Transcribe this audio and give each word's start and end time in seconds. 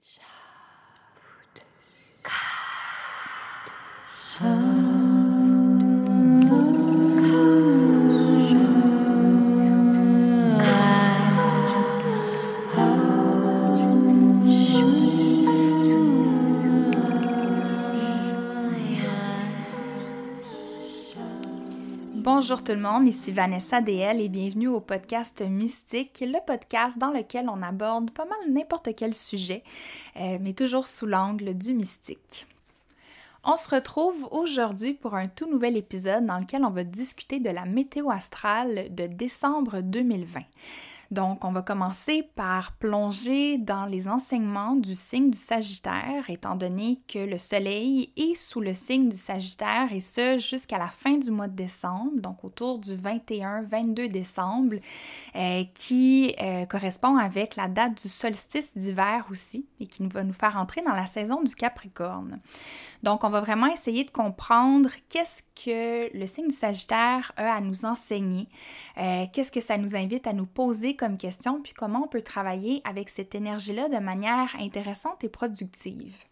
Shut 0.00 0.37
tout 22.68 22.74
le 22.74 22.80
monde, 22.80 23.06
ici 23.06 23.32
Vanessa 23.32 23.80
DL 23.80 24.20
et 24.20 24.28
bienvenue 24.28 24.68
au 24.68 24.80
podcast 24.80 25.40
Mystique, 25.40 26.20
le 26.20 26.38
podcast 26.44 26.98
dans 26.98 27.10
lequel 27.10 27.48
on 27.48 27.62
aborde 27.62 28.10
pas 28.10 28.26
mal 28.26 28.52
n'importe 28.52 28.94
quel 28.94 29.14
sujet, 29.14 29.62
euh, 30.18 30.36
mais 30.38 30.52
toujours 30.52 30.86
sous 30.86 31.06
l'angle 31.06 31.54
du 31.54 31.72
mystique. 31.72 32.46
On 33.42 33.56
se 33.56 33.74
retrouve 33.74 34.28
aujourd'hui 34.32 34.92
pour 34.92 35.14
un 35.14 35.28
tout 35.28 35.48
nouvel 35.48 35.78
épisode 35.78 36.26
dans 36.26 36.36
lequel 36.36 36.62
on 36.62 36.68
va 36.68 36.84
discuter 36.84 37.40
de 37.40 37.48
la 37.48 37.64
météo 37.64 38.10
astrale 38.10 38.94
de 38.94 39.06
décembre 39.06 39.80
2020. 39.80 40.40
Donc, 41.10 41.44
on 41.44 41.52
va 41.52 41.62
commencer 41.62 42.22
par 42.34 42.72
plonger 42.72 43.56
dans 43.56 43.86
les 43.86 44.08
enseignements 44.08 44.76
du 44.76 44.94
signe 44.94 45.30
du 45.30 45.38
Sagittaire, 45.38 46.28
étant 46.28 46.54
donné 46.54 47.00
que 47.08 47.18
le 47.18 47.38
Soleil 47.38 48.12
est 48.18 48.34
sous 48.34 48.60
le 48.60 48.74
signe 48.74 49.08
du 49.08 49.16
Sagittaire, 49.16 49.90
et 49.90 50.00
ce 50.00 50.36
jusqu'à 50.36 50.76
la 50.76 50.88
fin 50.88 51.16
du 51.16 51.30
mois 51.30 51.48
de 51.48 51.56
décembre, 51.56 52.12
donc 52.16 52.44
autour 52.44 52.78
du 52.78 52.94
21-22 52.94 54.08
décembre, 54.08 54.76
euh, 55.34 55.64
qui 55.72 56.34
euh, 56.42 56.66
correspond 56.66 57.16
avec 57.16 57.56
la 57.56 57.68
date 57.68 58.02
du 58.02 58.08
solstice 58.10 58.76
d'hiver 58.76 59.26
aussi, 59.30 59.66
et 59.80 59.86
qui 59.86 60.06
va 60.08 60.22
nous 60.24 60.34
faire 60.34 60.58
entrer 60.58 60.82
dans 60.82 60.94
la 60.94 61.06
saison 61.06 61.42
du 61.42 61.54
Capricorne. 61.54 62.38
Donc, 63.02 63.24
on 63.24 63.30
va 63.30 63.40
vraiment 63.40 63.66
essayer 63.66 64.04
de 64.04 64.10
comprendre 64.10 64.90
qu'est-ce 65.08 65.42
que 65.54 66.16
le 66.16 66.26
signe 66.26 66.48
du 66.48 66.54
Sagittaire 66.54 67.32
a 67.36 67.54
à 67.54 67.60
nous 67.60 67.84
enseigner, 67.84 68.48
euh, 68.98 69.24
qu'est-ce 69.32 69.52
que 69.52 69.60
ça 69.60 69.76
nous 69.76 69.94
invite 69.94 70.26
à 70.26 70.32
nous 70.32 70.46
poser 70.46 70.96
comme 70.96 71.16
question, 71.16 71.60
puis 71.62 71.72
comment 71.72 72.04
on 72.04 72.08
peut 72.08 72.22
travailler 72.22 72.82
avec 72.84 73.08
cette 73.08 73.34
énergie-là 73.34 73.88
de 73.88 73.98
manière 73.98 74.54
intéressante 74.58 75.22
et 75.22 75.28
productive. 75.28 76.24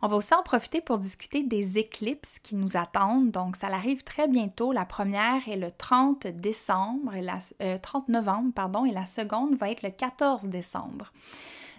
On 0.00 0.06
va 0.06 0.16
aussi 0.16 0.32
en 0.32 0.42
profiter 0.42 0.80
pour 0.80 0.98
discuter 0.98 1.42
des 1.42 1.78
éclipses 1.78 2.38
qui 2.38 2.54
nous 2.54 2.76
attendent. 2.76 3.32
Donc, 3.32 3.56
ça 3.56 3.66
arrive 3.66 4.04
très 4.04 4.28
bientôt. 4.28 4.72
La 4.72 4.84
première 4.84 5.48
est 5.48 5.56
le 5.56 5.72
30 5.72 6.28
décembre, 6.28 7.14
et 7.14 7.22
la, 7.22 7.38
30 7.78 8.04
euh, 8.08 8.12
novembre, 8.12 8.52
pardon, 8.54 8.84
et 8.84 8.92
la 8.92 9.06
seconde 9.06 9.56
va 9.56 9.70
être 9.70 9.82
le 9.82 9.90
14 9.90 10.46
décembre. 10.46 11.12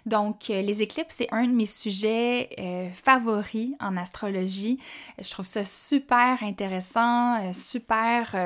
Donc, 0.06 0.50
euh, 0.50 0.62
les 0.62 0.82
éclipses, 0.82 1.14
c'est 1.16 1.28
un 1.32 1.46
de 1.46 1.52
mes 1.52 1.66
sujets 1.66 2.50
euh, 2.58 2.88
favoris 2.92 3.74
en 3.80 3.96
astrologie. 3.96 4.78
Je 5.20 5.30
trouve 5.30 5.44
ça 5.44 5.64
super 5.64 6.42
intéressant, 6.42 7.42
euh, 7.42 7.52
super 7.52 8.36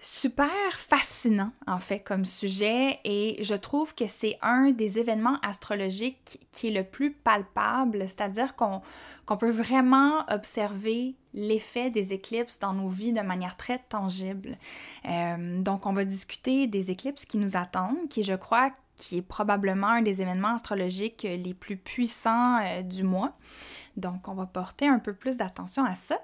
super 0.00 0.72
fascinant 0.72 1.50
en 1.66 1.78
fait 1.78 1.98
comme 1.98 2.24
sujet 2.24 3.00
et 3.02 3.42
je 3.42 3.54
trouve 3.54 3.96
que 3.96 4.06
c'est 4.06 4.38
un 4.40 4.70
des 4.70 5.00
événements 5.00 5.38
astrologiques 5.42 6.38
qui 6.52 6.68
est 6.68 6.70
le 6.70 6.84
plus 6.84 7.12
palpable, 7.12 8.02
c'est-à-dire 8.02 8.54
qu'on 8.54 8.80
peut 9.36 9.50
vraiment 9.50 10.24
observer 10.30 11.16
l'effet 11.34 11.90
des 11.90 12.14
éclipses 12.14 12.60
dans 12.60 12.72
nos 12.72 12.88
vies 12.88 13.12
de 13.12 13.20
manière 13.20 13.56
très 13.56 13.80
tangible. 13.88 14.56
donc 15.04 15.84
on 15.84 15.92
va 15.92 16.04
discuter 16.04 16.68
des 16.68 16.92
éclipses 16.92 17.26
qui 17.26 17.36
nous 17.36 17.56
attendent, 17.56 18.08
qui 18.08 18.22
je 18.22 18.34
crois 18.34 18.70
qui 18.98 19.18
est 19.18 19.22
probablement 19.22 19.86
un 19.86 20.02
des 20.02 20.20
événements 20.20 20.54
astrologiques 20.54 21.22
les 21.22 21.54
plus 21.54 21.76
puissants 21.76 22.58
euh, 22.60 22.82
du 22.82 23.04
mois. 23.04 23.32
Donc, 23.96 24.28
on 24.28 24.34
va 24.34 24.46
porter 24.46 24.86
un 24.86 25.00
peu 25.00 25.12
plus 25.12 25.36
d'attention 25.36 25.84
à 25.84 25.96
ça. 25.96 26.20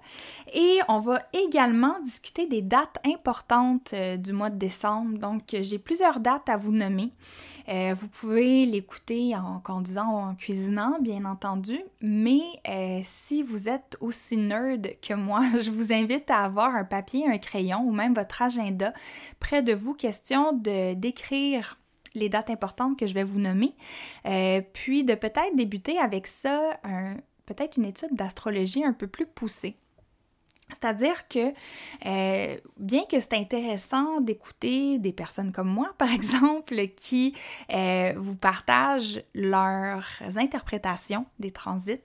Et 0.52 0.78
on 0.88 1.00
va 1.00 1.22
également 1.32 1.98
discuter 2.04 2.46
des 2.46 2.62
dates 2.62 2.98
importantes 3.04 3.92
euh, 3.94 4.16
du 4.16 4.32
mois 4.32 4.50
de 4.50 4.58
décembre. 4.58 5.18
Donc, 5.18 5.42
j'ai 5.60 5.78
plusieurs 5.78 6.20
dates 6.20 6.48
à 6.48 6.56
vous 6.56 6.70
nommer. 6.70 7.12
Euh, 7.68 7.94
vous 7.96 8.06
pouvez 8.06 8.66
l'écouter 8.66 9.34
en 9.34 9.58
conduisant 9.58 10.12
ou 10.12 10.16
en 10.16 10.34
cuisinant, 10.36 10.98
bien 11.00 11.24
entendu. 11.24 11.80
Mais 12.00 12.42
si 13.02 13.42
vous 13.42 13.68
êtes 13.68 13.96
aussi 14.00 14.36
nerd 14.36 14.88
que 15.00 15.14
moi, 15.14 15.42
je 15.60 15.70
vous 15.70 15.92
invite 15.92 16.30
à 16.30 16.42
avoir 16.42 16.76
un 16.76 16.84
papier, 16.84 17.26
un 17.26 17.38
crayon 17.38 17.80
ou 17.84 17.92
même 17.92 18.14
votre 18.14 18.42
agenda 18.42 18.92
près 19.40 19.62
de 19.62 19.72
vous, 19.72 19.94
question 19.94 20.52
de 20.52 20.94
d'écrire 20.94 21.76
les 22.14 22.28
dates 22.28 22.50
importantes 22.50 22.98
que 22.98 23.06
je 23.06 23.14
vais 23.14 23.24
vous 23.24 23.40
nommer, 23.40 23.74
euh, 24.26 24.60
puis 24.72 25.04
de 25.04 25.14
peut-être 25.14 25.54
débuter 25.54 25.98
avec 25.98 26.26
ça, 26.26 26.80
peut-être 27.46 27.76
une 27.76 27.84
étude 27.84 28.14
d'astrologie 28.14 28.84
un 28.84 28.92
peu 28.92 29.06
plus 29.06 29.26
poussée. 29.26 29.76
C'est-à-dire 30.70 31.28
que, 31.28 31.52
euh, 32.06 32.56
bien 32.78 33.04
que 33.04 33.20
c'est 33.20 33.34
intéressant 33.34 34.20
d'écouter 34.20 34.98
des 34.98 35.12
personnes 35.12 35.52
comme 35.52 35.68
moi, 35.68 35.94
par 35.98 36.10
exemple, 36.12 36.88
qui 36.96 37.34
euh, 37.72 38.14
vous 38.16 38.36
partagent 38.36 39.22
leurs 39.34 40.06
interprétations 40.36 41.26
des 41.38 41.50
transits, 41.50 42.00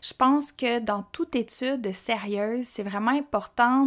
je 0.00 0.12
pense 0.14 0.52
que 0.52 0.78
dans 0.78 1.02
toute 1.02 1.34
étude 1.34 1.92
sérieuse, 1.92 2.64
c'est 2.64 2.82
vraiment 2.82 3.10
important 3.10 3.86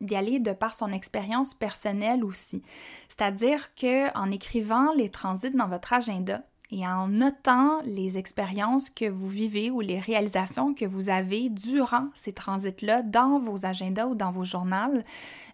d'y 0.00 0.16
aller 0.16 0.38
de 0.38 0.52
par 0.52 0.74
son 0.74 0.92
expérience 0.92 1.54
personnelle 1.54 2.24
aussi. 2.24 2.62
C'est-à-dire 3.08 3.74
que 3.74 4.16
en 4.16 4.30
écrivant 4.30 4.92
les 4.92 5.10
transits 5.10 5.50
dans 5.50 5.68
votre 5.68 5.92
agenda, 5.92 6.42
et 6.70 6.86
en 6.86 7.08
notant 7.08 7.80
les 7.84 8.18
expériences 8.18 8.90
que 8.90 9.08
vous 9.08 9.28
vivez 9.28 9.70
ou 9.70 9.80
les 9.80 9.98
réalisations 9.98 10.74
que 10.74 10.84
vous 10.84 11.08
avez 11.08 11.48
durant 11.48 12.08
ces 12.14 12.32
transits-là 12.32 13.02
dans 13.02 13.38
vos 13.38 13.64
agendas 13.64 14.06
ou 14.06 14.14
dans 14.14 14.32
vos 14.32 14.44
journaux, 14.44 14.98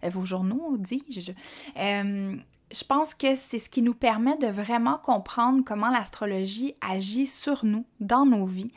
euh, 0.03 0.09
vos 0.09 0.23
journaux, 0.23 0.75
dis-je, 0.77 1.31
euh, 1.77 2.35
je 2.71 2.83
pense 2.83 3.13
que 3.13 3.35
c'est 3.35 3.59
ce 3.59 3.69
qui 3.69 3.81
nous 3.81 3.93
permet 3.93 4.37
de 4.37 4.47
vraiment 4.47 4.97
comprendre 4.97 5.63
comment 5.65 5.89
l'astrologie 5.89 6.75
agit 6.81 7.27
sur 7.27 7.63
nous, 7.63 7.85
dans 8.01 8.25
nos 8.25 8.45
vies, 8.45 8.71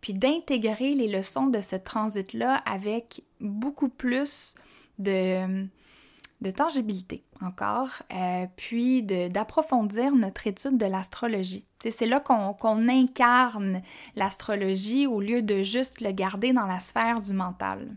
puis 0.00 0.14
d'intégrer 0.14 0.94
les 0.94 1.08
leçons 1.08 1.46
de 1.46 1.60
ce 1.60 1.76
transit-là 1.76 2.56
avec 2.66 3.22
beaucoup 3.40 3.88
plus 3.88 4.56
de 4.98 6.50
tangibilité 6.50 7.24
encore, 7.42 8.02
euh, 8.12 8.46
puis 8.56 9.02
d'approfondir 9.02 10.14
notre 10.14 10.46
étude 10.46 10.76
de 10.76 10.86
l'astrologie. 10.86 11.64
C'est 11.90 12.06
là 12.06 12.20
qu'on 12.20 12.88
incarne 12.88 13.82
l'astrologie 14.16 15.06
au 15.06 15.20
lieu 15.20 15.42
de 15.42 15.62
juste 15.62 16.00
le 16.00 16.12
garder 16.12 16.52
dans 16.52 16.66
la 16.66 16.80
sphère 16.80 17.20
du 17.20 17.32
mental. 17.32 17.94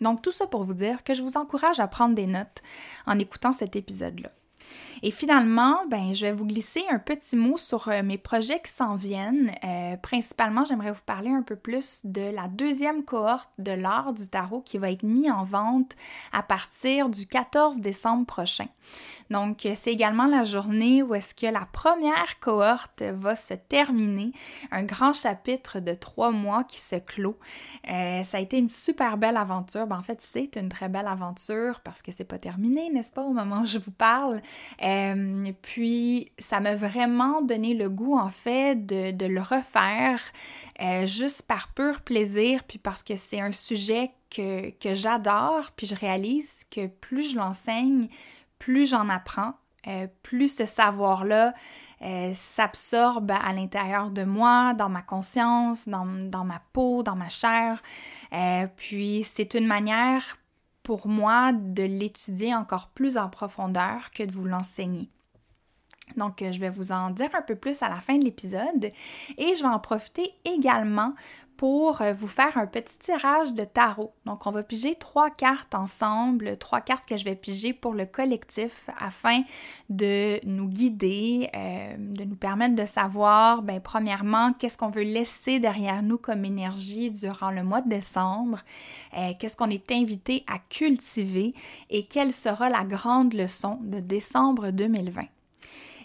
Donc 0.00 0.20
tout 0.22 0.32
ça 0.32 0.46
pour 0.46 0.64
vous 0.64 0.74
dire 0.74 1.02
que 1.02 1.14
je 1.14 1.22
vous 1.22 1.36
encourage 1.36 1.80
à 1.80 1.88
prendre 1.88 2.14
des 2.14 2.26
notes 2.26 2.62
en 3.06 3.18
écoutant 3.18 3.52
cet 3.52 3.76
épisode-là. 3.76 4.30
Et 5.02 5.10
finalement, 5.10 5.84
ben, 5.88 6.14
je 6.14 6.26
vais 6.26 6.32
vous 6.32 6.46
glisser 6.46 6.82
un 6.90 6.98
petit 6.98 7.36
mot 7.36 7.58
sur 7.58 7.88
euh, 7.88 8.02
mes 8.02 8.16
projets 8.16 8.60
qui 8.60 8.72
s'en 8.72 8.96
viennent. 8.96 9.52
Euh, 9.64 9.96
principalement, 9.98 10.64
j'aimerais 10.64 10.92
vous 10.92 11.02
parler 11.04 11.30
un 11.30 11.42
peu 11.42 11.56
plus 11.56 12.00
de 12.04 12.22
la 12.22 12.48
deuxième 12.48 13.04
cohorte 13.04 13.50
de 13.58 13.72
l'art 13.72 14.12
du 14.14 14.28
tarot 14.28 14.62
qui 14.62 14.78
va 14.78 14.90
être 14.90 15.02
mis 15.02 15.30
en 15.30 15.44
vente 15.44 15.92
à 16.32 16.42
partir 16.42 17.08
du 17.10 17.26
14 17.26 17.80
décembre 17.80 18.24
prochain. 18.24 18.66
Donc, 19.30 19.66
c'est 19.74 19.92
également 19.92 20.26
la 20.26 20.44
journée 20.44 21.02
où 21.02 21.14
est-ce 21.14 21.34
que 21.34 21.46
la 21.46 21.66
première 21.72 22.38
cohorte 22.40 23.02
va 23.02 23.34
se 23.34 23.54
terminer, 23.54 24.32
un 24.70 24.82
grand 24.82 25.12
chapitre 25.12 25.80
de 25.80 25.94
trois 25.94 26.30
mois 26.30 26.64
qui 26.64 26.80
se 26.80 26.96
clôt. 26.96 27.38
Euh, 27.90 28.22
ça 28.22 28.38
a 28.38 28.40
été 28.40 28.58
une 28.58 28.68
super 28.68 29.16
belle 29.16 29.36
aventure. 29.36 29.86
Ben, 29.86 29.98
en 29.98 30.02
fait, 30.02 30.20
c'est 30.20 30.56
une 30.56 30.68
très 30.68 30.88
belle 30.88 31.06
aventure 31.06 31.80
parce 31.80 32.02
que 32.02 32.12
c'est 32.12 32.24
pas 32.24 32.38
terminé, 32.38 32.90
n'est-ce 32.90 33.12
pas, 33.12 33.22
au 33.22 33.32
moment 33.32 33.62
où 33.62 33.66
je 33.66 33.78
vous 33.78 33.90
parle? 33.90 34.40
Euh, 34.82 35.52
puis, 35.62 36.32
ça 36.38 36.60
m'a 36.60 36.74
vraiment 36.74 37.42
donné 37.42 37.74
le 37.74 37.88
goût, 37.88 38.16
en 38.18 38.28
fait, 38.28 38.74
de, 38.86 39.26
le 39.26 39.40
refaire 39.40 40.20
euh, 40.82 41.06
juste 41.06 41.42
par 41.42 41.68
pur 41.68 42.00
plaisir, 42.00 42.64
puis 42.64 42.78
parce 42.78 43.02
que 43.02 43.16
c'est 43.16 43.40
un 43.40 43.52
sujet 43.52 44.10
que, 44.30 44.70
que 44.70 44.94
j'adore, 44.94 45.70
puis 45.76 45.86
je 45.86 45.94
réalise 45.94 46.64
que 46.70 46.86
plus 46.86 47.32
je 47.32 47.36
l'enseigne, 47.36 48.08
plus 48.58 48.86
j'en 48.86 49.08
apprends, 49.08 49.54
euh, 49.86 50.06
plus 50.22 50.54
ce 50.54 50.66
savoir-là 50.66 51.54
s'absorbe 52.34 53.30
à 53.30 53.54
l'intérieur 53.54 54.10
de 54.10 54.24
moi, 54.24 54.74
dans 54.74 54.90
ma 54.90 55.00
conscience, 55.00 55.88
dans, 55.88 56.04
dans 56.04 56.44
ma 56.44 56.60
peau, 56.74 57.02
dans 57.02 57.16
ma 57.16 57.30
chair. 57.30 57.82
puis 58.76 59.22
c'est 59.24 59.54
une 59.54 59.66
manière 59.66 60.36
pour 60.84 61.08
moi 61.08 61.52
de 61.52 61.82
l'étudier 61.82 62.54
encore 62.54 62.88
plus 62.90 63.16
en 63.16 63.28
profondeur 63.28 64.12
que 64.12 64.22
de 64.22 64.30
vous 64.30 64.46
l'enseigner. 64.46 65.10
Donc, 66.16 66.44
je 66.48 66.60
vais 66.60 66.70
vous 66.70 66.92
en 66.92 67.10
dire 67.10 67.30
un 67.34 67.42
peu 67.42 67.56
plus 67.56 67.82
à 67.82 67.88
la 67.88 68.00
fin 68.00 68.18
de 68.18 68.24
l'épisode 68.24 68.92
et 69.38 69.54
je 69.54 69.62
vais 69.62 69.68
en 69.68 69.80
profiter 69.80 70.32
également 70.44 71.14
pour 71.56 72.02
euh, 72.02 72.12
vous 72.12 72.26
faire 72.26 72.56
un 72.56 72.66
petit 72.66 72.98
tirage 72.98 73.52
de 73.52 73.64
tarot. 73.64 74.12
Donc, 74.26 74.46
on 74.46 74.50
va 74.50 74.62
piger 74.62 74.94
trois 74.94 75.30
cartes 75.30 75.74
ensemble, 75.74 76.56
trois 76.56 76.80
cartes 76.80 77.06
que 77.06 77.16
je 77.16 77.24
vais 77.24 77.34
piger 77.34 77.72
pour 77.72 77.94
le 77.94 78.06
collectif 78.06 78.90
afin 78.98 79.42
de 79.88 80.44
nous 80.46 80.68
guider, 80.68 81.50
euh, 81.54 81.94
de 81.98 82.24
nous 82.24 82.36
permettre 82.36 82.74
de 82.74 82.84
savoir, 82.84 83.62
bien, 83.62 83.80
premièrement, 83.80 84.52
qu'est-ce 84.52 84.78
qu'on 84.78 84.90
veut 84.90 85.02
laisser 85.02 85.58
derrière 85.58 86.02
nous 86.02 86.18
comme 86.18 86.44
énergie 86.44 87.10
durant 87.10 87.50
le 87.50 87.62
mois 87.62 87.80
de 87.80 87.88
décembre, 87.88 88.60
euh, 89.16 89.32
qu'est-ce 89.38 89.56
qu'on 89.56 89.70
est 89.70 89.92
invité 89.92 90.44
à 90.46 90.58
cultiver 90.58 91.54
et 91.90 92.06
quelle 92.06 92.32
sera 92.32 92.68
la 92.68 92.84
grande 92.84 93.34
leçon 93.34 93.78
de 93.82 94.00
décembre 94.00 94.70
2020. 94.70 95.22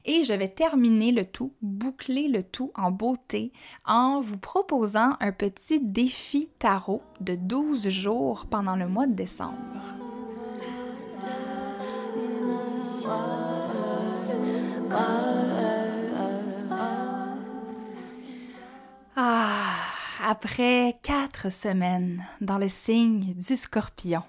Et 0.05 0.23
je 0.23 0.33
vais 0.33 0.49
terminer 0.49 1.11
le 1.11 1.25
tout, 1.25 1.53
boucler 1.61 2.27
le 2.27 2.43
tout 2.43 2.71
en 2.75 2.91
beauté 2.91 3.51
en 3.85 4.19
vous 4.19 4.37
proposant 4.37 5.09
un 5.19 5.31
petit 5.31 5.79
défi 5.79 6.49
tarot 6.59 7.01
de 7.21 7.35
12 7.35 7.89
jours 7.89 8.45
pendant 8.49 8.75
le 8.75 8.87
mois 8.87 9.07
de 9.07 9.13
décembre. 9.13 9.55
Ah, 19.15 19.75
après 20.25 20.97
quatre 21.03 21.51
semaines 21.51 22.23
dans 22.41 22.57
le 22.57 22.69
signe 22.69 23.33
du 23.33 23.55
scorpion, 23.55 24.23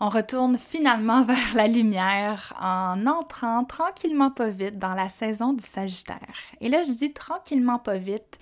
on 0.00 0.08
retourne 0.08 0.58
finalement 0.58 1.24
vers 1.24 1.54
la 1.54 1.66
lumière 1.66 2.54
en 2.60 3.06
entrant 3.06 3.64
tranquillement 3.64 4.30
pas 4.30 4.48
vite 4.48 4.78
dans 4.78 4.94
la 4.94 5.08
saison 5.08 5.52
du 5.52 5.64
Sagittaire. 5.64 6.18
Et 6.60 6.68
là, 6.68 6.82
je 6.82 6.92
dis 6.92 7.12
tranquillement 7.12 7.78
pas 7.78 7.98
vite 7.98 8.38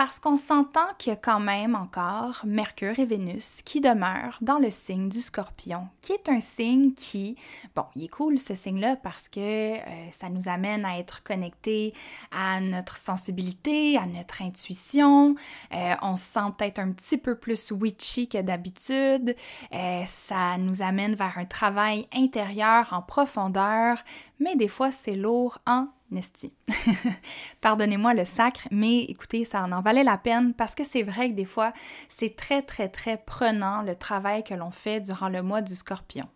parce 0.00 0.18
qu'on 0.18 0.36
s'entend 0.36 0.86
qu'il 0.96 1.10
y 1.10 1.12
a 1.12 1.16
quand 1.16 1.40
même 1.40 1.74
encore 1.74 2.40
Mercure 2.46 2.98
et 2.98 3.04
Vénus 3.04 3.60
qui 3.60 3.82
demeurent 3.82 4.38
dans 4.40 4.56
le 4.56 4.70
signe 4.70 5.10
du 5.10 5.20
scorpion, 5.20 5.88
qui 6.00 6.14
est 6.14 6.30
un 6.30 6.40
signe 6.40 6.94
qui, 6.94 7.36
bon, 7.76 7.84
il 7.94 8.04
est 8.04 8.08
cool 8.08 8.38
ce 8.38 8.54
signe-là 8.54 8.96
parce 8.96 9.28
que 9.28 9.38
euh, 9.76 10.10
ça 10.10 10.30
nous 10.30 10.48
amène 10.48 10.86
à 10.86 10.98
être 10.98 11.22
connectés 11.22 11.92
à 12.30 12.62
notre 12.62 12.96
sensibilité, 12.96 13.98
à 13.98 14.06
notre 14.06 14.40
intuition, 14.40 15.34
euh, 15.74 15.94
on 16.00 16.16
se 16.16 16.24
sent 16.24 16.50
peut-être 16.56 16.78
un 16.78 16.92
petit 16.92 17.18
peu 17.18 17.34
plus 17.34 17.70
witchy 17.70 18.26
que 18.26 18.40
d'habitude, 18.40 19.36
euh, 19.74 20.02
ça 20.06 20.56
nous 20.56 20.80
amène 20.80 21.14
vers 21.14 21.36
un 21.36 21.44
travail 21.44 22.08
intérieur 22.14 22.88
en 22.92 23.02
profondeur, 23.02 23.98
mais 24.38 24.56
des 24.56 24.68
fois 24.68 24.90
c'est 24.90 25.14
lourd 25.14 25.58
en 25.66 25.88
Nesty. 26.10 26.52
Pardonnez-moi 27.60 28.14
le 28.14 28.24
sacre, 28.24 28.66
mais 28.70 29.00
écoutez, 29.04 29.44
ça 29.44 29.62
en, 29.62 29.72
en 29.72 29.80
valait 29.80 30.04
la 30.04 30.18
peine 30.18 30.54
parce 30.54 30.74
que 30.74 30.84
c'est 30.84 31.02
vrai 31.02 31.30
que 31.30 31.34
des 31.34 31.44
fois, 31.44 31.72
c'est 32.08 32.36
très, 32.36 32.62
très, 32.62 32.88
très 32.88 33.16
prenant 33.16 33.82
le 33.82 33.94
travail 33.94 34.42
que 34.44 34.54
l'on 34.54 34.70
fait 34.70 35.00
durant 35.00 35.28
le 35.28 35.42
mois 35.42 35.62
du 35.62 35.74
scorpion. 35.74 36.28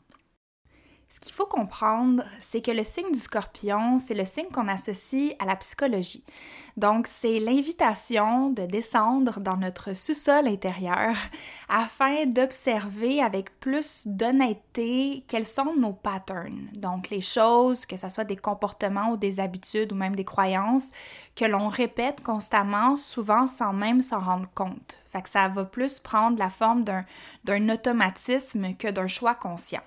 Ce 1.15 1.21
qu'il 1.21 1.33
faut 1.33 1.47
comprendre, 1.47 2.25
c'est 2.41 2.61
que 2.61 2.73
le 2.73 2.83
signe 2.83 3.13
du 3.13 3.21
scorpion, 3.21 3.99
c'est 3.99 4.15
le 4.15 4.25
signe 4.25 4.49
qu'on 4.53 4.67
associe 4.67 5.37
à 5.39 5.45
la 5.45 5.55
psychologie. 5.55 6.25
Donc, 6.77 7.07
c'est 7.07 7.39
l'invitation 7.39 8.51
de 8.51 8.67
descendre 8.67 9.39
dans 9.39 9.57
notre 9.57 9.95
sous-sol 9.95 10.49
intérieur 10.49 11.15
afin 11.69 12.27
d'observer 12.27 13.23
avec 13.23 13.61
plus 13.61 14.09
d'honnêteté 14.09 15.23
quels 15.29 15.47
sont 15.47 15.77
nos 15.77 15.93
patterns. 15.93 16.69
Donc, 16.73 17.11
les 17.11 17.21
choses, 17.21 17.87
que 17.87 17.97
ce 17.97 18.09
soit 18.09 18.25
des 18.25 18.35
comportements 18.35 19.13
ou 19.13 19.17
des 19.17 19.39
habitudes 19.39 19.93
ou 19.93 19.95
même 19.95 20.17
des 20.17 20.25
croyances 20.25 20.91
que 21.37 21.45
l'on 21.45 21.69
répète 21.69 22.25
constamment, 22.25 22.97
souvent 22.97 23.47
sans 23.47 23.73
même 23.73 24.03
s'en 24.03 24.19
rendre 24.19 24.49
compte. 24.53 24.99
Fait 25.13 25.23
que 25.23 25.29
ça 25.29 25.47
va 25.47 25.65
plus 25.65 26.01
prendre 26.01 26.41
la 26.41 26.51
forme 26.51 26.83
d'un 26.83 27.69
automatisme 27.69 28.75
que 28.75 28.89
d'un 28.89 29.07
choix 29.07 29.37
conscient. 29.37 29.83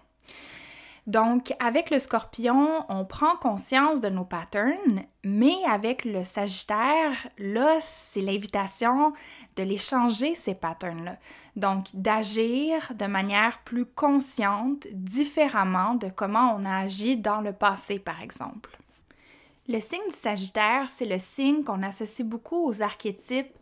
Donc, 1.07 1.54
avec 1.59 1.89
le 1.89 2.00
scorpion, 2.00 2.86
on 2.89 3.06
prend 3.06 3.38
conscience 3.38 4.01
de 4.01 4.09
nos 4.09 4.25
patterns, 4.25 5.04
mais 5.24 5.56
avec 5.65 6.04
le 6.04 6.25
sagittaire, 6.25 7.30
là, 7.38 7.77
c'est 7.80 8.19
l'invitation 8.19 9.13
de 9.56 9.63
les 9.63 9.77
changer, 9.77 10.36
ces 10.36 10.54
patterns-là. 10.54 11.15
Donc, 11.56 11.86
d'agir 11.94 12.92
de 12.94 13.06
manière 13.06 13.59
plus 13.63 13.86
consciente, 13.86 14.86
différemment 14.92 15.95
de 15.95 16.09
comment 16.09 16.54
on 16.57 16.65
a 16.65 16.80
agi 16.80 17.15
dans 17.15 17.39
le 17.39 17.53
passé, 17.53 18.00
par 18.00 18.21
exemple. 18.21 18.77
Le 19.69 19.80
signe 19.80 20.10
du 20.10 20.15
Sagittaire, 20.15 20.88
c'est 20.88 21.06
le 21.06 21.19
signe 21.19 21.63
qu'on 21.63 21.83
associe 21.83 22.25
beaucoup 22.25 22.68
aux 22.68 22.81
archétypes 22.81 23.53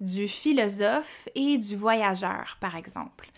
du 0.00 0.28
philosophe 0.28 1.28
et 1.34 1.56
du 1.56 1.74
voyageur, 1.74 2.58
par 2.60 2.76
exemple. 2.76 3.30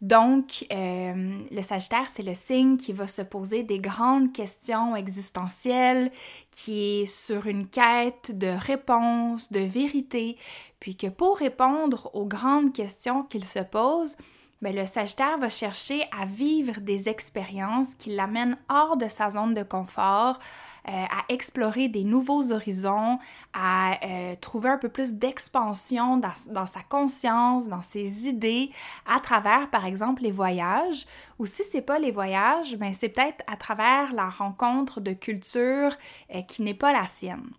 Donc, 0.00 0.64
euh, 0.72 1.40
le 1.50 1.62
Sagittaire, 1.62 2.08
c'est 2.08 2.22
le 2.22 2.34
signe 2.34 2.76
qui 2.76 2.92
va 2.92 3.08
se 3.08 3.22
poser 3.22 3.64
des 3.64 3.80
grandes 3.80 4.32
questions 4.32 4.94
existentielles, 4.94 6.12
qui 6.52 7.00
est 7.00 7.06
sur 7.06 7.46
une 7.46 7.66
quête 7.66 8.36
de 8.36 8.46
réponse, 8.46 9.50
de 9.50 9.60
vérité, 9.60 10.36
puis 10.78 10.96
que 10.96 11.08
pour 11.08 11.38
répondre 11.38 12.10
aux 12.14 12.26
grandes 12.26 12.72
questions 12.72 13.24
qu'il 13.24 13.44
se 13.44 13.58
pose, 13.58 14.14
ben, 14.62 14.74
le 14.74 14.86
Sagittaire 14.86 15.38
va 15.38 15.48
chercher 15.48 16.02
à 16.16 16.26
vivre 16.26 16.80
des 16.80 17.08
expériences 17.08 17.94
qui 17.94 18.10
l'amènent 18.10 18.58
hors 18.68 18.96
de 18.96 19.08
sa 19.08 19.30
zone 19.30 19.54
de 19.54 19.62
confort, 19.62 20.38
euh, 20.88 20.90
à 20.90 21.24
explorer 21.28 21.88
des 21.88 22.04
nouveaux 22.04 22.52
horizons, 22.52 23.18
à 23.52 23.98
euh, 24.04 24.34
trouver 24.40 24.70
un 24.70 24.78
peu 24.78 24.88
plus 24.88 25.14
d'expansion 25.14 26.16
dans, 26.16 26.32
dans, 26.50 26.66
sa 26.66 26.80
conscience, 26.80 27.68
dans 27.68 27.82
ses 27.82 28.28
idées, 28.28 28.70
à 29.06 29.20
travers, 29.20 29.68
par 29.70 29.84
exemple, 29.84 30.22
les 30.22 30.30
voyages. 30.32 31.06
Ou 31.38 31.46
si 31.46 31.62
c'est 31.64 31.82
pas 31.82 31.98
les 31.98 32.10
voyages, 32.10 32.76
ben 32.76 32.92
c'est 32.92 33.08
peut-être 33.08 33.44
à 33.46 33.56
travers 33.56 34.12
la 34.12 34.28
rencontre 34.28 35.00
de 35.00 35.12
culture 35.12 35.92
euh, 36.34 36.42
qui 36.42 36.62
n'est 36.62 36.74
pas 36.74 36.92
la 36.92 37.06
sienne. 37.06 37.50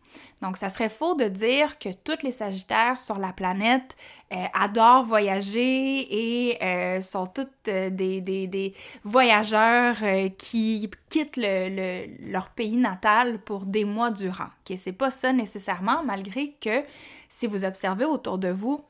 Donc, 0.42 0.58
ça 0.58 0.70
serait 0.70 0.90
faux 0.90 1.16
de 1.16 1.26
dire 1.26 1.80
que 1.80 1.90
tous 1.90 2.24
les 2.24 2.32
Sagittaires 2.32 2.98
sur 2.98 3.18
la 3.20 3.34
planète 3.34 3.96
adorent 4.54 5.06
voyager 5.06 6.52
et 6.52 7.02
sont 7.02 7.26
toutes 7.26 7.66
des, 7.66 8.22
des, 8.22 8.74
voyageurs 9.04 9.98
qui 10.38 10.90
quittent 11.10 11.38
le, 11.38 12.32
leur 12.32 12.50
pays 12.50 12.78
natal 12.78 13.40
pour 13.40 13.66
des 13.66 13.86
mois 13.86 14.12
durant. 14.12 14.50
Ce 14.68 14.76
C'est 14.78 14.92
pas 14.94 15.12
ça 15.12 15.34
nécessairement, 15.34 16.04
malgré 16.04 16.52
que 16.62 16.84
si 17.28 17.48
vous 17.48 17.64
observez 17.66 18.06
autour 18.06 18.38
de 18.38 18.50
vous, 18.50 18.84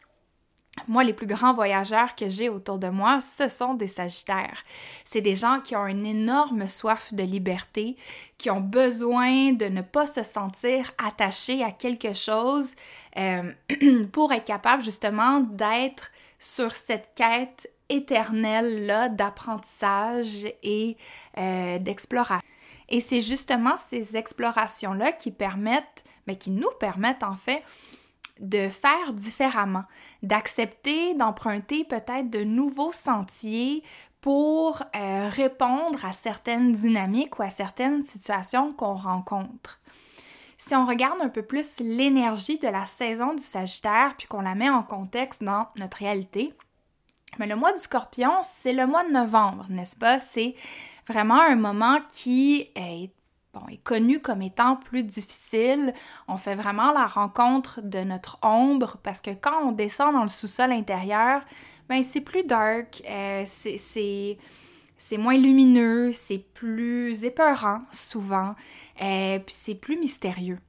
moi, 0.88 1.04
les 1.04 1.14
plus 1.14 1.28
grands 1.28 1.54
voyageurs 1.54 2.16
que 2.16 2.30
j'ai 2.30 2.50
autour 2.50 2.78
de 2.78 2.90
moi, 2.90 3.20
ce 3.20 3.48
sont 3.48 3.74
des 3.74 3.88
Sagittaires. 3.88 4.64
C'est 5.04 5.22
des 5.22 5.36
gens 5.36 5.60
qui 5.62 5.76
ont 5.76 5.88
une 5.88 6.06
énorme 6.06 6.68
soif 6.68 7.14
de 7.14 7.24
liberté, 7.24 7.96
qui 8.38 8.50
ont 8.50 8.62
besoin 8.62 9.54
de 9.54 9.66
ne 9.66 9.82
pas 9.82 10.06
se 10.06 10.24
sentir 10.24 10.92
attachés 11.04 11.64
à 11.64 11.72
quelque 11.72 12.14
chose 12.14 12.76
euh, 13.18 13.52
pour 14.12 14.32
être 14.32 14.46
capable 14.46 14.84
justement 14.84 15.42
d'être 15.42 16.12
sur 16.40 16.76
cette 16.76 17.10
quête 17.16 17.70
éternelle-là 17.90 19.10
d'apprentissage 19.10 20.48
et 20.64 20.96
euh, 21.38 21.80
d'exploration. 21.80 22.46
Et 22.88 23.02
c'est 23.02 23.22
justement 23.22 23.76
ces 23.76 24.18
explorations-là 24.18 25.12
qui 25.12 25.32
permettent, 25.32 26.04
mais 26.28 26.38
qui 26.38 26.52
nous 26.52 26.72
permettent 26.80 27.24
en 27.24 27.36
fait 27.36 27.64
de 28.40 28.70
faire 28.70 29.14
différemment, 29.14 29.84
d'accepter, 30.24 31.14
d'emprunter 31.14 31.84
peut-être 31.84 32.30
de 32.30 32.44
nouveaux 32.44 32.92
sentiers 32.92 33.84
pour 34.22 34.84
euh, 34.96 35.30
répondre 35.30 36.04
à 36.04 36.14
certaines 36.14 36.74
dynamiques 36.74 37.40
ou 37.40 37.44
à 37.44 37.50
certaines 37.50 38.04
situations 38.04 38.74
qu'on 38.74 38.96
rencontre. 38.96 39.80
Si 40.58 40.76
on 40.76 40.86
regarde 40.86 41.22
un 41.22 41.30
peu 41.30 41.42
plus 41.42 41.80
l'énergie 41.80 42.60
de 42.60 42.68
la 42.68 42.86
saison 42.86 43.34
du 43.34 43.42
Sagittaire, 43.42 44.16
puis 44.18 44.28
qu'on 44.28 44.42
la 44.42 44.56
met 44.56 44.70
en 44.70 44.84
contexte 44.84 45.42
dans 45.42 45.68
notre 45.78 45.98
réalité, 45.98 46.54
mais 47.38 47.48
le 47.48 47.56
mois 47.56 47.72
du 47.72 47.80
Scorpion, 47.80 48.32
c'est 48.44 48.74
le 48.74 48.86
mois 48.86 49.06
de 49.06 49.12
novembre, 49.12 49.66
n'est-ce 49.70 49.96
pas? 49.96 50.20
C'est 50.20 50.56
vraiment 51.08 51.40
un 51.40 51.56
moment 51.56 52.00
qui 52.10 52.70
est, 52.76 53.12
bon, 53.54 53.62
est 53.72 53.84
connu 53.84 54.20
comme 54.20 54.42
étant 54.42 54.76
plus 54.76 55.04
difficile. 55.04 55.94
On 56.28 56.38
fait 56.38 56.56
vraiment 56.56 56.92
la 56.92 57.08
rencontre 57.08 57.82
de 57.82 58.00
notre 58.00 58.38
ombre 58.42 58.98
parce 59.04 59.22
que 59.22 59.32
quand 59.32 59.64
on 59.64 59.72
descend 59.72 60.14
dans 60.14 60.24
le 60.24 60.28
sous-sol 60.28 60.72
intérieur, 60.72 61.42
ben 61.88 62.04
c'est 62.04 62.22
plus 62.22 62.44
dark, 62.44 63.02
euh, 63.10 63.44
c'est 63.46 64.38
c'est 65.02 65.18
moins 65.18 65.38
lumineux, 65.38 66.12
c'est 66.12 66.40
plus 66.40 67.24
épeurant 67.24 67.82
souvent, 67.90 68.54
euh, 69.02 69.40
puis 69.40 69.56
c'est 69.58 69.76
plus 69.76 69.98
mystérieux. 69.98 70.60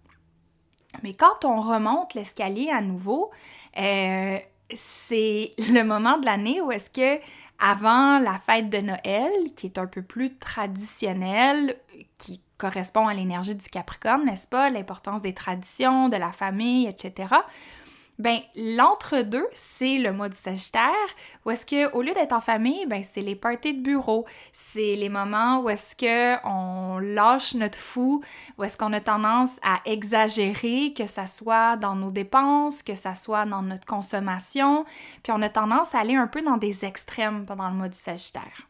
Mais 1.02 1.14
quand 1.14 1.44
on 1.44 1.60
remonte 1.60 2.14
l'escalier 2.14 2.70
à 2.70 2.80
nouveau, 2.80 3.30
euh, 3.78 4.38
c'est 4.74 5.52
le 5.58 5.82
moment 5.82 6.18
de 6.18 6.26
l'année 6.26 6.60
où 6.60 6.70
est-ce 6.70 6.90
que 6.90 7.20
avant 7.58 8.18
la 8.18 8.38
fête 8.38 8.70
de 8.70 8.78
Noël, 8.78 9.32
qui 9.54 9.66
est 9.66 9.78
un 9.78 9.86
peu 9.86 10.02
plus 10.02 10.36
traditionnelle, 10.36 11.76
qui 12.16 12.40
correspond 12.60 13.08
à 13.08 13.14
l'énergie 13.14 13.54
du 13.54 13.68
Capricorne, 13.68 14.24
n'est-ce 14.24 14.46
pas? 14.46 14.70
L'importance 14.70 15.22
des 15.22 15.34
traditions, 15.34 16.08
de 16.08 16.16
la 16.16 16.32
famille, 16.32 16.86
etc. 16.86 17.28
Ben, 18.20 18.40
l'entre-deux, 18.54 19.46
c'est 19.54 19.96
le 19.96 20.12
mois 20.12 20.28
du 20.28 20.36
Sagittaire, 20.36 20.92
où 21.46 21.50
est-ce 21.50 21.64
que, 21.64 21.90
au 21.94 22.02
lieu 22.02 22.12
d'être 22.12 22.34
en 22.34 22.42
famille, 22.42 22.84
ben, 22.84 23.02
c'est 23.02 23.22
les 23.22 23.34
parties 23.34 23.72
de 23.72 23.80
bureau, 23.80 24.26
c'est 24.52 24.94
les 24.94 25.08
moments 25.08 25.60
où 25.60 25.70
est-ce 25.70 25.96
que 25.96 26.36
on 26.46 26.98
lâche 26.98 27.54
notre 27.54 27.78
fou, 27.78 28.22
où 28.58 28.64
est-ce 28.64 28.76
qu'on 28.76 28.92
a 28.92 29.00
tendance 29.00 29.58
à 29.62 29.80
exagérer, 29.86 30.92
que 30.92 31.06
ça 31.06 31.24
soit 31.26 31.78
dans 31.78 31.94
nos 31.94 32.10
dépenses, 32.10 32.82
que 32.82 32.94
ça 32.94 33.14
soit 33.14 33.46
dans 33.46 33.62
notre 33.62 33.86
consommation, 33.86 34.84
puis 35.22 35.32
on 35.32 35.40
a 35.40 35.48
tendance 35.48 35.94
à 35.94 36.00
aller 36.00 36.16
un 36.16 36.26
peu 36.26 36.42
dans 36.42 36.58
des 36.58 36.84
extrêmes 36.84 37.46
pendant 37.46 37.70
le 37.70 37.74
mois 37.74 37.88
du 37.88 37.96
Sagittaire. 37.96 38.69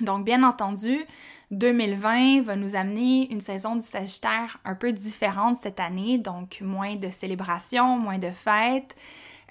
Donc, 0.00 0.24
bien 0.24 0.42
entendu, 0.42 0.98
2020 1.50 2.42
va 2.42 2.56
nous 2.56 2.76
amener 2.76 3.30
une 3.30 3.42
saison 3.42 3.76
du 3.76 3.82
Sagittaire 3.82 4.58
un 4.64 4.74
peu 4.74 4.92
différente 4.92 5.56
cette 5.56 5.80
année, 5.80 6.18
donc 6.18 6.60
moins 6.62 6.96
de 6.96 7.10
célébrations, 7.10 7.98
moins 7.98 8.18
de 8.18 8.30
fêtes. 8.30 8.96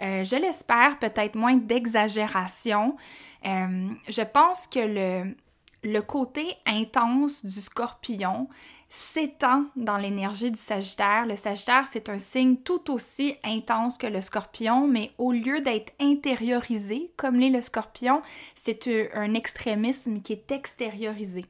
Euh, 0.01 0.23
je 0.23 0.35
l'espère, 0.35 0.97
peut-être 0.97 1.35
moins 1.35 1.55
d'exagération. 1.55 2.97
Euh, 3.45 3.89
je 4.09 4.21
pense 4.21 4.65
que 4.65 4.79
le, 4.79 5.35
le 5.83 6.01
côté 6.01 6.55
intense 6.65 7.45
du 7.45 7.61
scorpion 7.61 8.47
s'étend 8.93 9.63
dans 9.77 9.95
l'énergie 9.95 10.51
du 10.51 10.59
Sagittaire. 10.59 11.25
Le 11.25 11.37
Sagittaire, 11.37 11.87
c'est 11.89 12.09
un 12.09 12.17
signe 12.17 12.57
tout 12.57 12.91
aussi 12.91 13.37
intense 13.41 13.97
que 13.97 14.05
le 14.05 14.19
Scorpion, 14.19 14.85
mais 14.85 15.11
au 15.17 15.31
lieu 15.31 15.61
d'être 15.61 15.93
intériorisé 16.01 17.09
comme 17.15 17.39
l'est 17.39 17.49
le 17.49 17.61
Scorpion, 17.61 18.21
c'est 18.53 18.89
un 19.13 19.33
extrémisme 19.33 20.21
qui 20.21 20.33
est 20.33 20.51
extériorisé. 20.51 21.45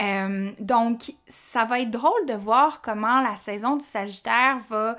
Euh, 0.00 0.50
donc, 0.58 1.14
ça 1.28 1.64
va 1.64 1.80
être 1.80 1.90
drôle 1.90 2.26
de 2.26 2.34
voir 2.34 2.82
comment 2.82 3.20
la 3.20 3.36
saison 3.36 3.76
du 3.76 3.84
Sagittaire 3.84 4.58
va 4.68 4.96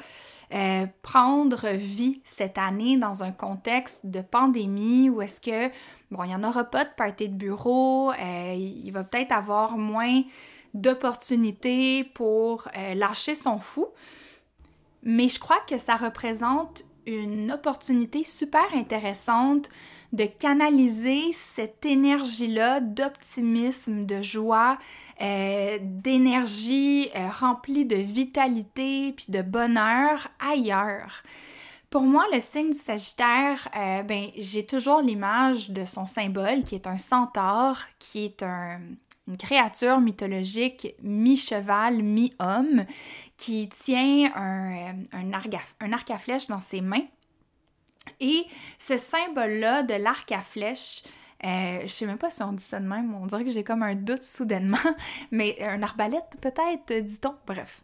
euh, 0.54 0.86
prendre 1.02 1.68
vie 1.68 2.22
cette 2.24 2.58
année 2.58 2.96
dans 2.96 3.24
un 3.24 3.34
contexte 3.34 4.06
de 4.06 4.22
pandémie 4.22 5.10
où 5.10 5.22
est-ce 5.22 5.42
que, 5.42 5.70
bon, 6.12 6.24
il 6.24 6.28
n'y 6.28 6.36
en 6.36 6.44
aura 6.44 6.64
pas 6.64 6.86
de 6.86 6.90
party 6.96 7.30
de 7.30 7.36
bureau, 7.36 8.12
euh, 8.12 8.54
il 8.56 8.92
va 8.92 9.04
peut-être 9.04 9.32
avoir 9.32 9.78
moins 9.78 10.24
d'opportunités 10.74 12.04
pour 12.04 12.68
euh, 12.78 12.94
lâcher 12.94 13.36
son 13.36 13.58
fou. 13.58 13.88
Mais 15.04 15.28
je 15.28 15.40
crois 15.40 15.60
que 15.68 15.78
ça 15.78 15.96
représente 15.96 16.84
une 17.06 17.52
opportunité 17.52 18.24
super 18.24 18.66
intéressante 18.74 19.70
de 20.14 20.26
canaliser 20.26 21.32
cette 21.34 21.86
énergie-là 21.86 22.80
d'optimisme, 22.82 24.06
de 24.06 24.22
joie, 24.22 24.78
euh, 25.22 25.78
d'énergie 25.82 27.10
remplie 27.40 27.86
de 27.86 27.96
vitalité 27.96 29.14
puis 29.14 29.28
de 29.30 29.42
bonheur 29.42 30.28
ailleurs. 30.40 31.24
Pour 31.90 32.02
moi, 32.02 32.26
le 32.34 32.42
signe 32.42 32.72
du 32.72 32.78
Sagittaire, 32.78 33.70
ben, 33.74 34.30
j'ai 34.38 34.66
toujours 34.66 35.02
l'image 35.02 35.70
de 35.70 35.86
son 35.86 36.06
symbole 36.06 36.64
qui 36.64 36.76
est 36.76 36.86
un 36.86 36.98
centaure, 36.98 37.80
qui 37.98 38.26
est 38.26 38.44
un, 38.44 38.82
une 39.28 39.38
créature 39.38 40.00
mythologique 40.00 40.96
mi-cheval, 41.02 42.02
mi-homme, 42.02 42.84
qui 43.36 43.70
tient 43.70 44.32
un, 44.36 44.96
un, 45.12 45.34
arc 45.34 45.54
à, 45.54 45.60
un 45.86 45.92
arc 45.94 46.10
à 46.12 46.18
flèche 46.18 46.48
dans 46.48 46.62
ses 46.62 46.82
mains. 46.82 47.06
Et 48.20 48.46
ce 48.80 48.98
symbole-là 48.98 49.84
de 49.84 49.94
l'arc 49.96 50.32
à 50.32 50.42
flèche, 50.42 51.04
euh, 51.46 51.82
je 51.82 51.88
sais 51.88 52.06
même 52.06 52.18
pas 52.18 52.30
si 52.30 52.42
on 52.42 52.54
dit 52.54 52.64
ça 52.64 52.80
de 52.80 52.88
même, 52.88 53.14
on 53.14 53.26
dirait 53.28 53.44
que 53.44 53.52
j'ai 53.52 53.64
comme 53.64 53.84
un 53.84 53.96
doute 53.96 54.24
soudainement, 54.24 54.78
mais 55.32 55.58
un 55.62 55.84
arbalète 55.84 56.38
peut-être, 56.42 56.94
dit-on, 57.04 57.36
bref. 57.46 57.82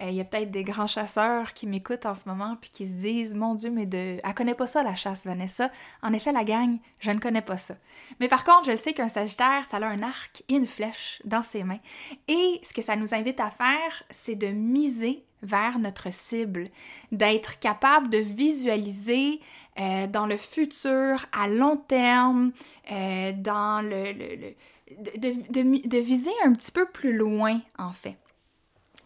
Euh, 0.00 0.08
il 0.08 0.14
y 0.14 0.20
a 0.20 0.24
peut-être 0.24 0.50
des 0.50 0.64
grands 0.64 0.86
chasseurs 0.86 1.52
qui 1.52 1.66
m'écoutent 1.66 2.06
en 2.06 2.14
ce 2.14 2.28
moment 2.28 2.56
puis 2.60 2.70
qui 2.70 2.86
se 2.86 2.94
disent 2.94 3.34
Mon 3.34 3.54
Dieu, 3.54 3.70
mais 3.70 3.86
de. 3.86 4.18
Elle 4.22 4.34
connaît 4.34 4.54
pas 4.54 4.66
ça, 4.66 4.82
la 4.82 4.94
chasse, 4.94 5.24
Vanessa. 5.26 5.70
En 6.02 6.12
effet, 6.12 6.32
la 6.32 6.44
gang, 6.44 6.78
je 7.00 7.10
ne 7.10 7.18
connais 7.18 7.42
pas 7.42 7.56
ça. 7.56 7.74
Mais 8.18 8.28
par 8.28 8.44
contre, 8.44 8.70
je 8.70 8.76
sais 8.76 8.92
qu'un 8.92 9.08
Sagittaire, 9.08 9.66
ça 9.66 9.76
a 9.78 9.86
un 9.86 10.02
arc 10.02 10.42
et 10.48 10.54
une 10.54 10.66
flèche 10.66 11.20
dans 11.24 11.42
ses 11.42 11.64
mains. 11.64 11.80
Et 12.28 12.60
ce 12.62 12.72
que 12.72 12.82
ça 12.82 12.96
nous 12.96 13.14
invite 13.14 13.40
à 13.40 13.50
faire, 13.50 14.02
c'est 14.10 14.36
de 14.36 14.48
miser 14.48 15.24
vers 15.42 15.78
notre 15.78 16.12
cible, 16.12 16.68
d'être 17.12 17.58
capable 17.58 18.10
de 18.10 18.18
visualiser 18.18 19.40
euh, 19.78 20.06
dans 20.06 20.26
le 20.26 20.36
futur, 20.36 21.24
à 21.32 21.48
long 21.48 21.76
terme, 21.76 22.52
euh, 22.92 23.32
dans 23.32 23.82
le, 23.82 24.12
de, 24.12 25.88
de, 25.88 25.98
viser 25.98 26.32
un 26.44 26.52
petit 26.52 26.72
peu 26.72 26.86
plus 26.86 27.16
loin, 27.16 27.60
en 27.78 27.92
fait. 27.92 28.16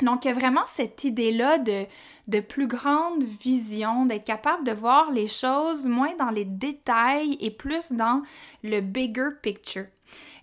Donc, 0.02 0.24
il 0.24 0.28
y 0.28 0.30
a 0.30 0.34
vraiment 0.34 0.66
cette 0.66 1.04
idée-là 1.04 1.58
de, 1.58 2.40
plus 2.40 2.66
grande 2.66 3.22
vision, 3.22 4.06
d'être 4.06 4.24
capable 4.24 4.64
de 4.64 4.72
voir 4.72 5.10
les 5.12 5.26
choses 5.26 5.86
moins 5.86 6.14
dans 6.16 6.30
les 6.30 6.44
détails 6.44 7.36
et 7.40 7.50
plus 7.50 7.92
dans 7.92 8.22
le 8.62 8.80
bigger 8.80 9.30
picture. 9.42 9.86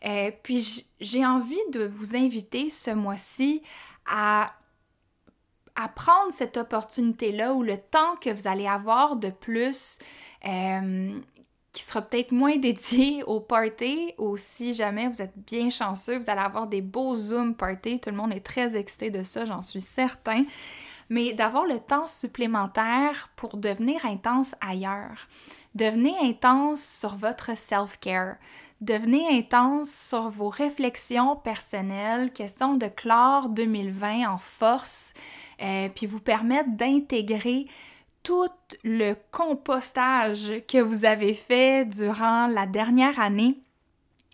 Euh, 0.05 0.31
puis, 0.43 0.85
j'ai 0.99 1.25
envie 1.25 1.59
de 1.71 1.85
vous 1.85 2.15
inviter 2.15 2.69
ce 2.69 2.91
mois-ci 2.91 3.61
à, 4.05 4.53
à 5.75 5.87
prendre 5.89 6.31
cette 6.31 6.57
opportunité-là 6.57 7.53
ou 7.53 7.63
le 7.63 7.77
temps 7.77 8.15
que 8.21 8.29
vous 8.29 8.47
allez 8.47 8.67
avoir 8.67 9.15
de 9.15 9.29
plus 9.29 9.99
euh, 10.47 11.19
qui 11.71 11.83
sera 11.83 12.01
peut-être 12.01 12.31
moins 12.31 12.57
dédié 12.57 13.23
au 13.23 13.39
party 13.39 14.13
ou 14.17 14.37
si 14.37 14.73
jamais 14.73 15.07
vous 15.07 15.21
êtes 15.21 15.37
bien 15.37 15.69
chanceux, 15.69 16.17
vous 16.17 16.29
allez 16.29 16.41
avoir 16.41 16.67
des 16.67 16.81
beaux 16.81 17.15
Zoom 17.15 17.55
party. 17.55 17.99
Tout 17.99 18.09
le 18.09 18.15
monde 18.15 18.33
est 18.33 18.45
très 18.45 18.77
excité 18.77 19.09
de 19.09 19.23
ça, 19.23 19.45
j'en 19.45 19.61
suis 19.61 19.79
certain. 19.79 20.45
Mais 21.09 21.33
d'avoir 21.33 21.65
le 21.65 21.79
temps 21.79 22.07
supplémentaire 22.07 23.29
pour 23.35 23.57
devenir 23.57 24.05
intense 24.05 24.55
ailleurs. 24.61 25.27
Devenez 25.75 26.13
intense 26.21 26.81
sur 26.83 27.15
votre 27.15 27.57
self-care. 27.57 28.35
Devenez 28.81 29.27
intense 29.29 29.91
sur 29.91 30.29
vos 30.29 30.49
réflexions 30.49 31.35
personnelles, 31.35 32.31
question 32.31 32.75
de 32.75 32.87
clore 32.87 33.49
2020 33.49 34.27
en 34.27 34.37
force, 34.37 35.13
euh, 35.61 35.87
puis 35.93 36.07
vous 36.07 36.19
permettre 36.19 36.69
d'intégrer 36.71 37.67
tout 38.23 38.49
le 38.83 39.15
compostage 39.31 40.53
que 40.67 40.79
vous 40.79 41.05
avez 41.05 41.33
fait 41.33 41.85
durant 41.85 42.47
la 42.47 42.65
dernière 42.65 43.19
année, 43.19 43.59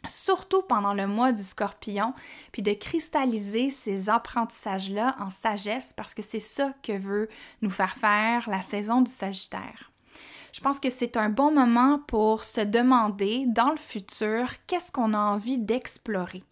surtout 0.07 0.61
pendant 0.63 0.93
le 0.93 1.07
mois 1.07 1.31
du 1.31 1.43
scorpion, 1.43 2.13
puis 2.51 2.61
de 2.61 2.73
cristalliser 2.73 3.69
ces 3.69 4.09
apprentissages-là 4.09 5.15
en 5.19 5.29
sagesse 5.29 5.93
parce 5.93 6.13
que 6.13 6.21
c'est 6.21 6.39
ça 6.39 6.73
que 6.83 6.97
veut 6.97 7.29
nous 7.61 7.69
faire 7.69 7.95
faire 7.95 8.49
la 8.49 8.61
saison 8.61 9.01
du 9.01 9.11
Sagittaire. 9.11 9.91
Je 10.53 10.61
pense 10.61 10.79
que 10.79 10.89
c'est 10.89 11.17
un 11.17 11.29
bon 11.29 11.51
moment 11.51 11.99
pour 12.07 12.43
se 12.43 12.61
demander 12.61 13.45
dans 13.47 13.69
le 13.69 13.77
futur 13.77 14.49
qu'est-ce 14.65 14.91
qu'on 14.91 15.13
a 15.13 15.19
envie 15.19 15.57
d'explorer? 15.57 16.43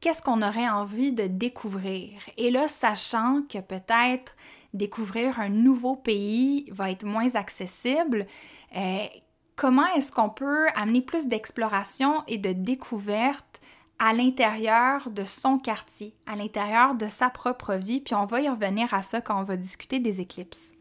Qu'est-ce 0.00 0.22
qu'on 0.22 0.42
aurait 0.42 0.68
envie 0.68 1.12
de 1.12 1.26
découvrir? 1.26 2.20
Et 2.36 2.50
là, 2.50 2.68
sachant 2.68 3.42
que 3.48 3.58
peut-être 3.58 4.36
découvrir 4.76 5.40
un 5.40 5.48
nouveau 5.48 5.96
pays 5.96 6.68
va 6.70 6.90
être 6.90 7.04
moins 7.04 7.34
accessible, 7.34 8.26
euh, 8.76 9.06
comment 9.56 9.86
est-ce 9.96 10.12
qu'on 10.12 10.28
peut 10.28 10.68
amener 10.74 11.02
plus 11.02 11.26
d'exploration 11.26 12.22
et 12.28 12.38
de 12.38 12.52
découverte 12.52 13.60
à 13.98 14.12
l'intérieur 14.12 15.10
de 15.10 15.24
son 15.24 15.58
quartier, 15.58 16.14
à 16.26 16.36
l'intérieur 16.36 16.94
de 16.94 17.08
sa 17.08 17.30
propre 17.30 17.74
vie, 17.74 18.00
puis 18.00 18.14
on 18.14 18.26
va 18.26 18.42
y 18.42 18.48
revenir 18.48 18.92
à 18.92 19.02
ça 19.02 19.20
quand 19.20 19.40
on 19.40 19.44
va 19.44 19.56
discuter 19.56 19.98
des 19.98 20.20
éclipses. 20.20 20.75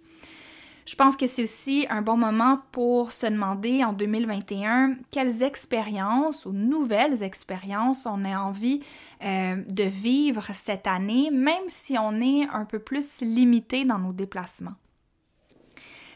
Je 0.85 0.93
pense 0.93 1.17
que 1.17 1.25
c'est 1.25 1.41
aussi 1.41 1.87
un 1.89 2.03
bon 2.03 2.15
moment 2.15 2.59
pour 2.71 3.11
se 3.11 3.25
demander 3.25 3.83
en 3.83 3.91
2021 3.91 4.97
quelles 5.09 5.41
expériences 5.41 6.45
ou 6.45 6.51
nouvelles 6.51 7.23
expériences 7.23 8.05
on 8.05 8.23
a 8.23 8.37
envie 8.37 8.81
euh, 9.23 9.55
de 9.67 9.83
vivre 9.83 10.45
cette 10.53 10.85
année, 10.85 11.31
même 11.31 11.69
si 11.69 11.97
on 11.97 12.21
est 12.21 12.47
un 12.53 12.65
peu 12.65 12.77
plus 12.77 13.21
limité 13.21 13.83
dans 13.83 13.97
nos 13.97 14.13
déplacements. 14.13 14.75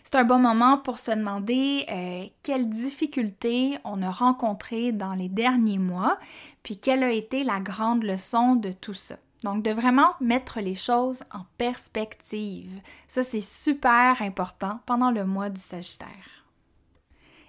C'est 0.04 0.16
un 0.16 0.24
bon 0.24 0.40
moment 0.40 0.78
pour 0.78 1.00
se 1.00 1.12
demander 1.12 1.86
euh, 1.90 2.26
quelles 2.44 2.70
difficultés 2.70 3.80
on 3.84 4.04
a 4.04 4.12
rencontrées 4.12 4.92
dans 4.92 5.14
les 5.14 5.30
derniers 5.30 5.80
mois, 5.80 6.20
puis 6.62 6.78
quelle 6.78 7.04
a 7.04 7.12
été 7.12 7.44
la 7.44 7.60
grande 7.60 8.04
leçon 8.04 8.56
de 8.56 8.72
tout 8.72 8.94
ça. 8.94 9.16
Donc, 9.43 9.63
de 9.63 9.72
vraiment 9.72 10.10
mettre 10.19 10.60
les 10.60 10.75
choses 10.75 11.24
en 11.31 11.46
perspective. 11.58 12.81
Ça, 13.08 13.24
c'est 13.24 13.41
super 13.41 14.22
important 14.22 14.79
pendant 14.86 15.12
le 15.12 15.25
mois 15.25 15.50
du 15.50 15.62
Sagittaire. 15.62 16.46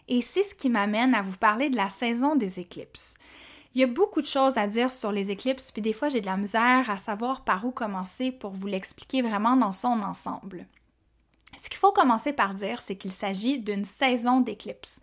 Et 0.07 0.23
c'est 0.23 0.43
ce 0.43 0.55
qui 0.55 0.71
m'amène 0.71 1.15
à 1.15 1.23
vous 1.23 1.37
parler 1.37 1.71
de 1.71 1.77
la 1.77 1.89
saison 1.89 2.37
des 2.37 2.61
éclipses. 2.61 3.17
Il 3.75 3.81
y 3.81 3.85
a 3.85 3.87
beaucoup 3.87 4.21
de 4.21 4.27
choses 4.27 4.59
à 4.59 4.67
dire 4.67 4.91
sur 4.91 5.13
les 5.13 5.31
éclipses, 5.31 5.71
puis 5.71 5.81
des 5.81 5.93
fois 5.93 6.09
j'ai 6.09 6.21
de 6.21 6.27
la 6.27 6.37
misère 6.37 6.91
à 6.91 6.97
savoir 6.97 7.45
par 7.45 7.65
où 7.65 7.71
commencer 7.71 8.33
pour 8.33 8.51
vous 8.51 8.67
l'expliquer 8.67 9.23
vraiment 9.23 9.57
dans 9.57 9.73
son 9.73 10.01
ensemble. 10.01 10.67
Ce 11.57 11.69
qu'il 11.69 11.79
faut 11.79 11.93
commencer 11.93 12.33
par 12.33 12.55
dire, 12.55 12.81
c'est 12.83 12.97
qu'il 12.97 13.13
s'agit 13.13 13.61
d'une 13.61 13.85
saison 13.85 14.41
d'éclipses. 14.41 15.01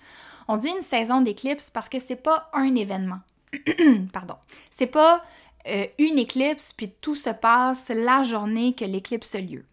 On 0.50 0.58
dit 0.58 0.70
une 0.70 0.82
saison 0.82 1.22
d'éclipses 1.22 1.70
parce 1.70 1.88
que 1.88 2.00
c'est 2.00 2.18
pas 2.18 2.50
un 2.54 2.76
événement. 2.76 3.20
Pardon. 4.14 4.36
C'est 4.70 4.88
pas 4.88 5.24
euh, 5.68 5.86
une 6.00 6.18
éclipse, 6.18 6.74
puis 6.74 6.92
tout 7.02 7.16
se 7.16 7.30
passe 7.30 7.90
la 7.90 8.24
journée 8.24 8.74
que 8.74 8.86
l'éclipse 8.86 9.36
a 9.36 9.42
lieu. 9.42 9.66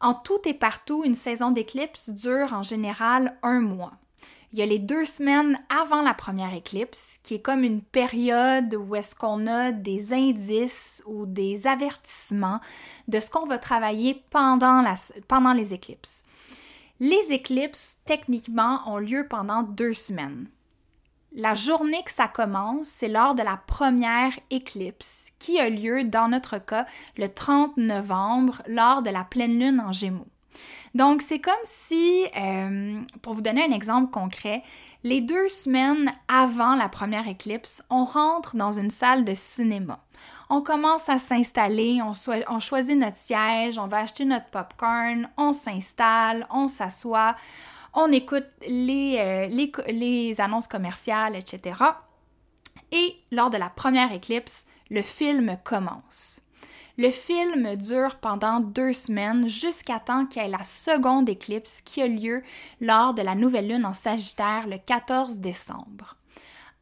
En 0.00 0.14
tout 0.14 0.40
et 0.44 0.54
partout, 0.54 1.02
une 1.04 1.14
saison 1.14 1.50
d'éclipse 1.50 2.10
dure 2.10 2.52
en 2.52 2.62
général 2.62 3.36
un 3.42 3.60
mois. 3.60 3.92
Il 4.52 4.60
y 4.60 4.62
a 4.62 4.66
les 4.66 4.78
deux 4.78 5.04
semaines 5.04 5.60
avant 5.68 6.02
la 6.02 6.14
première 6.14 6.54
éclipse, 6.54 7.18
qui 7.22 7.34
est 7.34 7.42
comme 7.42 7.64
une 7.64 7.82
période 7.82 8.74
où 8.74 8.94
est-ce 8.94 9.14
qu'on 9.14 9.46
a 9.46 9.72
des 9.72 10.12
indices 10.12 11.02
ou 11.06 11.26
des 11.26 11.66
avertissements 11.66 12.60
de 13.08 13.20
ce 13.20 13.28
qu'on 13.28 13.46
va 13.46 13.58
travailler 13.58 14.22
pendant, 14.30 14.82
les 15.52 15.74
éclipses. 15.74 16.24
Les 17.00 17.32
éclipses, 17.32 17.98
techniquement, 18.06 18.80
ont 18.86 18.98
lieu 18.98 19.26
pendant 19.28 19.62
deux 19.62 19.92
semaines. 19.92 20.46
La 21.38 21.52
journée 21.52 22.02
que 22.02 22.10
ça 22.10 22.28
commence, 22.28 22.86
c'est 22.86 23.08
lors 23.08 23.34
de 23.34 23.42
la 23.42 23.58
première 23.58 24.32
éclipse 24.50 25.32
qui 25.38 25.60
a 25.60 25.68
lieu, 25.68 26.02
dans 26.02 26.28
notre 26.28 26.56
cas, 26.56 26.86
le 27.18 27.28
30 27.28 27.76
novembre, 27.76 28.62
lors 28.66 29.02
de 29.02 29.10
la 29.10 29.22
pleine 29.22 29.58
lune 29.58 29.82
en 29.86 29.92
Gémeaux. 29.92 30.26
Donc, 30.94 31.20
c'est 31.20 31.38
comme 31.38 31.52
si, 31.62 32.26
euh, 32.38 32.98
pour 33.20 33.34
vous 33.34 33.42
donner 33.42 33.62
un 33.62 33.72
exemple 33.72 34.10
concret, 34.10 34.62
les 35.04 35.20
deux 35.20 35.48
semaines 35.48 36.10
avant 36.26 36.74
la 36.74 36.88
première 36.88 37.28
éclipse, 37.28 37.84
on 37.90 38.06
rentre 38.06 38.56
dans 38.56 38.72
une 38.72 38.90
salle 38.90 39.26
de 39.26 39.34
cinéma. 39.34 40.00
On 40.48 40.62
commence 40.62 41.10
à 41.10 41.18
s'installer, 41.18 42.00
on, 42.02 42.60
choisit 42.60 42.96
notre 42.96 43.16
siège, 43.16 43.78
on 43.78 43.88
va 43.88 43.98
acheter 43.98 44.24
notre 44.24 44.46
popcorn, 44.46 45.28
on 45.36 45.52
s'installe, 45.52 46.46
on 46.50 46.66
s'assoit, 46.66 47.36
on 47.96 48.12
écoute 48.12 48.46
les, 48.68 49.16
euh, 49.18 50.34
annonces 50.38 50.68
commerciales, 50.68 51.34
etc. 51.34 51.80
Et 52.92 53.16
lors 53.32 53.50
de 53.50 53.56
la 53.56 53.70
première 53.70 54.12
éclipse, 54.12 54.66
le 54.90 55.02
film 55.02 55.56
commence. 55.64 56.42
Le 56.98 57.10
film 57.10 57.74
dure 57.76 58.16
pendant 58.16 58.60
deux 58.60 58.92
semaines 58.92 59.48
jusqu'à 59.48 59.98
temps 59.98 60.26
qu'il 60.26 60.42
y 60.42 60.44
ait 60.44 60.48
la 60.48 60.62
seconde 60.62 61.28
éclipse 61.28 61.80
qui 61.82 62.00
a 62.00 62.06
lieu 62.06 62.42
lors 62.80 63.12
de 63.12 63.22
la 63.22 63.34
nouvelle 63.34 63.68
lune 63.68 63.84
en 63.84 63.92
Sagittaire 63.92 64.66
le 64.66 64.78
14 64.78 65.38
décembre. 65.38 66.16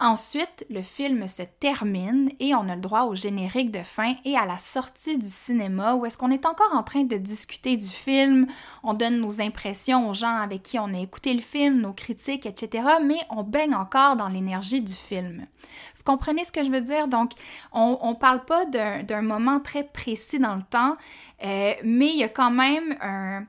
Ensuite, 0.01 0.67
le 0.71 0.83
film 0.83 1.29
se 1.29 1.45
termine 1.45 2.29
et 2.41 2.53
on 2.55 2.69
a 2.69 2.75
le 2.75 2.81
droit 2.81 3.05
au 3.05 3.15
générique 3.15 3.71
de 3.71 3.83
fin 3.85 4.17
et 4.25 4.37
à 4.37 4.45
la 4.45 4.59
sortie 4.59 5.17
du 5.17 5.29
cinéma 5.29 5.95
où 5.95 6.05
est-ce 6.05 6.19
qu'on 6.19 6.33
est 6.33 6.47
encore 6.47 6.75
en 6.75 6.83
train 6.83 7.05
de 7.05 7.17
discuter 7.17 7.77
du 7.77 7.87
film, 7.87 8.49
on 8.83 8.93
donne 8.93 9.19
nos 9.19 9.41
impressions 9.41 10.11
aux 10.11 10.15
gens 10.15 10.37
avec 10.37 10.65
qui 10.65 10.81
on 10.81 10.93
a 10.93 10.99
écouté 10.99 11.33
le 11.33 11.41
film, 11.41 11.81
nos 11.81 11.93
critiques, 11.93 12.45
etc. 12.45 12.85
Mais 13.05 13.21
on 13.31 13.45
baigne 13.45 13.75
encore 13.75 14.17
dans 14.17 14.29
l'énergie 14.29 14.83
du 14.83 14.95
film. 14.95 15.47
Vous 15.97 16.03
comprenez 16.05 16.43
ce 16.43 16.51
que 16.51 16.65
je 16.65 16.73
veux 16.73 16.83
dire? 16.83 17.07
Donc, 17.07 17.31
on 17.73 18.11
ne 18.11 18.15
parle 18.17 18.45
pas 18.45 18.67
d'un 18.67 19.23
moment 19.23 19.61
très 19.61 19.85
précis 19.85 20.41
dans 20.41 20.57
le 20.57 20.63
temps, 20.63 20.97
euh, 21.45 21.73
mais 21.85 22.09
il 22.09 22.17
y 22.17 22.25
a 22.25 22.29
quand 22.29 22.51
même 22.51 22.97
un 23.01 23.45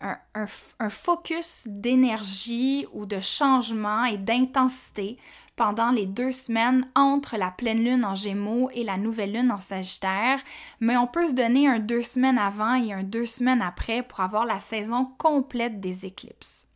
un, 0.00 0.90
focus 0.90 1.64
d'énergie 1.66 2.86
ou 2.92 3.06
de 3.06 3.18
changement 3.18 4.04
et 4.04 4.18
d'intensité 4.18 5.18
pendant 5.58 5.90
les 5.90 6.06
deux 6.06 6.30
semaines 6.30 6.88
entre 6.94 7.36
la 7.36 7.50
pleine 7.50 7.82
lune 7.82 8.04
en 8.04 8.14
Gémeaux 8.14 8.70
et 8.72 8.84
la 8.84 8.96
nouvelle 8.96 9.32
lune 9.32 9.50
en 9.50 9.58
Sagittaire, 9.58 10.38
mais 10.78 10.96
on 10.96 11.08
peut 11.08 11.26
se 11.26 11.34
donner 11.34 11.66
un 11.66 11.80
deux 11.80 12.02
semaines 12.02 12.38
avant 12.38 12.74
et 12.74 12.92
un 12.92 13.02
deux 13.02 13.26
semaines 13.26 13.60
après 13.60 14.04
pour 14.04 14.20
avoir 14.20 14.46
la 14.46 14.60
saison 14.60 15.10
complète 15.18 15.80
des 15.80 16.06
éclipses. 16.06 16.68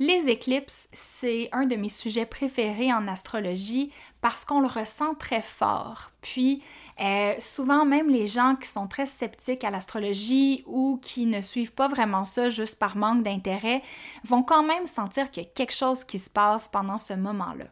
Les 0.00 0.28
éclipses, 0.28 0.88
c'est 0.92 1.48
un 1.52 1.64
de 1.64 1.76
mes 1.76 1.88
sujets 1.88 2.26
préférés 2.26 2.92
en 2.92 3.08
astrologie 3.08 3.92
parce 4.20 4.44
qu'on 4.44 4.60
le 4.60 4.66
ressent 4.66 5.14
très 5.14 5.40
fort. 5.40 6.10
Puis, 6.20 6.62
euh, 7.00 7.34
souvent, 7.38 7.86
même 7.86 8.10
les 8.10 8.26
gens 8.26 8.56
qui 8.56 8.68
sont 8.68 8.88
très 8.88 9.06
sceptiques 9.06 9.64
à 9.64 9.70
l'astrologie 9.70 10.64
ou 10.66 10.98
qui 11.00 11.24
ne 11.24 11.40
suivent 11.40 11.72
pas 11.72 11.88
vraiment 11.88 12.24
ça 12.24 12.48
juste 12.50 12.78
par 12.80 12.96
manque 12.96 13.22
d'intérêt 13.22 13.80
vont 14.24 14.42
quand 14.42 14.64
même 14.64 14.86
sentir 14.86 15.30
qu'il 15.30 15.44
y 15.44 15.46
a 15.46 15.50
quelque 15.50 15.74
chose 15.74 16.04
qui 16.04 16.18
se 16.18 16.28
passe 16.28 16.68
pendant 16.68 16.98
ce 16.98 17.14
moment-là. 17.14 17.66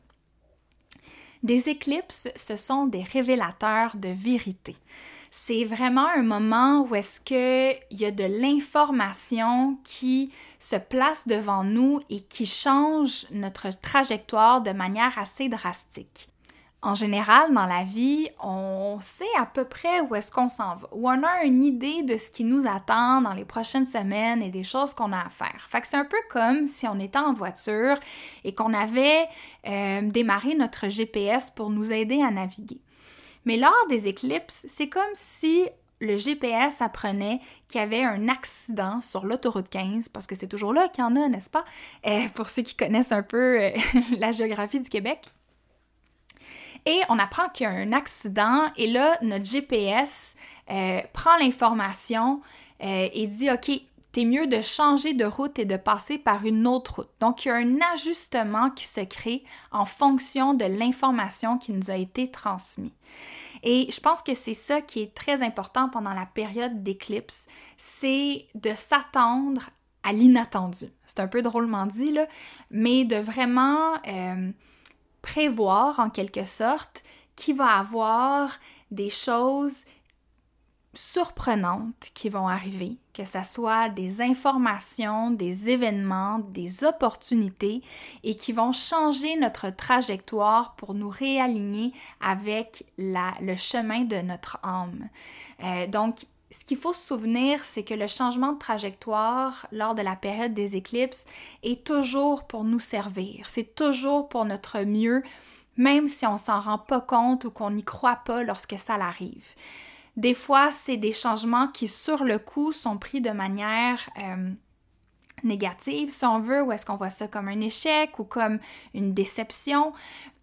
Des 1.44 1.68
éclipses, 1.68 2.28
ce 2.36 2.56
sont 2.56 2.86
des 2.86 3.02
révélateurs 3.02 3.96
de 3.96 4.08
vérité. 4.08 4.74
C'est 5.30 5.64
vraiment 5.64 6.08
un 6.16 6.22
moment 6.22 6.88
où 6.88 6.94
est-ce 6.94 7.20
qu'il 7.20 7.98
y 7.98 8.06
a 8.06 8.10
de 8.10 8.24
l'information 8.24 9.76
qui 9.84 10.32
se 10.58 10.76
place 10.76 11.28
devant 11.28 11.62
nous 11.62 12.00
et 12.09 12.22
qui 12.22 12.46
change 12.46 13.26
notre 13.30 13.68
trajectoire 13.78 14.62
de 14.62 14.70
manière 14.70 15.18
assez 15.18 15.50
drastique. 15.50 16.30
En 16.85 16.94
général, 16.94 17.55
dans 17.55 17.64
la 17.64 17.83
vie, 17.83 18.29
on 18.42 18.99
sait 19.01 19.25
à 19.38 19.47
peu 19.47 19.64
près 19.64 20.03
où 20.03 20.14
est-ce 20.14 20.31
qu'on 20.31 20.51
s'en 20.51 20.75
va, 20.75 20.87
ou 20.92 21.09
on 21.09 21.23
a 21.23 21.44
une 21.44 21.64
idée 21.64 22.03
de 22.03 22.18
ce 22.18 22.31
qui 22.31 22.44
nous 22.44 22.66
attend 22.66 23.23
dans 23.23 23.33
les 23.33 23.47
prochaines 23.47 23.87
semaines 23.87 24.42
et 24.42 24.51
des 24.51 24.64
choses 24.64 24.92
qu'on 24.92 25.11
a 25.12 25.20
à 25.20 25.31
faire. 25.31 25.66
Fait 25.70 25.81
que 25.81 25.87
c'est 25.87 25.97
un 25.97 26.05
peu 26.05 26.18
comme 26.29 26.66
si 26.66 26.87
on 26.87 26.99
était 27.01 27.18
en 27.18 27.33
voiture 27.33 27.97
et 28.44 28.55
qu'on 28.55 28.75
avait 28.75 29.27
euh, 29.66 30.03
démarré 30.03 30.55
notre 30.57 30.90
GPS 30.90 31.51
pour 31.51 31.70
nous 31.70 31.90
aider 31.90 32.20
à 32.20 32.31
naviguer. 32.31 32.83
Mais 33.47 33.57
lors 33.57 33.87
des 33.88 34.07
éclipses, 34.07 34.66
c'est 34.68 34.90
comme 34.90 35.03
si 35.14 35.66
le 36.03 36.18
GPS 36.18 36.83
apprenait 36.83 37.40
qu'il 37.66 37.81
y 37.81 37.83
avait 37.83 38.05
un 38.05 38.29
accident 38.29 39.01
sur 39.01 39.25
l'autoroute 39.25 39.70
15, 39.70 40.11
parce 40.11 40.27
que 40.27 40.35
c'est 40.35 40.49
toujours 40.49 40.75
là 40.75 40.88
qu'il 40.88 41.03
y 41.03 41.07
en 41.07 41.16
a, 41.16 41.29
n'est-ce 41.29 41.49
pas? 41.49 41.64
Euh, 42.07 42.29
pour 42.35 42.51
ceux 42.51 42.61
qui 42.61 42.75
connaissent 42.75 43.12
un 43.12 43.23
peu 43.23 43.62
euh, 43.62 43.70
la 44.18 44.33
géographie 44.33 44.81
du 44.81 44.90
Québec. 44.90 45.33
Et 46.87 47.01
on 47.09 47.18
apprend 47.18 47.49
qu'il 47.49 47.64
y 47.64 47.66
a 47.66 47.73
un 47.73 47.92
accident 47.92 48.70
et 48.77 48.87
là, 48.87 49.18
notre 49.23 49.44
GPS 49.44 50.37
euh, 50.70 51.01
prend 51.12 51.37
l'information 51.38 52.42
euh, 52.83 53.09
et 53.12 53.27
dit, 53.27 53.51
OK, 53.51 53.70
t'es 54.12 54.25
mieux 54.25 54.47
de 54.47 54.61
changer 54.61 55.12
de 55.12 55.25
route 55.25 55.59
et 55.59 55.64
de 55.64 55.77
passer 55.77 56.18
par 56.18 56.44
une 56.44 56.66
autre 56.66 56.97
route. 56.97 57.11
Donc, 57.20 57.44
il 57.44 57.49
y 57.49 57.51
a 57.51 57.55
un 57.55 57.79
ajustement 57.92 58.70
qui 58.70 58.85
se 58.85 59.01
crée 59.01 59.44
en 59.73 59.85
fonction 59.85 60.55
de 60.55 60.64
l'information 60.64 61.59
qui 61.59 61.73
nous 61.73 61.90
a 61.90 61.97
été 61.97 62.31
transmise. 62.31 62.92
Et 63.64 63.88
je 63.90 63.99
pense 63.99 64.23
que 64.23 64.35
c'est 64.35 64.55
ça 64.55 64.83
qui 64.83 65.01
est 65.01 65.14
très 65.14 65.42
important 65.42 65.88
pendant 65.88 66.12
la 66.12 66.27
période 66.27 66.83
d'éclipse, 66.83 67.47
c'est 67.79 68.47
de 68.55 68.75
s'attendre 68.75 69.70
à 70.05 70.12
l'inattendu. 70.12 70.87
C'est 71.07 71.20
un 71.20 71.29
peu 71.29 71.42
drôlement 71.42 71.87
dit, 71.87 72.12
là, 72.12 72.27
mais 72.70 73.05
de 73.05 73.16
vraiment 73.16 73.94
euh, 74.07 74.51
prévoir 75.24 76.00
en 76.00 76.10
quelque 76.10 76.44
sorte 76.44 77.02
qu'il 77.34 77.56
va 77.56 77.78
avoir 77.78 78.50
des 78.90 79.08
choses 79.08 79.84
surprenantes 80.92 82.10
qui 82.12 82.28
vont 82.28 82.46
arriver, 82.46 82.98
que 83.14 83.24
ce 83.24 83.42
soit 83.42 83.88
des 83.88 84.20
informations, 84.20 85.30
des 85.30 85.70
événements, 85.70 86.40
des 86.40 86.84
opportunités 86.84 87.82
et 88.22 88.37
qui 88.37 88.52
vont 88.52 88.72
changer 88.72 89.37
notre 89.37 89.70
trajectoire 89.70 90.76
pour 90.76 90.92
nous 90.92 91.08
réaligner 91.08 91.94
avec 92.20 92.84
le 92.98 93.56
chemin 93.56 94.04
de 94.04 94.16
notre 94.16 94.58
âme. 94.62 95.08
Euh, 95.64 95.87
donc, 95.87 96.26
ce 96.56 96.64
qu'il 96.64 96.76
faut 96.76 96.92
se 96.92 97.04
souvenir, 97.04 97.64
c'est 97.64 97.82
que 97.82 97.94
le 97.94 98.06
changement 98.06 98.52
de 98.52 98.58
trajectoire 98.58 99.66
lors 99.72 99.96
de 99.96 100.02
la 100.02 100.14
période 100.14 100.54
des 100.54 100.76
éclipses 100.76 101.26
est 101.64 101.84
toujours 101.84 102.46
pour 102.46 102.62
nous 102.62 102.78
servir. 102.78 103.48
C'est 103.48 103.74
toujours 103.74 104.28
pour 104.28 104.44
notre 104.44 104.80
mieux, 104.84 105.24
même 105.76 106.06
si 106.06 106.24
on 106.26 106.36
s'en 106.36 106.60
rend 106.60 106.78
pas 106.78 107.00
compte 107.00 107.44
ou 107.44 107.50
qu'on 107.50 107.72
n'y 107.72 107.82
croit 107.82 108.20
pas 108.24 108.44
lorsque 108.44 108.78
ça 108.78 108.94
arrive. 108.94 109.44
Des 110.16 110.32
fois, 110.32 110.70
c'est 110.70 110.96
des 110.96 111.10
changements 111.10 111.66
qui, 111.66 111.88
sur 111.88 112.22
le 112.22 112.38
coup, 112.38 112.70
sont 112.70 112.98
pris 112.98 113.20
de 113.20 113.30
manière 113.30 114.08
euh, 114.22 114.52
négative, 115.42 116.08
si 116.08 116.24
on 116.24 116.38
veut, 116.38 116.62
ou 116.62 116.70
est-ce 116.70 116.86
qu'on 116.86 116.94
voit 116.94 117.10
ça 117.10 117.26
comme 117.26 117.48
un 117.48 117.60
échec 117.60 118.16
ou 118.20 118.24
comme 118.24 118.60
une 118.94 119.12
déception 119.12 119.92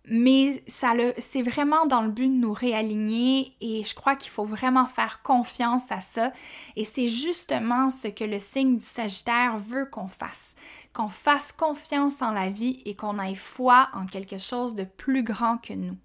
mais 0.08 0.64
ça 0.68 0.94
c'est 1.20 1.44
vraiment 1.44 1.86
dans 1.86 2.02
le 2.02 2.10
but 2.10 2.28
de 2.28 2.34
nous 2.34 2.54
réaligner 2.54 3.56
et 3.62 3.84
je 3.84 3.94
crois 3.94 4.16
qu'il 4.16 4.32
faut 4.32 4.46
vraiment 4.46 4.88
faire 4.88 5.22
confiance 5.22 5.92
à 5.92 6.02
ça 6.02 6.34
et 6.76 6.86
c'est 6.86 7.08
justement 7.08 7.90
ce 7.92 8.08
que 8.08 8.24
le 8.24 8.40
signe 8.40 8.78
du 8.78 8.86
Sagittaire 8.86 9.58
veut 9.58 9.86
qu'on 9.86 10.08
fasse, 10.08 10.56
qu'on 10.94 11.08
fasse 11.08 11.52
confiance 11.52 12.22
en 12.22 12.32
la 12.32 12.50
vie 12.50 12.82
et 12.86 12.96
qu'on 12.96 13.20
ait 13.20 13.36
foi 13.36 13.90
en 13.94 14.06
quelque 14.08 14.40
chose 14.40 14.74
de 14.74 14.84
plus 14.84 15.24
grand 15.24 15.58
que 15.58 15.74
nous. 15.74 15.98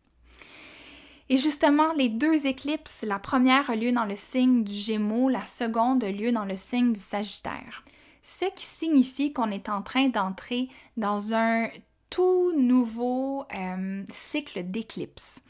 Et 1.28 1.36
justement, 1.36 1.92
les 1.94 2.08
deux 2.08 2.46
éclipses, 2.46 3.02
la 3.02 3.18
première 3.18 3.68
a 3.68 3.74
lieu 3.74 3.90
dans 3.90 4.04
le 4.04 4.14
signe 4.14 4.62
du 4.62 4.74
Gémeaux, 4.74 5.28
la 5.28 5.42
seconde 5.42 6.04
a 6.04 6.12
lieu 6.12 6.30
dans 6.30 6.44
le 6.44 6.56
signe 6.56 6.92
du 6.92 7.00
Sagittaire. 7.00 7.84
Ce 8.22 8.44
qui 8.44 8.64
signifie 8.64 9.32
qu'on 9.32 9.50
est 9.50 9.68
en 9.68 9.82
train 9.82 10.08
d'entrer 10.08 10.68
dans 10.96 11.34
un 11.34 11.68
tout 12.10 12.52
nouveau 12.56 13.44
euh, 13.54 14.04
cycle 14.10 14.62
d'éclipses. 14.64 15.42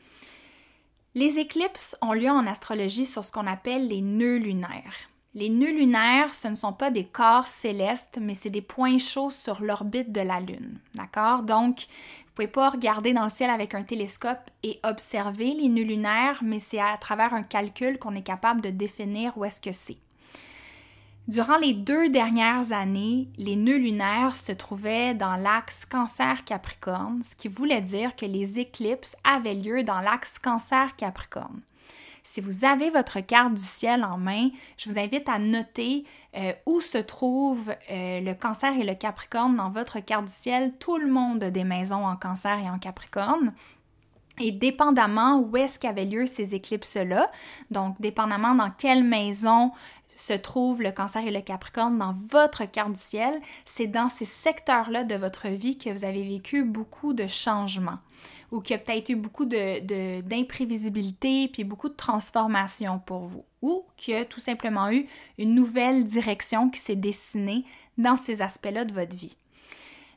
Les 1.14 1.38
éclipses 1.38 1.96
ont 2.02 2.12
lieu 2.12 2.28
en 2.28 2.46
astrologie 2.46 3.06
sur 3.06 3.24
ce 3.24 3.32
qu'on 3.32 3.46
appelle 3.46 3.88
les 3.88 4.02
nœuds 4.02 4.36
lunaires. 4.36 5.08
Les 5.34 5.50
nœuds 5.50 5.72
lunaires, 5.72 6.32
ce 6.32 6.48
ne 6.48 6.54
sont 6.54 6.72
pas 6.72 6.90
des 6.90 7.04
corps 7.04 7.46
célestes, 7.46 8.18
mais 8.20 8.34
c'est 8.34 8.50
des 8.50 8.62
points 8.62 8.98
chauds 8.98 9.30
sur 9.30 9.62
l'orbite 9.62 10.10
de 10.12 10.22
la 10.22 10.40
Lune. 10.40 10.78
D'accord? 10.94 11.42
Donc, 11.42 11.80
vous 11.80 12.32
pouvez 12.34 12.48
pas 12.48 12.70
regarder 12.70 13.12
dans 13.12 13.24
le 13.24 13.30
ciel 13.30 13.50
avec 13.50 13.74
un 13.74 13.82
télescope 13.82 14.50
et 14.62 14.80
observer 14.82 15.52
les 15.52 15.68
nœuds 15.68 15.84
lunaires, 15.84 16.40
mais 16.42 16.58
c'est 16.58 16.80
à 16.80 16.96
travers 16.98 17.34
un 17.34 17.42
calcul 17.42 17.98
qu'on 17.98 18.14
est 18.14 18.22
capable 18.22 18.60
de 18.60 18.70
définir 18.70 19.36
où 19.36 19.44
est-ce 19.44 19.60
que 19.60 19.72
c'est. 19.72 19.98
Durant 21.28 21.56
les 21.56 21.74
deux 21.74 22.08
dernières 22.08 22.70
années, 22.70 23.26
les 23.36 23.56
nœuds 23.56 23.78
lunaires 23.78 24.36
se 24.36 24.52
trouvaient 24.52 25.12
dans 25.12 25.34
l'axe 25.34 25.84
Cancer-Capricorne, 25.84 27.24
ce 27.24 27.34
qui 27.34 27.48
voulait 27.48 27.80
dire 27.80 28.14
que 28.14 28.26
les 28.26 28.60
éclipses 28.60 29.16
avaient 29.24 29.54
lieu 29.54 29.82
dans 29.82 30.00
l'axe 30.00 30.38
Cancer-Capricorne. 30.38 31.62
Si 32.22 32.40
vous 32.40 32.64
avez 32.64 32.90
votre 32.90 33.18
carte 33.20 33.54
du 33.54 33.62
ciel 33.62 34.04
en 34.04 34.18
main, 34.18 34.50
je 34.76 34.88
vous 34.88 35.00
invite 35.00 35.28
à 35.28 35.40
noter 35.40 36.04
euh, 36.36 36.52
où 36.64 36.80
se 36.80 36.98
trouve 36.98 37.72
euh, 37.90 38.20
le 38.20 38.34
cancer 38.34 38.72
et 38.78 38.84
le 38.84 38.94
capricorne 38.94 39.56
dans 39.56 39.70
votre 39.70 40.00
carte 40.00 40.26
du 40.26 40.32
ciel. 40.32 40.74
Tout 40.78 40.98
le 40.98 41.08
monde 41.08 41.42
a 41.42 41.50
des 41.50 41.64
maisons 41.64 42.04
en 42.04 42.16
cancer 42.16 42.58
et 42.58 42.68
en 42.68 42.78
capricorne. 42.78 43.52
Et 44.40 44.53
dépendamment 44.53 45.38
où 45.38 45.57
est-ce 45.57 45.79
qu'avaient 45.79 46.05
lieu 46.05 46.27
ces 46.27 46.55
éclipses-là, 46.55 47.31
donc 47.70 48.01
dépendamment 48.01 48.55
dans 48.55 48.70
quelle 48.70 49.03
maison 49.03 49.72
se 50.14 50.33
trouve 50.33 50.83
le 50.83 50.92
cancer 50.92 51.27
et 51.27 51.31
le 51.31 51.40
capricorne 51.40 51.99
dans 51.99 52.12
votre 52.12 52.64
carte 52.64 52.92
du 52.92 53.01
ciel, 53.01 53.40
c'est 53.64 53.87
dans 53.87 54.09
ces 54.09 54.25
secteurs-là 54.25 55.05
de 55.05 55.14
votre 55.14 55.49
vie 55.49 55.79
que 55.79 55.90
vous 55.90 56.05
avez 56.05 56.27
vécu 56.27 56.64
beaucoup 56.64 57.12
de 57.12 57.27
changements 57.27 57.99
ou 58.53 58.61
qu'il 58.61 58.77
y 58.77 58.79
a 58.79 58.81
peut-être 58.83 59.11
eu 59.11 59.16
beaucoup 59.16 59.44
d'imprévisibilité 59.44 61.49
puis 61.49 61.64
beaucoup 61.64 61.88
de 61.88 61.94
transformations 61.94 63.01
pour 63.01 63.20
vous 63.20 63.44
ou 63.62 63.85
qu'il 63.96 64.14
y 64.14 64.16
a 64.16 64.25
tout 64.25 64.40
simplement 64.40 64.90
eu 64.90 65.07
une 65.38 65.55
nouvelle 65.55 66.05
direction 66.05 66.70
qui 66.70 66.81
s'est 66.81 66.96
dessinée 66.96 67.64
dans 67.99 68.16
ces 68.16 68.42
aspects-là 68.42 68.85
de 68.85 68.92
votre 68.92 69.16
vie. 69.16 69.37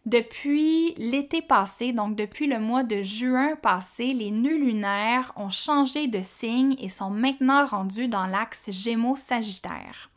Depuis 0.05 0.93
l'été 0.97 1.41
passé, 1.41 1.91
donc 1.91 2.15
depuis 2.15 2.47
le 2.47 2.59
mois 2.59 2.83
de 2.83 3.03
juin 3.03 3.55
passé, 3.61 4.13
les 4.13 4.31
nœuds 4.31 4.57
lunaires 4.57 5.33
ont 5.35 5.49
changé 5.49 6.07
de 6.07 6.21
signe 6.23 6.75
et 6.79 6.89
sont 6.89 7.09
maintenant 7.09 7.65
rendus 7.65 8.07
dans 8.07 8.25
l'axe 8.25 8.71
Gémeaux-Sagittaire. 8.71 10.08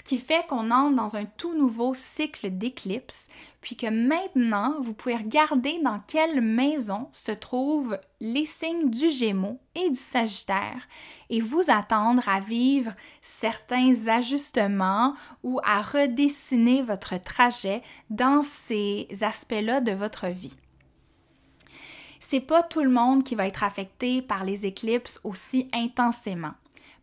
Ce 0.00 0.02
qui 0.02 0.16
fait 0.16 0.46
qu'on 0.46 0.70
entre 0.70 0.96
dans 0.96 1.18
un 1.18 1.26
tout 1.26 1.52
nouveau 1.52 1.92
cycle 1.92 2.48
d'éclipses, 2.48 3.28
puis 3.60 3.76
que 3.76 3.86
maintenant, 3.86 4.76
vous 4.80 4.94
pouvez 4.94 5.14
regarder 5.14 5.78
dans 5.84 6.00
quelle 6.06 6.40
maison 6.40 7.10
se 7.12 7.32
trouvent 7.32 7.98
les 8.18 8.46
signes 8.46 8.88
du 8.88 9.10
Gémeaux 9.10 9.60
et 9.74 9.90
du 9.90 9.98
Sagittaire 9.98 10.88
et 11.28 11.42
vous 11.42 11.64
attendre 11.68 12.26
à 12.30 12.40
vivre 12.40 12.94
certains 13.20 14.08
ajustements 14.08 15.12
ou 15.42 15.60
à 15.64 15.82
redessiner 15.82 16.80
votre 16.80 17.22
trajet 17.22 17.82
dans 18.08 18.40
ces 18.40 19.06
aspects-là 19.20 19.82
de 19.82 19.92
votre 19.92 20.28
vie. 20.28 20.56
C'est 22.20 22.40
pas 22.40 22.62
tout 22.62 22.82
le 22.82 22.88
monde 22.88 23.22
qui 23.22 23.34
va 23.34 23.46
être 23.46 23.64
affecté 23.64 24.22
par 24.22 24.44
les 24.44 24.64
éclipses 24.64 25.20
aussi 25.24 25.68
intensément. 25.74 26.54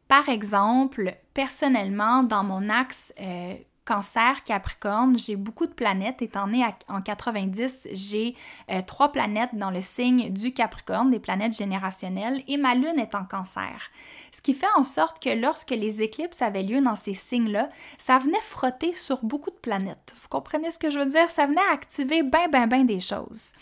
Par 0.07 0.29
exemple, 0.29 1.15
personnellement, 1.33 2.23
dans 2.23 2.43
mon 2.43 2.69
axe 2.69 3.13
euh, 3.19 3.55
Cancer, 3.87 4.43
Capricorne, 4.43 5.17
j'ai 5.17 5.37
beaucoup 5.37 5.65
de 5.65 5.71
planètes. 5.71 6.21
Étant 6.21 6.47
née 6.47 6.65
en 6.89 7.01
90, 7.01 7.87
j'ai 7.93 8.35
euh, 8.69 8.81
trois 8.85 9.13
planètes 9.13 9.53
dans 9.53 9.71
le 9.71 9.79
signe 9.79 10.29
du 10.29 10.53
Capricorne, 10.53 11.09
des 11.09 11.19
planètes 11.19 11.57
générationnelles, 11.57 12.43
et 12.49 12.57
ma 12.57 12.75
Lune 12.75 12.99
est 12.99 13.15
en 13.15 13.23
Cancer. 13.23 13.89
Ce 14.33 14.41
qui 14.41 14.53
fait 14.53 14.67
en 14.75 14.83
sorte 14.83 15.23
que 15.23 15.29
lorsque 15.29 15.71
les 15.71 16.01
éclipses 16.01 16.41
avaient 16.41 16.63
lieu 16.63 16.81
dans 16.81 16.97
ces 16.97 17.13
signes-là, 17.13 17.69
ça 17.97 18.17
venait 18.17 18.41
frotter 18.41 18.91
sur 18.91 19.23
beaucoup 19.23 19.51
de 19.51 19.55
planètes. 19.55 20.13
Vous 20.19 20.27
comprenez 20.27 20.69
ce 20.69 20.79
que 20.79 20.89
je 20.89 20.99
veux 20.99 21.09
dire? 21.09 21.29
Ça 21.29 21.45
venait 21.45 21.61
activer 21.71 22.23
bien, 22.23 22.49
bien, 22.49 22.67
bien 22.67 22.83
des 22.83 22.99
choses. 22.99 23.53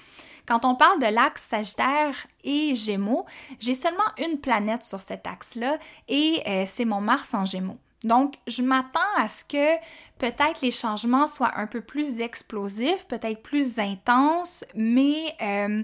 Quand 0.48 0.66
on 0.66 0.76
parle 0.76 1.00
de 1.00 1.08
l'axe 1.08 1.44
Sagittaire 1.44 2.16
et 2.44 2.76
Gémeaux, 2.76 3.26
j'ai 3.60 3.74
seulement 3.74 4.04
une 4.18 4.40
planète 4.40 4.84
sur 4.84 5.02
cet 5.02 5.26
axe-là 5.26 5.78
et 6.08 6.42
euh, 6.48 6.64
c'est 6.66 6.86
mon 6.86 7.02
Mars 7.02 7.34
en 7.34 7.46
Gémeaux. 7.46 7.80
Donc, 8.04 8.36
je 8.46 8.62
m'attends 8.62 9.00
à 9.18 9.28
ce 9.28 9.44
que 9.44 9.78
peut-être 10.20 10.62
les 10.62 10.70
changements 10.70 11.26
soient 11.26 11.58
un 11.58 11.66
peu 11.66 11.82
plus 11.82 12.22
explosifs, 12.22 13.08
peut-être 13.08 13.42
plus 13.42 13.80
intenses, 13.80 14.64
mais 14.76 15.36
euh, 15.42 15.82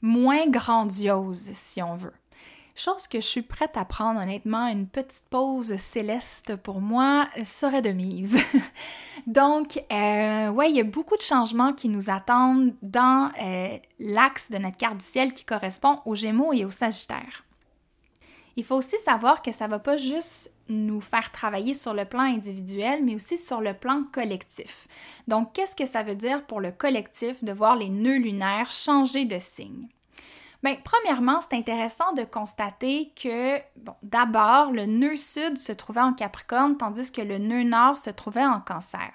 moins 0.00 0.46
grandioses, 0.46 1.50
si 1.52 1.82
on 1.82 1.94
veut. 1.94 2.14
Chose 2.76 3.08
que 3.08 3.20
je 3.20 3.26
suis 3.26 3.42
prête 3.42 3.76
à 3.76 3.84
prendre, 3.84 4.20
honnêtement, 4.20 4.66
une 4.68 4.86
petite 4.86 5.24
pause 5.28 5.76
céleste 5.76 6.56
pour 6.56 6.80
moi 6.80 7.28
serait 7.44 7.82
de 7.82 7.90
mise. 7.90 8.38
Donc, 9.26 9.82
euh, 9.92 10.48
ouais, 10.48 10.70
il 10.70 10.76
y 10.76 10.80
a 10.80 10.84
beaucoup 10.84 11.16
de 11.16 11.22
changements 11.22 11.72
qui 11.72 11.88
nous 11.88 12.10
attendent 12.10 12.74
dans 12.80 13.30
euh, 13.42 13.76
l'axe 13.98 14.50
de 14.50 14.58
notre 14.58 14.76
carte 14.76 14.98
du 14.98 15.04
ciel 15.04 15.32
qui 15.32 15.44
correspond 15.44 16.00
aux 16.06 16.14
Gémeaux 16.14 16.52
et 16.52 16.64
aux 16.64 16.70
Sagittaires. 16.70 17.44
Il 18.56 18.64
faut 18.64 18.76
aussi 18.76 18.98
savoir 18.98 19.42
que 19.42 19.52
ça 19.52 19.66
ne 19.66 19.70
va 19.70 19.78
pas 19.78 19.96
juste 19.96 20.50
nous 20.68 21.00
faire 21.00 21.30
travailler 21.30 21.74
sur 21.74 21.94
le 21.94 22.04
plan 22.04 22.22
individuel, 22.22 23.04
mais 23.04 23.14
aussi 23.14 23.36
sur 23.36 23.60
le 23.60 23.74
plan 23.74 24.04
collectif. 24.12 24.86
Donc, 25.28 25.52
qu'est-ce 25.52 25.76
que 25.76 25.86
ça 25.86 26.02
veut 26.02 26.14
dire 26.14 26.46
pour 26.46 26.60
le 26.60 26.70
collectif 26.70 27.42
de 27.42 27.52
voir 27.52 27.76
les 27.76 27.88
nœuds 27.88 28.18
lunaires 28.18 28.70
changer 28.70 29.24
de 29.24 29.38
signe? 29.38 29.88
Bien, 30.62 30.76
premièrement, 30.84 31.40
c'est 31.40 31.56
intéressant 31.56 32.12
de 32.12 32.22
constater 32.22 33.12
que, 33.20 33.58
d'abord, 34.02 34.72
le 34.72 34.84
nœud 34.84 35.16
sud 35.16 35.56
se 35.56 35.72
trouvait 35.72 36.02
en 36.02 36.12
Capricorne, 36.12 36.76
tandis 36.76 37.10
que 37.10 37.22
le 37.22 37.38
nœud 37.38 37.62
nord 37.62 37.96
se 37.96 38.10
trouvait 38.10 38.44
en 38.44 38.60
Cancer. 38.60 39.12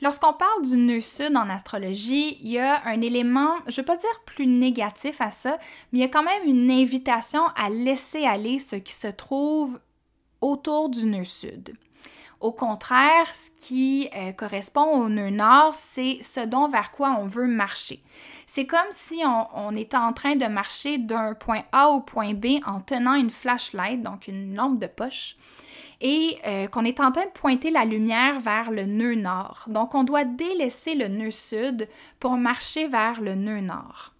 Lorsqu'on 0.00 0.32
parle 0.32 0.62
du 0.62 0.76
nœud 0.78 1.00
sud 1.00 1.36
en 1.36 1.48
astrologie, 1.48 2.38
il 2.40 2.52
y 2.52 2.58
a 2.58 2.82
un 2.86 3.00
élément, 3.02 3.54
je 3.66 3.72
ne 3.72 3.76
veux 3.76 3.84
pas 3.84 3.96
dire 3.96 4.20
plus 4.24 4.46
négatif 4.46 5.20
à 5.20 5.30
ça, 5.30 5.58
mais 5.92 5.98
il 5.98 6.02
y 6.02 6.04
a 6.04 6.08
quand 6.08 6.24
même 6.24 6.44
une 6.44 6.70
invitation 6.70 7.42
à 7.54 7.70
laisser 7.70 8.24
aller 8.24 8.58
ce 8.58 8.76
qui 8.76 8.94
se 8.94 9.06
trouve 9.06 9.78
autour 10.40 10.88
du 10.88 11.06
nœud 11.06 11.24
sud. 11.24 11.76
Au 12.40 12.50
contraire, 12.50 13.28
ce 13.34 13.50
qui 13.52 14.08
euh, 14.16 14.32
correspond 14.32 15.00
au 15.00 15.08
nœud 15.08 15.30
nord, 15.30 15.76
c'est 15.76 16.18
ce 16.22 16.40
dont 16.40 16.66
vers 16.66 16.90
quoi 16.90 17.16
on 17.16 17.26
veut 17.26 17.46
marcher. 17.46 18.02
C'est 18.54 18.66
comme 18.66 18.80
si 18.90 19.22
on, 19.54 19.74
était 19.76 19.96
en 19.96 20.12
train 20.12 20.36
de 20.36 20.44
marcher 20.44 20.98
d'un 20.98 21.32
point 21.32 21.62
A 21.72 21.88
au 21.88 22.00
point 22.00 22.34
B 22.34 22.60
en 22.66 22.82
tenant 22.82 23.14
une 23.14 23.30
flashlight, 23.30 24.02
donc 24.02 24.28
une 24.28 24.54
lampe 24.54 24.78
de 24.78 24.86
poche, 24.86 25.36
et 26.02 26.36
euh, 26.46 26.66
qu'on 26.66 26.84
est 26.84 27.00
en 27.00 27.10
train 27.12 27.24
de 27.24 27.30
pointer 27.30 27.70
la 27.70 27.86
lumière 27.86 28.40
vers 28.40 28.70
le 28.70 28.84
nœud 28.84 29.14
nord. 29.14 29.64
Donc 29.68 29.94
on 29.94 30.04
doit 30.04 30.24
délaisser 30.24 30.94
le 30.94 31.08
nœud 31.08 31.30
sud 31.30 31.88
pour 32.20 32.32
marcher 32.32 32.88
vers 32.88 33.22
le 33.22 33.36
nœud 33.36 33.62
nord. 33.62 34.12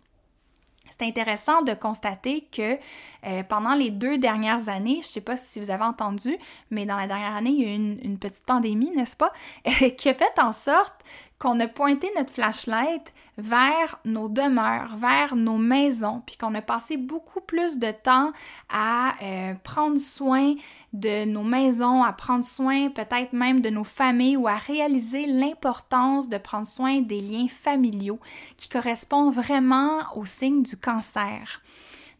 C'est 0.89 1.07
intéressant 1.07 1.61
de 1.61 1.75
constater 1.75 2.49
que 2.51 2.79
euh, 3.27 3.43
pendant 3.43 3.75
les 3.75 3.91
deux 3.91 4.17
dernières 4.17 4.71
années, 4.71 5.01
je 5.03 5.09
ne 5.09 5.13
sais 5.13 5.21
pas 5.21 5.37
si 5.37 5.61
vous 5.61 5.71
avez 5.71 5.85
entendu, 5.85 6.39
mais 6.71 6.87
dans 6.87 6.97
la 6.97 7.07
dernière 7.07 7.37
année, 7.37 7.51
il 7.51 7.61
y 7.61 7.65
a 7.67 7.73
eu 7.73 7.75
une, 7.75 7.99
une 8.03 8.19
petite 8.19 8.47
pandémie, 8.47 8.93
n'est-ce 8.97 9.17
pas, 9.17 9.33
qui 9.99 10.09
a 10.09 10.15
fait 10.15 10.39
en 10.39 10.53
sorte 10.53 11.05
qu'on 11.43 11.59
a 11.59 11.67
pointé 11.67 12.09
notre 12.17 12.33
flashlight 12.33 13.13
vers 13.37 13.99
nos 14.05 14.29
demeures, 14.29 14.95
vers 14.97 15.35
nos 15.35 15.59
maisons, 15.59 16.23
puis 16.25 16.37
qu'on 16.37 16.55
a 16.55 16.63
passé 16.63 16.97
beaucoup 16.97 17.41
plus 17.41 17.81
de 17.81 17.91
temps 17.91 18.31
à 18.69 19.15
euh, 19.21 19.55
prendre 19.65 19.99
soin 19.99 20.55
de 20.93 21.25
nos 21.25 21.43
maisons, 21.43 22.05
à 22.05 22.13
prendre 22.13 22.45
soin 22.45 22.91
peut-être 22.91 23.33
même 23.33 23.61
de 23.61 23.71
nos 23.71 23.83
familles 23.83 24.37
ou 24.37 24.47
à 24.47 24.55
réaliser 24.55 25.27
l'importance 25.27 26.29
de 26.29 26.39
prendre 26.39 26.67
soin 26.67 27.01
des 27.01 27.21
liens 27.21 27.49
familiaux 27.49 28.21
qui 28.57 28.69
correspondent 28.69 29.35
vraiment 29.35 29.99
au 30.15 30.25
signe 30.25 30.63
du 30.63 30.77
cancer. 30.77 31.61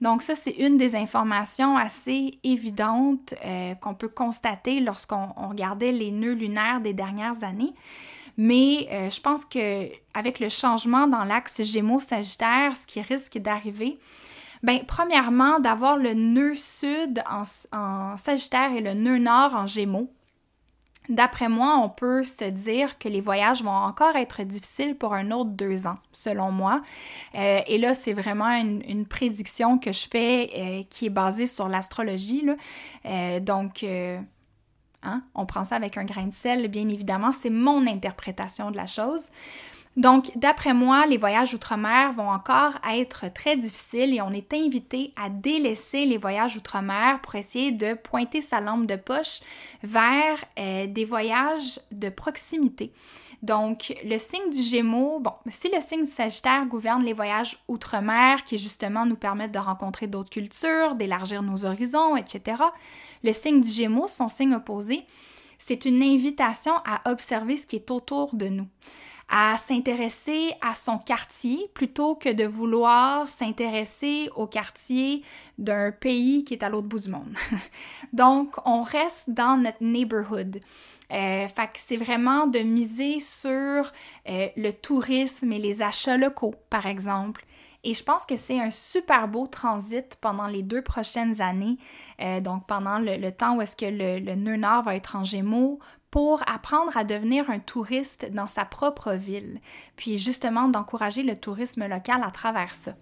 Donc 0.01 0.23
ça, 0.23 0.35
c'est 0.35 0.51
une 0.51 0.79
des 0.79 0.97
informations 0.97 1.77
assez 1.77 2.41
évidentes 2.43 3.35
euh, 3.45 3.77
qu'on 3.77 3.95
peut 3.95 4.09
constater 4.09 4.81
lorsqu'on 4.81 5.29
regardait 5.49 5.93
les 5.93 6.11
nœuds 6.11 6.35
lunaires 6.35 6.81
des 6.81 6.93
dernières 6.93 7.45
années. 7.45 7.73
Mais 8.37 8.89
euh, 8.91 9.11
je 9.11 9.21
pense 9.21 9.45
que 9.45 9.89
avec 10.15 10.41
le 10.41 10.49
changement 10.49 11.07
dans 11.07 11.25
l'axe 11.25 11.63
Gémeaux-Sagittaire, 11.63 12.77
ce 12.77 12.87
qui 12.87 13.01
risque 13.01 13.39
d'arriver, 13.39 13.99
ben, 14.63 14.81
premièrement, 14.87 15.59
d'avoir 15.59 15.97
le 15.97 16.15
nœud 16.15 16.55
sud 16.55 17.23
en, 17.29 18.17
Sagittaire 18.17 18.73
et 18.73 18.81
le 18.81 18.95
nœud 18.95 19.19
nord 19.19 19.55
en 19.55 19.67
Gémeaux. 19.67 20.11
D'après 21.09 21.49
moi, 21.49 21.81
on 21.83 21.89
peut 21.89 22.23
se 22.23 22.45
dire 22.45 22.97
que 22.97 23.09
les 23.09 23.21
voyages 23.21 23.65
vont 23.65 23.71
encore 23.71 24.15
être 24.15 24.45
difficiles 24.45 24.95
pour 24.95 25.15
un 25.15 25.33
autre 25.33 25.51
deux 25.51 25.89
ans, 25.89 25.99
selon 26.13 26.53
moi. 26.53 26.81
Euh, 27.35 27.61
et 27.67 27.77
là, 27.77 27.93
c'est 27.93 28.13
vraiment 28.13 28.51
une, 28.51 29.05
prédiction 29.05 29.79
que 29.79 29.91
je 29.91 30.07
fais 30.09 30.51
euh, 30.57 30.83
qui 30.89 31.07
est 31.07 31.11
basée 31.11 31.47
sur 31.47 31.69
l'astrologie. 31.69 32.45
donc, 33.41 33.85
Hein? 35.03 35.23
On 35.35 35.47
prend 35.47 35.65
ça 35.65 35.77
avec 35.77 35.97
un 35.97 36.05
grain 36.05 36.27
de 36.27 36.33
sel, 36.33 36.69
bien 36.69 36.89
évidemment, 36.89 37.33
c'est 37.33 37.51
mon 37.51 37.87
interprétation 37.87 38.71
de 38.71 38.77
la 38.77 38.87
chose. 38.87 39.31
Donc, 39.97 40.31
d'après 40.37 40.73
moi, 40.73 41.07
les 41.07 41.19
voyages 41.19 41.53
outre-mer 41.53 42.13
vont 42.13 42.31
encore 42.31 42.73
être 42.91 43.31
très 43.33 43.57
difficiles 43.57 44.15
et 44.15 44.23
on 44.23 44.31
est 44.31 44.55
invité 44.55 45.13
à 45.23 45.29
délaisser 45.29 46.07
les 46.07 46.17
voyages 46.17 46.57
outre-mer 46.57 47.21
pour 47.21 47.35
essayer 47.35 47.73
de 47.73 47.93
pointer 47.93 48.41
sa 48.41 48.61
lampe 48.61 48.87
de 48.87 48.97
poche 48.97 49.41
vers 49.83 50.43
euh, 50.59 50.87
des 50.87 51.05
voyages 51.05 51.79
de 51.91 52.09
proximité. 52.09 52.91
Donc, 53.43 53.93
le 54.05 54.19
signe 54.19 54.51
du 54.51 54.63
Gémeaux, 54.63 55.19
bon, 55.19 55.33
si 55.49 55.69
le 55.69 55.81
signe 55.81 56.05
du 56.05 56.11
Sagittaire 56.11 56.65
gouverne 56.67 57.03
les 57.03 57.13
voyages 57.13 57.59
outre-mer, 57.67 58.45
qui 58.45 58.57
justement 58.57 59.05
nous 59.05 59.17
permettent 59.17 59.53
de 59.53 59.59
rencontrer 59.59 60.07
d'autres 60.07 60.31
cultures, 60.31 60.95
d'élargir 60.95 61.43
nos 61.43 61.65
horizons, 61.65 62.17
etc., 62.17 62.63
le 63.25 63.33
signe 63.33 63.61
du 63.61 63.69
Gémeaux, 63.69 64.07
son 64.07 64.29
signe 64.29 64.55
opposé, 64.55 65.05
c'est 65.59 65.85
une 65.85 66.03
invitation 66.03 66.73
à 66.87 67.11
observer 67.11 67.57
ce 67.57 67.67
qui 67.67 67.77
est 67.77 67.91
autour 67.91 68.35
de 68.35 68.47
nous 68.47 68.69
à 69.35 69.57
s'intéresser 69.57 70.53
à 70.61 70.75
son 70.75 70.99
quartier 70.99 71.71
plutôt 71.73 72.15
que 72.15 72.29
de 72.29 72.45
vouloir 72.45 73.27
s'intéresser 73.29 74.29
au 74.37 74.47
quartier 74.47 75.23
d'un 75.57 75.91
pays 75.91 76.45
qui 76.45 76.53
est 76.53 76.63
à 76.63 76.69
l'autre 76.69 76.89
bout 76.89 76.99
du 76.99 77.09
monde. 77.09 77.35
Donc, 78.13 78.55
on 78.67 78.83
reste 78.83 79.31
dans 79.31 79.57
notre 79.57 79.83
neighborhood. 79.83 80.61
Euh, 81.13 81.47
fait 81.49 81.67
que 81.67 81.79
c'est 81.79 81.97
vraiment 81.97 82.47
de 82.47 82.61
miser 82.61 83.21
sur 83.21 83.53
euh, 84.29 84.49
le 84.57 84.71
tourisme 84.71 85.53
et 85.53 85.59
les 85.59 85.83
achats 85.83 86.17
locaux, 86.17 86.55
par 86.71 86.87
exemple. 86.87 87.45
Et 87.85 87.95
je 87.95 88.03
pense 88.03 88.25
que 88.25 88.37
c'est 88.37 88.61
un 88.61 88.71
super 88.71 89.27
beau 89.29 89.47
transit 89.47 90.17
pendant 90.21 90.47
les 90.47 90.63
deux 90.63 90.83
prochaines 90.83 91.41
années, 91.41 91.79
euh, 92.21 92.41
donc 92.41 92.67
pendant 92.67 92.99
le, 92.99 93.31
temps 93.31 93.57
où 93.57 93.63
est-ce 93.63 93.77
que 93.77 93.87
le, 93.87 94.21
le 94.21 94.37
nœud 94.37 94.57
nord 94.57 94.85
va 94.85 94.95
être 94.95 95.17
en 95.17 95.25
gémeaux, 95.25 95.81
pour 96.11 96.43
apprendre 96.47 96.97
à 96.97 97.05
devenir 97.05 97.51
un 97.51 97.59
touriste 97.59 98.31
dans 98.31 98.47
sa 98.47 98.65
propre 98.65 99.15
ville, 99.15 99.61
puis 99.97 100.19
justement 100.19 100.69
d'encourager 100.69 101.23
le 101.23 101.37
tourisme 101.37 101.87
local 101.89 102.23
à 102.23 102.31
travers 102.31 102.75
ça. 102.75 102.93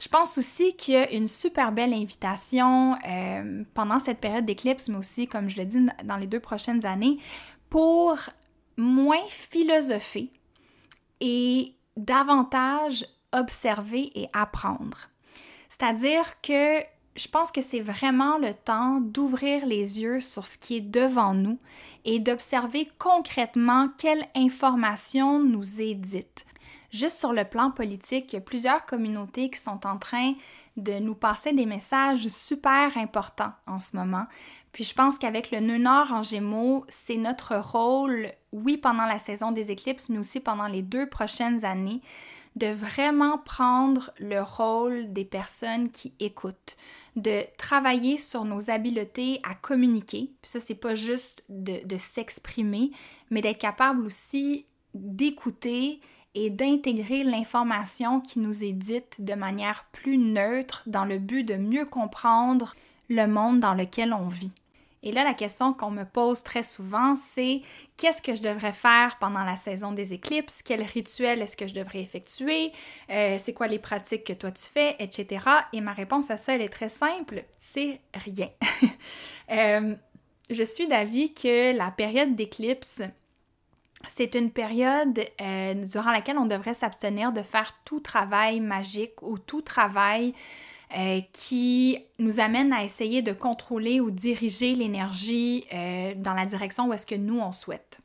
Je 0.00 0.08
pense 0.08 0.36
aussi 0.38 0.74
qu'il 0.76 0.94
y 0.94 0.96
a 0.96 1.10
une 1.12 1.28
super 1.28 1.72
belle 1.72 1.94
invitation 1.94 2.96
euh, 3.08 3.64
pendant 3.74 3.98
cette 3.98 4.20
période 4.20 4.44
d'éclipse, 4.44 4.88
mais 4.88 4.98
aussi, 4.98 5.26
comme 5.26 5.48
je 5.48 5.56
le 5.56 5.64
dis, 5.64 5.86
dans 6.04 6.16
les 6.16 6.26
deux 6.26 6.40
prochaines 6.40 6.84
années, 6.84 7.18
pour 7.70 8.18
moins 8.76 9.24
philosopher 9.28 10.30
et 11.20 11.74
davantage 11.96 13.06
observer 13.32 14.10
et 14.14 14.28
apprendre. 14.32 15.08
C'est-à-dire 15.68 16.40
que 16.42 16.80
je 17.16 17.28
pense 17.28 17.50
que 17.50 17.62
c'est 17.62 17.80
vraiment 17.80 18.38
le 18.38 18.52
temps 18.52 19.00
d'ouvrir 19.00 19.64
les 19.66 20.00
yeux 20.00 20.20
sur 20.20 20.46
ce 20.46 20.58
qui 20.58 20.76
est 20.76 20.80
devant 20.82 21.34
nous 21.34 21.58
et 22.04 22.18
d'observer 22.18 22.90
concrètement 22.98 23.88
quelle 23.98 24.26
information 24.34 25.42
nous 25.42 25.80
est 25.80 25.94
dite. 25.94 26.44
Juste 26.96 27.18
sur 27.18 27.34
le 27.34 27.44
plan 27.44 27.70
politique, 27.70 28.32
il 28.32 28.36
y 28.36 28.38
a 28.38 28.42
plusieurs 28.42 28.86
communautés 28.86 29.50
qui 29.50 29.60
sont 29.60 29.86
en 29.86 29.98
train 29.98 30.32
de 30.78 30.94
nous 30.98 31.14
passer 31.14 31.52
des 31.52 31.66
messages 31.66 32.26
super 32.28 32.96
importants 32.96 33.52
en 33.66 33.80
ce 33.80 33.96
moment. 33.96 34.24
Puis 34.72 34.84
je 34.84 34.94
pense 34.94 35.18
qu'avec 35.18 35.50
le 35.50 35.60
nœud 35.60 35.76
nord 35.76 36.12
en 36.12 36.22
gémeaux, 36.22 36.86
c'est 36.88 37.18
notre 37.18 37.56
rôle, 37.56 38.30
oui, 38.52 38.78
pendant 38.78 39.04
la 39.04 39.18
saison 39.18 39.52
des 39.52 39.70
éclipses, 39.70 40.08
mais 40.08 40.16
aussi 40.16 40.40
pendant 40.40 40.68
les 40.68 40.80
deux 40.80 41.06
prochaines 41.06 41.66
années, 41.66 42.00
de 42.56 42.68
vraiment 42.68 43.36
prendre 43.36 44.10
le 44.18 44.40
rôle 44.40 45.12
des 45.12 45.26
personnes 45.26 45.90
qui 45.90 46.14
écoutent, 46.18 46.78
de 47.14 47.42
travailler 47.58 48.16
sur 48.16 48.46
nos 48.46 48.70
habiletés 48.70 49.40
à 49.42 49.54
communiquer. 49.54 50.30
Puis 50.40 50.50
ça, 50.50 50.60
c'est 50.60 50.74
pas 50.74 50.94
juste 50.94 51.42
de, 51.50 51.86
de 51.86 51.96
s'exprimer, 51.98 52.90
mais 53.28 53.42
d'être 53.42 53.60
capable 53.60 54.06
aussi 54.06 54.64
d'écouter 54.94 56.00
et 56.36 56.50
d'intégrer 56.50 57.24
l'information 57.24 58.20
qui 58.20 58.38
nous 58.38 58.62
est 58.62 58.74
dite 58.74 59.16
de 59.24 59.32
manière 59.32 59.86
plus 59.90 60.18
neutre 60.18 60.82
dans 60.86 61.06
le 61.06 61.18
but 61.18 61.44
de 61.44 61.54
mieux 61.54 61.86
comprendre 61.86 62.76
le 63.08 63.26
monde 63.26 63.58
dans 63.58 63.72
lequel 63.72 64.12
on 64.12 64.28
vit. 64.28 64.52
Et 65.02 65.12
là, 65.12 65.24
la 65.24 65.32
question 65.32 65.72
qu'on 65.72 65.90
me 65.90 66.04
pose 66.04 66.42
très 66.42 66.62
souvent, 66.62 67.16
c'est 67.16 67.62
qu'est-ce 67.96 68.20
que 68.20 68.34
je 68.34 68.42
devrais 68.42 68.74
faire 68.74 69.16
pendant 69.18 69.44
la 69.44 69.56
saison 69.56 69.92
des 69.92 70.12
éclipses? 70.12 70.62
Quel 70.62 70.82
rituel 70.82 71.40
est-ce 71.40 71.56
que 71.56 71.66
je 71.66 71.74
devrais 71.74 72.00
effectuer? 72.00 72.72
Euh, 73.10 73.36
c'est 73.38 73.54
quoi 73.54 73.66
les 73.66 73.78
pratiques 73.78 74.24
que 74.24 74.32
toi 74.34 74.50
tu 74.50 74.64
fais, 74.64 74.94
etc. 74.98 75.42
Et 75.72 75.80
ma 75.80 75.94
réponse 75.94 76.30
à 76.30 76.36
ça, 76.36 76.54
elle 76.54 76.62
est 76.62 76.68
très 76.68 76.90
simple, 76.90 77.44
c'est 77.58 78.00
rien. 78.14 78.50
Euh, 79.52 79.94
je 80.50 80.64
suis 80.64 80.88
d'avis 80.88 81.32
que 81.32 81.76
la 81.76 81.92
période 81.92 82.34
d'éclipse, 82.34 83.00
c'est 84.08 84.34
une 84.34 84.50
période 84.50 85.20
euh, 85.40 85.74
durant 85.74 86.10
laquelle 86.10 86.38
on 86.38 86.46
devrait 86.46 86.74
s'abstenir 86.74 87.32
de 87.32 87.42
faire 87.42 87.72
tout 87.84 88.00
travail 88.00 88.60
magique 88.60 89.22
ou 89.22 89.38
tout 89.38 89.62
travail 89.62 90.34
euh, 90.96 91.20
qui 91.32 91.98
nous 92.18 92.40
amène 92.40 92.72
à 92.72 92.84
essayer 92.84 93.22
de 93.22 93.32
contrôler 93.32 94.00
ou 94.00 94.10
diriger 94.10 94.74
l'énergie 94.74 95.66
euh, 95.72 96.14
dans 96.16 96.34
la 96.34 96.46
direction 96.46 96.88
où 96.88 96.92
est-ce 96.92 97.06
que 97.06 97.14
nous 97.14 97.38
on 97.38 97.52
souhaite. 97.52 98.00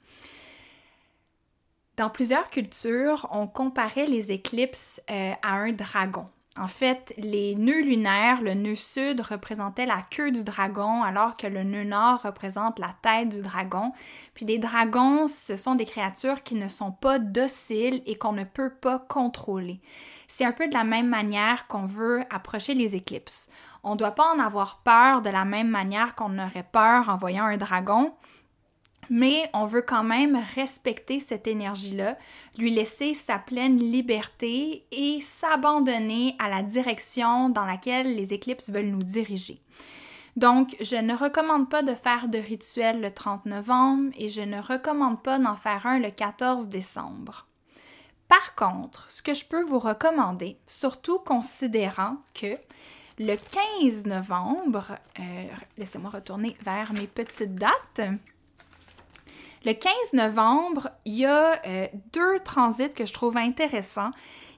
Dans 1.98 2.10
plusieurs 2.10 2.50
cultures, 2.50 3.28
on 3.32 3.48
comparait 3.48 4.08
les 4.08 4.32
éclipses 4.32 5.02
à 5.08 5.54
un 5.54 5.72
dragon. 5.72 6.28
En 6.58 6.68
fait, 6.68 7.14
les 7.18 7.56
nœuds 7.56 7.82
lunaires, 7.82 8.42
le 8.42 8.54
nœud 8.54 8.76
sud 8.76 9.22
représentait 9.22 9.86
la 9.86 10.02
queue 10.02 10.32
du 10.32 10.44
dragon, 10.44 11.02
alors 11.02 11.38
que 11.38 11.48
le 11.48 11.64
nœud 11.64 11.86
nord 11.86 12.24
représente 12.24 12.78
la 12.78 12.94
tête 13.02 13.30
du 13.30 13.42
dragon. 13.42 13.94
Puis 14.34 14.46
les 14.46 14.58
dragons, 14.58 15.28
ce 15.28 15.56
sont 15.56 15.76
des 15.76 15.86
créatures 15.86 16.44
qui 16.44 16.56
ne 16.56 16.68
sont 16.68 16.92
pas 16.92 17.20
dociles 17.20 18.04
et 18.06 18.16
qu'on 18.18 18.34
ne 18.34 18.44
peut 18.44 18.70
pas 18.70 19.00
contrôler. 19.00 19.80
C'est 20.28 20.44
un 20.44 20.52
peu 20.52 20.68
de 20.68 20.74
la 20.74 20.84
même 20.84 21.08
manière 21.08 21.68
qu'on 21.68 21.86
veut 21.86 22.22
approcher 22.30 22.74
les 22.74 22.98
éclipses. 22.98 23.50
On 23.84 23.94
ne 23.94 24.00
doit 24.00 24.12
pas 24.12 24.34
en 24.34 24.40
avoir 24.40 24.82
peur 24.84 25.22
de 25.22 25.30
la 25.30 25.46
même 25.46 25.70
manière 25.70 26.16
qu'on 26.16 26.38
aurait 26.38 26.68
peur 26.70 27.08
en 27.08 27.16
voyant 27.16 27.46
un 27.46 27.58
dragon, 27.58 28.14
mais 29.10 29.50
on 29.54 29.66
veut 29.66 29.82
quand 29.82 30.04
même 30.04 30.40
respecter 30.56 31.20
cette 31.20 31.48
énergie-là, 31.48 32.18
lui 32.58 32.72
laisser 32.72 33.14
sa 33.14 33.40
pleine 33.40 33.78
liberté 33.78 34.86
et 34.92 35.20
s'abandonner 35.22 36.36
à 36.40 36.50
la 36.50 36.64
direction 36.64 37.50
dans 37.50 37.66
laquelle 37.66 38.16
les 38.16 38.34
éclipses 38.34 38.70
veulent 38.70 38.86
nous 38.86 39.04
diriger. 39.04 39.62
Donc, 40.38 40.78
je 40.80 40.96
ne 40.96 41.16
recommande 41.16 41.70
pas 41.70 41.84
de 41.84 41.94
faire 41.94 42.30
de 42.30 42.38
rituel 42.38 43.02
le 43.02 43.12
30 43.12 43.46
novembre 43.46 44.12
et 44.18 44.30
je 44.30 44.42
ne 44.42 44.62
recommande 44.62 45.22
pas 45.22 45.40
d'en 45.40 45.56
faire 45.56 45.86
un 45.86 46.00
le 46.00 46.10
14 46.10 46.70
décembre. 46.70 47.48
Par 48.30 48.56
contre, 48.56 49.06
ce 49.10 49.22
que 49.22 49.34
je 49.34 49.44
peux 49.44 49.62
vous 49.62 49.80
recommander, 49.80 50.58
surtout 50.66 51.20
considérant 51.20 52.16
que 52.34 52.56
le 53.20 53.36
15 53.82 54.06
novembre, 54.06 54.96
euh, 55.20 55.48
laissez-moi 55.78 56.12
retourner 56.12 56.56
vers 56.64 56.94
mes 56.94 57.08
petites 57.08 57.56
dates. 57.56 58.02
Le 59.64 59.74
15 59.74 60.14
novembre, 60.14 60.90
il 61.06 61.18
y 61.18 61.26
a 61.26 61.62
euh, 61.68 61.88
deux 62.14 62.40
transits 62.40 62.90
que 62.96 63.06
je 63.06 63.14
trouve 63.14 63.38
intéressants. 63.38 64.10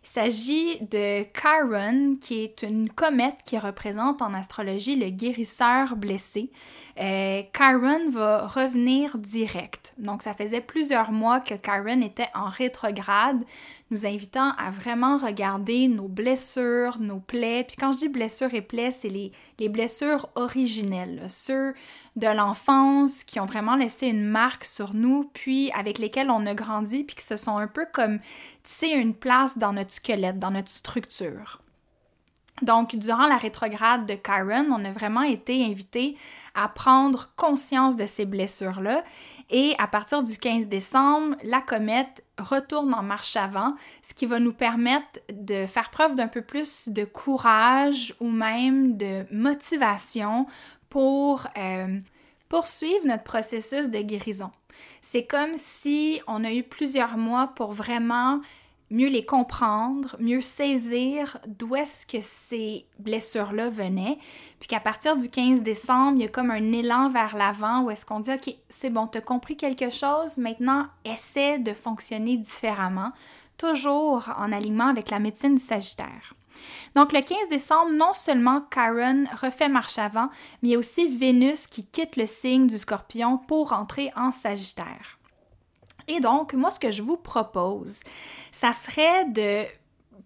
Il 0.02 0.08
s'agit 0.08 0.80
de 0.82 1.24
Chiron, 1.34 2.16
qui 2.20 2.44
est 2.44 2.62
une 2.62 2.90
comète 2.90 3.38
qui 3.46 3.58
représente 3.58 4.22
en 4.22 4.34
astrologie 4.34 4.98
le 4.98 5.10
guérisseur 5.10 5.96
blessé. 5.96 6.52
Euh, 7.00 7.42
Chiron 7.56 8.10
va 8.10 8.48
revenir 8.48 9.18
direct. 9.18 9.94
Donc, 9.98 10.22
ça 10.22 10.34
faisait 10.34 10.62
plusieurs 10.62 11.12
mois 11.12 11.40
que 11.40 11.56
Chiron 11.56 12.02
était 12.02 12.30
en 12.34 12.50
rétrograde, 12.50 13.44
nous 13.94 14.08
invitant 14.08 14.54
à 14.58 14.72
vraiment 14.72 15.18
regarder 15.18 15.88
nos 15.88 16.08
blessures, 16.08 17.00
nos 17.00 17.20
plaies. 17.20 17.64
Puis 17.64 17.76
quand 17.78 17.92
je 17.92 18.00
dis 18.00 18.10
blessures 18.10 18.54
et 18.54 18.62
plaies, 18.62 18.90
c'est 18.90 19.10
les, 19.10 19.32
les 19.60 19.70
blessures 19.70 20.30
originelles, 20.36 21.26
ceux 21.30 21.74
de 22.16 22.28
l'enfance 22.28 23.24
qui 23.24 23.40
ont 23.40 23.46
vraiment 23.46 23.76
laissé 23.76 24.08
une 24.08 24.26
marque 24.26 24.66
sur 24.66 24.96
nous, 24.96 25.30
puis 25.34 25.72
avec 25.74 26.00
lesquels 26.00 26.32
on 26.32 26.46
a 26.48 26.56
grandi, 26.56 27.04
puis 27.04 27.16
qui 27.16 27.26
se 27.26 27.36
sont 27.36 27.58
un 27.58 27.68
peu 27.68 27.86
comme 27.92 28.20
tissé 28.64 28.88
une 28.90 29.14
place 29.14 29.58
dans 29.58 29.74
notre 29.74 29.92
squelette, 29.92 30.40
dans 30.40 30.52
notre 30.52 30.70
structure. 30.70 31.62
Donc, 32.62 32.96
durant 32.96 33.28
la 33.28 33.38
rétrograde 33.38 34.06
de 34.06 34.14
Chiron, 34.14 34.68
on 34.72 34.86
a 34.86 34.92
vraiment 34.92 35.24
été 35.24 35.66
invité 35.66 36.16
à 36.54 36.70
prendre 36.70 37.30
conscience 37.36 37.96
de 37.96 38.06
ces 38.06 38.26
blessures-là. 38.26 39.04
Et 39.56 39.76
à 39.78 39.86
partir 39.86 40.24
du 40.24 40.36
15 40.36 40.68
décembre, 40.68 41.36
la 41.44 41.62
comète 41.62 42.24
retourne 42.40 42.92
en 42.96 43.04
marche 43.04 43.36
avant, 43.36 43.76
ce 44.02 44.16
qui 44.16 44.26
va 44.26 44.40
nous 44.40 44.52
permettre 44.52 45.20
de 45.32 45.68
faire 45.68 45.92
preuve 45.92 46.16
d'un 46.16 46.28
peu 46.28 46.42
plus 46.42 46.90
de 46.90 47.06
courage 47.06 48.16
ou 48.20 48.32
même 48.32 48.98
de 48.98 49.26
motivation 49.32 50.48
pour 50.90 51.46
euh, 51.56 51.88
poursuivre 52.50 53.06
notre 53.06 53.22
processus 53.22 53.92
de 53.92 54.02
guérison. 54.02 54.52
C'est 55.02 55.28
comme 55.28 55.56
si 55.56 56.20
on 56.26 56.44
a 56.44 56.52
eu 56.52 56.64
plusieurs 56.64 57.18
mois 57.18 57.52
pour 57.56 57.74
vraiment 57.74 58.42
mieux 58.94 59.10
les 59.10 59.26
comprendre, 59.26 60.16
mieux 60.20 60.40
saisir 60.40 61.40
d'où 61.48 61.76
est-ce 61.76 62.06
que 62.06 62.20
ces 62.22 62.86
blessures-là 63.00 63.70
venaient, 63.70 64.20
puis 64.60 64.68
qu'à 64.68 64.80
partir 64.80 65.18
du 65.18 65.30
15 65.30 65.64
décembre, 65.64 66.18
il 66.18 66.22
y 66.22 66.26
a 66.26 66.30
comme 66.30 66.52
un 66.52 66.72
élan 66.72 67.10
vers 67.10 67.36
l'avant 67.36 67.82
où 67.82 67.90
est-ce 67.90 68.06
qu'on 68.06 68.20
dit, 68.20 68.32
OK, 68.32 68.56
c'est 68.70 68.92
bon, 68.92 69.08
tu 69.08 69.18
as 69.18 69.22
compris 69.22 69.58
quelque 69.58 69.90
chose, 69.90 70.38
maintenant 70.38 70.86
essaie 71.06 71.58
de 71.58 71.74
fonctionner 71.74 72.38
différemment, 72.38 73.12
toujours 73.58 74.30
en 74.38 74.52
alignement 74.52 74.88
avec 74.88 75.10
la 75.10 75.20
médecine 75.20 75.56
du 75.56 75.62
Sagittaire. 75.62 76.36
Donc 76.94 77.14
le 77.14 77.22
15 77.22 77.50
décembre, 77.50 77.92
non 77.92 78.14
seulement 78.14 78.62
Chiron 78.72 79.26
refait 79.42 79.70
marche 79.70 79.98
avant, 79.98 80.30
mais 80.62 80.70
il 80.70 80.72
y 80.74 80.76
a 80.76 80.80
aussi 80.80 81.08
Vénus 81.08 81.66
qui 81.66 81.84
quitte 81.88 82.16
le 82.16 82.28
signe 82.28 82.68
du 82.68 82.78
Scorpion 82.78 83.40
pour 83.40 83.74
entrer 83.74 84.12
en 84.16 84.32
Sagittaire. 84.32 85.18
Et 86.08 86.20
donc, 86.20 86.54
moi, 86.54 86.72
ce 86.72 86.80
que 86.80 86.92
je 86.92 87.02
vous 87.02 87.18
propose, 87.18 88.00
ça 88.52 88.74
serait 88.74 89.26
de 89.26 89.66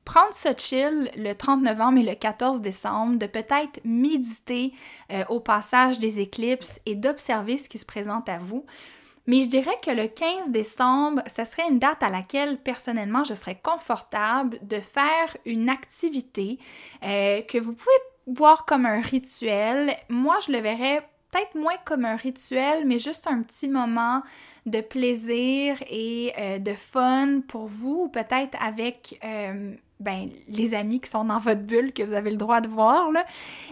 prendre 0.06 0.34
ce 0.34 0.50
chill 0.58 1.12
le 1.18 1.34
30 1.34 1.62
novembre 1.64 2.00
et 2.00 2.04
le 2.04 2.16
14 2.16 2.62
décembre, 2.62 3.18
de 3.18 3.26
peut-être 3.26 3.82
méditer 3.84 4.74
euh, 5.12 5.26
au 5.28 5.42
passage 5.42 6.00
des 6.00 6.22
éclipses 6.22 6.80
et 6.86 6.96
d'observer 6.96 7.58
ce 7.58 7.68
qui 7.68 7.78
se 7.78 7.86
présente 7.86 8.30
à 8.30 8.38
vous. 8.38 8.66
Mais 9.26 9.44
je 9.44 9.50
dirais 9.50 9.78
que 9.84 9.92
le 9.92 10.08
15 10.08 10.50
décembre, 10.50 11.22
ce 11.28 11.44
serait 11.44 11.70
une 11.70 11.80
date 11.80 12.02
à 12.02 12.10
laquelle 12.10 12.58
personnellement 12.58 13.26
je 13.26 13.34
serais 13.34 13.60
confortable 13.62 14.58
de 14.62 14.80
faire 14.80 15.36
une 15.46 15.70
activité 15.70 16.58
euh, 17.04 17.42
que 17.42 17.58
vous 17.58 17.74
pouvez 17.74 17.92
voir 18.28 18.66
comme 18.66 18.86
un 18.86 19.02
rituel. 19.02 19.94
Moi, 20.08 20.38
je 20.46 20.54
le 20.54 20.60
verrais 20.60 21.06
peut-être 21.38 21.56
moins 21.56 21.78
comme 21.86 22.06
un 22.06 22.16
rituel, 22.16 22.86
mais 22.86 23.00
juste 23.00 23.28
un 23.28 23.42
petit 23.42 23.68
moment 23.68 24.22
de 24.66 24.82
plaisir 24.82 25.78
et 25.90 26.34
euh, 26.38 26.60
de 26.60 26.74
fun 26.74 27.42
pour 27.48 27.68
vous, 27.68 28.10
peut-être 28.10 28.58
avec 28.62 29.20
euh, 29.24 29.74
ben, 30.00 30.30
les 30.48 30.74
amis 30.74 31.00
qui 31.00 31.10
sont 31.10 31.26
dans 31.26 31.40
votre 31.40 31.62
bulle 31.62 31.94
que 31.94 32.04
vous 32.04 32.14
avez 32.14 32.32
le 32.32 32.38
droit 32.38 32.62
de 32.62 32.68
voir. 32.68 33.12
Là. 33.12 33.26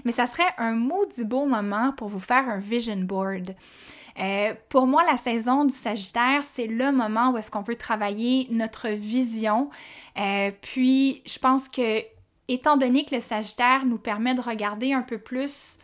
Mais 0.04 0.12
ça 0.12 0.28
serait 0.28 0.44
un 0.58 0.74
maudit 0.74 1.26
beau 1.26 1.46
moment 1.46 1.92
pour 1.94 2.08
vous 2.08 2.20
faire 2.20 2.48
un 2.48 2.60
vision 2.60 2.98
board. 2.98 3.56
Euh, 4.18 4.54
pour 4.70 4.88
moi, 4.88 5.04
la 5.06 5.18
saison 5.18 5.66
du 5.66 5.74
Sagittaire, 5.74 6.44
c'est 6.44 6.68
le 6.68 6.92
moment 6.92 7.32
où 7.32 7.38
est-ce 7.38 7.52
qu'on 7.52 7.64
veut 7.64 7.76
travailler 7.76 8.48
notre 8.50 8.90
vision. 8.90 9.70
Puis, 10.62 11.22
je 11.26 11.38
pense 11.38 11.68
que, 11.68 12.02
étant 12.48 12.78
donné 12.78 13.04
que 13.04 13.16
le 13.16 13.22
Sagittaire 13.22 13.86
nous 13.86 13.98
permet 13.98 14.34
de 14.34 14.40
regarder 14.40 14.94
un 14.94 15.02
peu 15.02 15.18
plus 15.18 15.80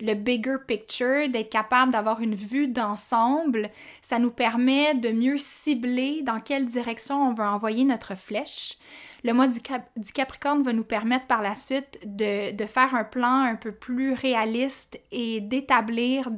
le 0.00 0.14
bigger 0.14 0.56
picture, 0.66 1.28
d'être 1.28 1.50
capable 1.50 1.92
d'avoir 1.92 2.20
une 2.20 2.34
vue 2.34 2.68
d'ensemble, 2.68 3.70
ça 4.00 4.18
nous 4.18 4.30
permet 4.30 4.94
de 4.94 5.10
mieux 5.10 5.38
cibler 5.38 6.22
dans 6.22 6.40
quelle 6.40 6.66
direction 6.66 7.28
on 7.28 7.32
veut 7.32 7.44
envoyer 7.44 7.84
notre 7.84 8.16
flèche. 8.16 8.78
Le 9.22 9.32
mois 9.32 9.46
du, 9.46 9.60
du 9.96 10.12
Capricorne 10.12 10.62
va 10.62 10.72
nous 10.72 10.84
permettre 10.84 11.26
par 11.26 11.42
la 11.42 11.54
suite 11.54 12.00
de, 12.04 12.52
de, 12.52 12.66
faire 12.66 12.94
un 12.94 13.04
plan 13.04 13.42
un 13.42 13.56
peu 13.56 13.72
plus 13.72 14.14
réaliste 14.14 14.98
et 15.12 15.40
d'établir 15.40 16.30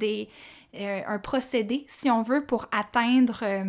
euh, 0.74 1.00
un 1.06 1.18
procédé, 1.18 1.84
si 1.88 2.10
on 2.10 2.22
veut, 2.22 2.44
pour 2.44 2.66
atteindre 2.72 3.40
euh, 3.42 3.64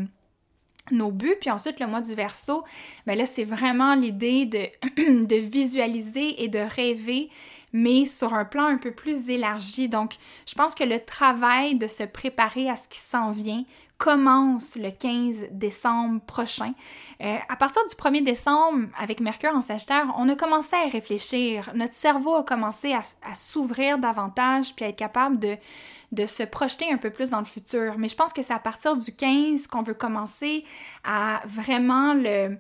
nos 0.92 1.12
buts. 1.12 1.36
Puis 1.40 1.52
ensuite, 1.52 1.80
le 1.80 1.88
mois 1.88 2.02
du 2.02 2.16
verso, 2.16 2.64
ben 3.06 3.18
là, 3.18 3.26
c'est 3.26 3.44
vraiment 3.44 3.94
l'idée 3.94 4.46
de, 4.46 4.66
de 5.26 5.36
visualiser 5.36 6.44
et 6.44 6.48
de 6.48 6.60
rêver 6.60 7.30
mais 7.74 8.06
sur 8.06 8.34
un 8.34 8.46
plan 8.46 8.66
un 8.66 8.78
peu 8.78 8.92
plus 8.92 9.30
élargi. 9.30 9.90
Donc, 9.90 10.14
je 10.48 10.54
pense 10.54 10.76
que 10.76 10.84
le 10.84 11.00
travail 11.00 11.76
de 11.76 11.88
se 11.88 12.04
préparer 12.04 12.70
à 12.70 12.76
ce 12.76 12.88
qui 12.88 13.00
s'en 13.00 13.32
vient 13.32 13.64
commence 13.98 14.76
le 14.76 14.92
15 14.92 15.48
décembre 15.52 16.20
prochain. 16.22 16.74
Euh, 17.22 17.38
à 17.48 17.56
partir 17.56 17.82
du 17.88 17.96
1er 17.96 18.24
décembre, 18.24 18.88
avec 18.98 19.22
Mercure 19.22 19.56
en 19.56 19.62
Sagittaire, 19.62 20.14
on 20.18 20.28
a 20.30 20.36
commencé 20.36 20.76
à 20.76 20.90
réfléchir. 20.90 21.72
Notre 21.74 21.94
cerveau 21.94 22.36
a 22.36 22.44
commencé 22.44 22.94
à, 22.94 23.02
s'ouvrir 23.34 23.98
davantage 23.98 24.76
puis 24.76 24.84
à 24.86 24.90
être 24.90 24.98
capable 24.98 25.40
de 25.40 26.26
se 26.26 26.44
projeter 26.44 26.92
un 26.92 26.98
peu 26.98 27.12
plus 27.12 27.30
dans 27.30 27.40
le 27.40 27.46
futur. 27.46 27.96
Mais 27.98 28.08
je 28.08 28.16
pense 28.16 28.34
que 28.34 28.44
c'est 28.44 28.54
à 28.54 28.60
partir 28.60 28.98
du 28.98 29.16
15 29.16 29.68
qu'on 29.68 29.84
veut 29.84 29.94
commencer 29.94 30.66
à 31.06 31.42
vraiment 31.46 32.14
le, 32.14 32.58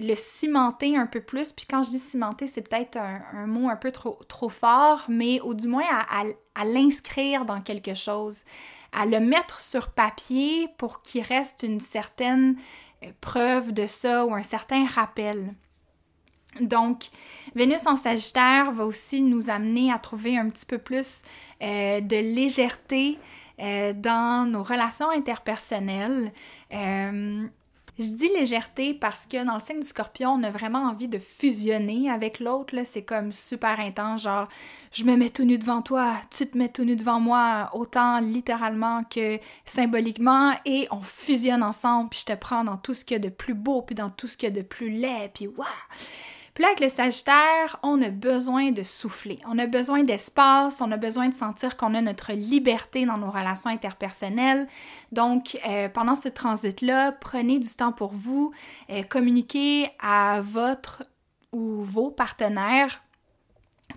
le 0.00 0.14
cimenter 0.14 0.96
un 0.96 1.06
peu 1.06 1.20
plus. 1.20 1.52
Puis 1.52 1.66
quand 1.68 1.82
je 1.82 1.90
dis 1.90 1.98
cimenter, 1.98 2.46
c'est 2.46 2.68
peut-être 2.68 2.96
un, 2.96 3.46
mot 3.46 3.68
un 3.68 3.76
peu 3.76 3.92
trop, 3.92 4.18
trop 4.28 4.48
fort, 4.48 5.04
mais 5.08 5.40
au 5.40 5.54
du 5.54 5.68
moins 5.68 5.84
à, 5.88 6.64
l'inscrire 6.64 7.44
dans 7.44 7.60
quelque 7.60 7.94
chose, 7.94 8.44
à 8.92 9.06
le 9.06 9.20
mettre 9.20 9.60
sur 9.60 9.90
papier 9.90 10.68
pour 10.78 11.02
qu'il 11.02 11.22
reste 11.22 11.62
une 11.62 11.80
certaine 11.80 12.56
euh, 13.02 13.10
preuve 13.20 13.72
de 13.72 13.86
ça 13.86 14.26
ou 14.26 14.34
un 14.34 14.42
certain 14.42 14.86
rappel. 14.86 15.54
Donc, 16.60 17.04
Vénus 17.54 17.86
en 17.86 17.94
Sagittaire 17.94 18.72
va 18.72 18.84
aussi 18.84 19.22
nous 19.22 19.50
amener 19.50 19.92
à 19.92 19.98
trouver 19.98 20.36
un 20.36 20.50
petit 20.50 20.66
peu 20.66 20.78
plus 20.78 21.22
euh, 21.62 22.00
de 22.00 22.16
légèreté 22.16 23.18
euh, 23.60 23.92
dans 23.92 24.50
nos 24.50 24.64
relations 24.64 25.10
interpersonnelles. 25.10 26.32
Je 28.00 28.14
dis 28.14 28.28
légèreté 28.28 28.94
parce 28.94 29.26
que 29.26 29.44
dans 29.44 29.54
le 29.54 29.60
signe 29.60 29.80
du 29.80 29.86
scorpion, 29.86 30.30
on 30.30 30.42
a 30.42 30.50
vraiment 30.50 30.84
envie 30.84 31.08
de 31.08 31.18
fusionner 31.18 32.10
avec 32.10 32.40
l'autre. 32.40 32.74
C'est 32.84 33.04
comme 33.04 33.30
super 33.30 33.78
intense, 33.78 34.22
genre 34.22 34.48
je 34.92 35.04
me 35.04 35.16
mets 35.16 35.30
tout 35.30 35.44
nu 35.44 35.58
devant 35.58 35.82
toi, 35.82 36.14
tu 36.36 36.48
te 36.48 36.58
mets 36.58 36.68
tout 36.68 36.84
nu 36.84 36.96
devant 36.96 37.20
moi, 37.20 37.70
autant 37.74 38.18
littéralement 38.20 39.02
que 39.04 39.38
symboliquement, 39.64 40.54
et 40.64 40.88
on 40.90 41.00
fusionne 41.00 41.62
ensemble, 41.62 42.08
puis 42.10 42.20
je 42.26 42.32
te 42.32 42.38
prends 42.38 42.64
dans 42.64 42.76
tout 42.76 42.94
ce 42.94 43.04
qu'il 43.04 43.16
y 43.16 43.20
a 43.20 43.22
de 43.22 43.28
plus 43.28 43.54
beau, 43.54 43.82
puis 43.82 43.94
dans 43.94 44.10
tout 44.10 44.26
ce 44.26 44.36
qu'il 44.36 44.48
y 44.48 44.52
a 44.52 44.54
de 44.54 44.62
plus 44.62 44.90
laid, 44.90 45.30
puis 45.32 45.46
waouh! 45.46 45.66
Là, 46.60 46.66
avec 46.66 46.80
le 46.80 46.90
Sagittaire, 46.90 47.78
on 47.82 48.02
a 48.02 48.10
besoin 48.10 48.70
de 48.70 48.82
souffler. 48.82 49.38
On 49.48 49.58
a 49.58 49.64
besoin 49.64 50.02
d'espace, 50.02 50.82
on 50.82 50.92
a 50.92 50.98
besoin 50.98 51.30
de 51.30 51.34
sentir 51.34 51.78
qu'on 51.78 51.94
a 51.94 52.02
notre 52.02 52.34
liberté 52.34 53.06
dans 53.06 53.16
nos 53.16 53.30
relations 53.30 53.70
interpersonnelles. 53.70 54.68
Donc, 55.10 55.58
euh, 55.66 55.88
pendant 55.88 56.14
ce 56.14 56.28
transit-là, 56.28 57.12
prenez 57.12 57.60
du 57.60 57.68
temps 57.68 57.92
pour 57.92 58.12
vous, 58.12 58.52
euh, 58.90 59.02
communiquez 59.04 59.90
à 60.00 60.42
votre 60.42 61.02
ou 61.50 61.82
vos 61.82 62.10
partenaires 62.10 63.02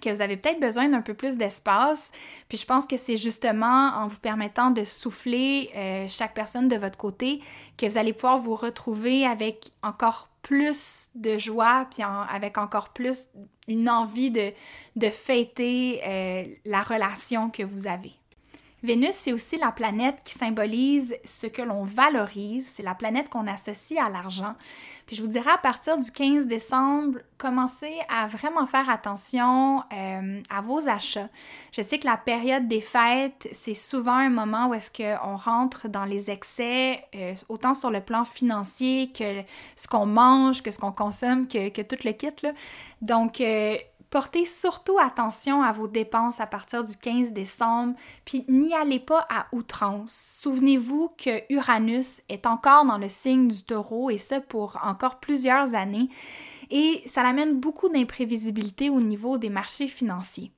que 0.01 0.09
vous 0.09 0.21
avez 0.21 0.37
peut-être 0.37 0.61
besoin 0.61 0.87
d'un 0.87 1.01
peu 1.01 1.15
plus 1.15 1.35
d'espace. 1.35 2.13
Puis 2.47 2.57
je 2.57 2.65
pense 2.65 2.87
que 2.87 2.95
c'est 2.95 3.17
justement 3.17 3.91
en 3.93 4.07
vous 4.07 4.21
permettant 4.21 4.71
de 4.71 4.85
souffler 4.85 5.69
euh, 5.75 6.05
chaque 6.07 6.33
personne 6.33 6.69
de 6.69 6.77
votre 6.77 6.97
côté 6.97 7.41
que 7.77 7.85
vous 7.87 7.97
allez 7.97 8.13
pouvoir 8.13 8.37
vous 8.37 8.55
retrouver 8.55 9.25
avec 9.25 9.73
encore 9.83 10.29
plus 10.43 11.09
de 11.15 11.37
joie, 11.37 11.87
puis 11.89 12.03
avec 12.03 12.57
encore 12.57 12.89
plus 12.89 13.29
une 13.67 13.89
envie 13.89 14.29
de, 14.29 14.51
de 14.95 15.09
fêter 15.09 16.01
euh, 16.05 16.43
la 16.65 16.83
relation 16.83 17.49
que 17.49 17.63
vous 17.63 17.87
avez. 17.87 18.11
Vénus, 18.83 19.15
c'est 19.15 19.31
aussi 19.31 19.55
la 19.55 19.71
planète 19.71 20.17
qui 20.25 20.33
symbolise 20.33 21.15
ce 21.23 21.47
que 21.47 21.61
l'on 21.61 21.85
valorise. 21.85 22.67
C'est 22.67 22.83
la 22.83 22.95
planète 22.95 23.29
qu'on 23.29 23.47
associe 23.47 23.97
à 23.97 24.09
l'argent. 24.09 24.55
Puis 25.05 25.15
je 25.15 25.21
vous 25.21 25.27
dirais 25.27 25.51
à 25.51 25.57
partir 25.57 25.97
du 25.97 26.11
15 26.11 26.47
décembre, 26.47 27.19
commencez 27.37 27.93
à 28.09 28.27
vraiment 28.27 28.65
faire 28.65 28.89
attention 28.89 29.83
euh, 29.93 30.41
à 30.49 30.61
vos 30.61 30.87
achats. 30.89 31.29
Je 31.71 31.81
sais 31.81 31.97
que 31.99 32.05
la 32.05 32.17
période 32.17 32.67
des 32.67 32.81
fêtes, 32.81 33.47
c'est 33.53 33.73
souvent 33.73 34.15
un 34.15 34.29
moment 34.29 34.67
où 34.67 34.73
est-ce 34.73 34.91
qu'on 34.91 35.35
rentre 35.35 35.87
dans 35.87 36.05
les 36.05 36.29
excès, 36.29 37.05
euh, 37.15 37.33
autant 37.49 37.73
sur 37.73 37.89
le 37.89 38.01
plan 38.01 38.23
financier 38.25 39.11
que 39.11 39.43
ce 39.75 39.87
qu'on 39.87 40.05
mange, 40.05 40.61
que 40.61 40.71
ce 40.71 40.79
qu'on 40.79 40.91
consomme, 40.91 41.47
que, 41.47 41.81
tout 41.81 41.97
le 42.05 42.11
kit. 42.11 42.29
Donc, 43.01 43.39
euh, 43.39 43.77
Portez 44.13 44.45
surtout 44.45 44.99
attention 44.99 45.63
à 45.63 45.71
vos 45.71 45.87
dépenses 45.87 46.39
à 46.39 46.45
partir 46.45 46.83
du 46.83 46.95
15 46.95 47.31
décembre, 47.31 47.95
puis 48.25 48.45
n'y 48.47 48.71
allez 48.75 48.99
pas 48.99 49.25
à 49.27 49.47
outrance. 49.51 50.37
Souvenez-vous 50.39 51.09
que 51.17 51.41
Uranus 51.51 52.21
est 52.29 52.45
encore 52.45 52.85
dans 52.85 52.99
le 52.99 53.09
signe 53.09 53.47
du 53.47 53.63
taureau 53.63 54.11
et 54.11 54.19
ça 54.19 54.39
pour 54.39 54.77
encore 54.83 55.19
plusieurs 55.19 55.73
années 55.73 56.09
et 56.69 57.01
ça 57.07 57.23
amène 57.23 57.59
beaucoup 57.59 57.89
d'imprévisibilité 57.89 58.91
au 58.91 58.99
niveau 58.99 59.39
des 59.39 59.49
marchés 59.49 59.87
financiers. 59.87 60.51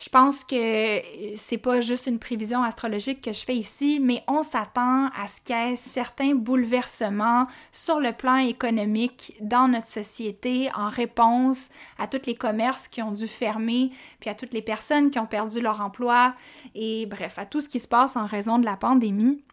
Je 0.00 0.08
pense 0.08 0.44
que 0.44 0.54
euh, 0.56 1.34
c'est 1.36 1.58
pas 1.58 1.80
juste 1.80 2.06
une 2.06 2.18
prévision 2.18 2.62
astrologique 2.62 3.20
que 3.20 3.34
je 3.34 3.44
fais 3.44 3.54
ici, 3.54 4.00
mais 4.00 4.24
on 4.28 4.42
s'attend 4.42 5.08
à 5.08 5.28
ce 5.28 5.42
qu'il 5.42 5.54
y 5.54 5.72
ait 5.72 5.76
certains 5.76 6.34
bouleversements 6.34 7.46
sur 7.70 8.00
le 8.00 8.12
plan 8.12 8.36
économique 8.36 9.36
dans 9.42 9.68
notre 9.68 9.86
société 9.86 10.70
en 10.74 10.88
réponse 10.88 11.68
à 11.98 12.06
tous 12.06 12.26
les 12.26 12.34
commerces 12.34 12.88
qui 12.88 13.02
ont 13.02 13.12
dû 13.12 13.28
fermer, 13.28 13.90
puis 14.20 14.30
à 14.30 14.34
toutes 14.34 14.54
les 14.54 14.62
personnes 14.62 15.10
qui 15.10 15.18
ont 15.18 15.26
perdu 15.26 15.60
leur 15.60 15.82
emploi 15.82 16.34
et 16.74 17.04
bref, 17.04 17.38
à 17.38 17.44
tout 17.44 17.60
ce 17.60 17.68
qui 17.68 17.78
se 17.78 17.88
passe 17.88 18.16
en 18.16 18.24
raison 18.24 18.58
de 18.58 18.64
la 18.64 18.78
pandémie. 18.78 19.44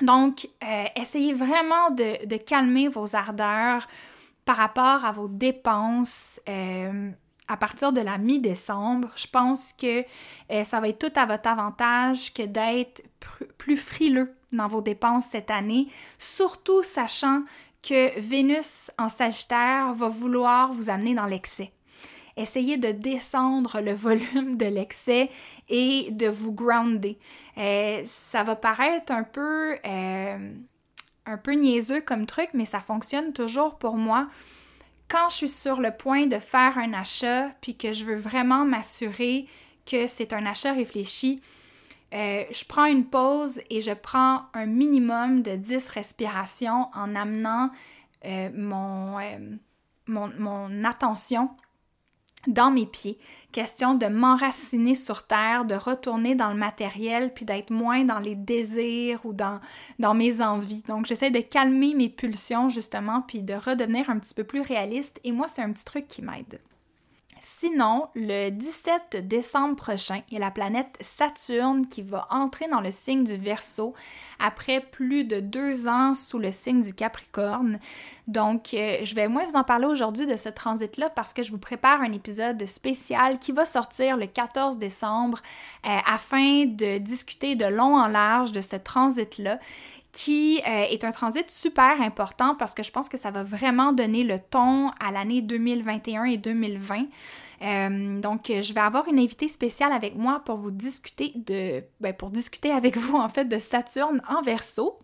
Donc, 0.00 0.48
euh, 0.64 0.84
essayez 0.96 1.34
vraiment 1.34 1.90
de, 1.90 2.36
calmer 2.38 2.88
vos 2.88 3.14
ardeurs 3.14 3.86
par 4.46 4.56
rapport 4.56 5.04
à 5.04 5.12
vos 5.12 5.28
dépenses. 5.28 6.40
Euh, 6.48 7.10
à 7.48 7.56
partir 7.56 7.92
de 7.92 8.00
la 8.00 8.18
mi-décembre, 8.18 9.08
je 9.16 9.26
pense 9.26 9.72
que 9.72 10.04
euh, 10.52 10.64
ça 10.64 10.80
va 10.80 10.88
être 10.88 10.98
tout 10.98 11.18
à 11.18 11.26
votre 11.26 11.48
avantage 11.48 12.32
que 12.34 12.42
d'être 12.42 13.02
plus 13.56 13.76
frileux 13.76 14.34
dans 14.52 14.68
vos 14.68 14.82
dépenses 14.82 15.26
cette 15.26 15.50
année, 15.50 15.88
surtout 16.18 16.82
sachant 16.82 17.42
que 17.82 18.18
Vénus 18.20 18.90
en 18.98 19.08
Sagittaire 19.08 19.92
va 19.94 20.08
vouloir 20.08 20.72
vous 20.72 20.90
amener 20.90 21.14
dans 21.14 21.26
l'excès. 21.26 21.72
Essayez 22.36 22.76
de 22.76 22.92
descendre 22.92 23.80
le 23.80 23.92
volume 23.94 24.56
de 24.56 24.66
l'excès 24.66 25.30
et 25.68 26.10
de 26.10 26.28
vous 26.28 26.52
grounder. 26.52 27.18
Euh, 27.56 28.02
ça 28.04 28.42
va 28.42 28.56
paraître 28.56 29.10
un 29.10 29.24
peu, 29.24 29.76
euh, 29.84 30.52
un 31.26 31.38
peu 31.38 31.52
niaiseux 31.52 32.00
comme 32.00 32.26
truc, 32.26 32.50
mais 32.52 32.64
ça 32.64 32.80
fonctionne 32.80 33.32
toujours 33.32 33.78
pour 33.78 33.96
moi. 33.96 34.28
Quand 35.08 35.28
je 35.30 35.34
suis 35.36 35.48
sur 35.48 35.80
le 35.80 35.90
point 35.90 36.26
de 36.26 36.38
faire 36.38 36.76
un 36.78 36.92
achat, 36.92 37.48
puis 37.60 37.76
que 37.76 37.92
je 37.92 38.04
veux 38.04 38.16
vraiment 38.16 38.64
m'assurer 38.64 39.46
que 39.86 40.06
c'est 40.06 40.32
un 40.32 40.44
achat 40.44 40.74
réfléchi, 40.74 41.40
euh, 42.14 42.44
je 42.50 42.64
prends 42.64 42.84
une 42.86 43.06
pause 43.06 43.60
et 43.70 43.80
je 43.80 43.92
prends 43.92 44.42
un 44.54 44.66
minimum 44.66 45.42
de 45.42 45.56
10 45.56 45.88
respirations 45.90 46.88
en 46.94 47.14
amenant 47.14 47.70
mon, 48.24 49.18
mon, 50.06 50.30
mon 50.38 50.84
attention 50.84 51.50
dans 52.46 52.70
mes 52.70 52.86
pieds. 52.86 53.18
Question 53.52 53.94
de 53.94 54.06
m'enraciner 54.06 54.94
sur 54.94 55.26
terre, 55.26 55.64
de 55.64 55.74
retourner 55.74 56.34
dans 56.34 56.50
le 56.50 56.56
matériel, 56.56 57.32
puis 57.34 57.44
d'être 57.44 57.70
moins 57.70 58.04
dans 58.04 58.18
les 58.18 58.34
désirs 58.34 59.20
ou 59.24 59.32
dans, 59.32 59.60
mes 60.14 60.40
envies. 60.40 60.82
Donc, 60.82 61.06
j'essaie 61.06 61.30
de 61.30 61.40
calmer 61.40 61.94
mes 61.94 62.08
pulsions, 62.08 62.68
justement, 62.68 63.22
puis 63.22 63.42
de 63.42 63.54
redevenir 63.54 64.10
un 64.10 64.18
petit 64.18 64.34
peu 64.34 64.44
plus 64.44 64.60
réaliste. 64.60 65.18
Et 65.24 65.32
moi, 65.32 65.48
c'est 65.48 65.62
un 65.62 65.72
petit 65.72 65.84
truc 65.84 66.06
qui 66.06 66.22
m'aide. 66.22 66.60
Sinon, 67.40 68.08
le 68.14 68.50
17 68.50 69.26
décembre 69.26 69.76
prochain, 69.76 70.22
il 70.28 70.34
y 70.34 70.36
a 70.36 70.40
la 70.40 70.50
planète 70.50 70.96
Saturne 71.00 71.86
qui 71.86 72.02
va 72.02 72.26
entrer 72.30 72.68
dans 72.68 72.80
le 72.80 72.90
signe 72.90 73.24
du 73.24 73.36
Verseau 73.36 73.94
après 74.38 74.80
plus 74.80 75.24
de 75.24 75.40
deux 75.40 75.88
ans 75.88 76.14
sous 76.14 76.38
le 76.38 76.52
signe 76.52 76.82
du 76.82 76.94
Capricorne. 76.94 77.78
Donc, 78.26 78.74
euh, 78.74 78.98
je 79.02 79.14
vais 79.14 79.28
moins 79.28 79.46
vous 79.46 79.56
en 79.56 79.64
parler 79.64 79.86
aujourd'hui 79.86 80.26
de 80.26 80.36
ce 80.36 80.48
transit-là 80.48 81.10
parce 81.10 81.32
que 81.32 81.42
je 81.42 81.50
vous 81.50 81.58
prépare 81.58 82.00
un 82.00 82.12
épisode 82.12 82.64
spécial 82.66 83.38
qui 83.38 83.52
va 83.52 83.64
sortir 83.64 84.16
le 84.16 84.26
14 84.26 84.78
décembre 84.78 85.38
euh, 85.86 85.98
afin 86.06 86.66
de 86.66 86.98
discuter 86.98 87.54
de 87.54 87.66
long 87.66 87.96
en 87.96 88.08
large 88.08 88.52
de 88.52 88.60
ce 88.60 88.76
transit-là 88.76 89.58
qui 90.12 90.60
euh, 90.66 90.84
est 90.84 91.04
un 91.04 91.12
transit 91.12 91.50
super 91.50 92.00
important 92.00 92.54
parce 92.54 92.74
que 92.74 92.82
je 92.82 92.90
pense 92.90 93.08
que 93.08 93.16
ça 93.16 93.30
va 93.30 93.42
vraiment 93.42 93.92
donner 93.92 94.24
le 94.24 94.38
ton 94.38 94.90
à 95.00 95.12
l'année 95.12 95.42
2021 95.42 96.24
et 96.24 96.38
2020. 96.38 97.06
Euh, 97.60 98.20
donc, 98.20 98.44
je 98.46 98.72
vais 98.72 98.80
avoir 98.80 99.08
une 99.08 99.18
invitée 99.18 99.48
spéciale 99.48 99.92
avec 99.92 100.16
moi 100.16 100.42
pour 100.44 100.56
vous 100.56 100.70
discuter 100.70 101.32
de, 101.34 101.82
ben, 102.00 102.14
pour 102.14 102.30
discuter 102.30 102.70
avec 102.70 102.96
vous 102.98 103.16
en 103.16 103.28
fait 103.28 103.44
de 103.44 103.58
Saturne 103.58 104.22
en 104.28 104.42
Verseau. 104.42 104.98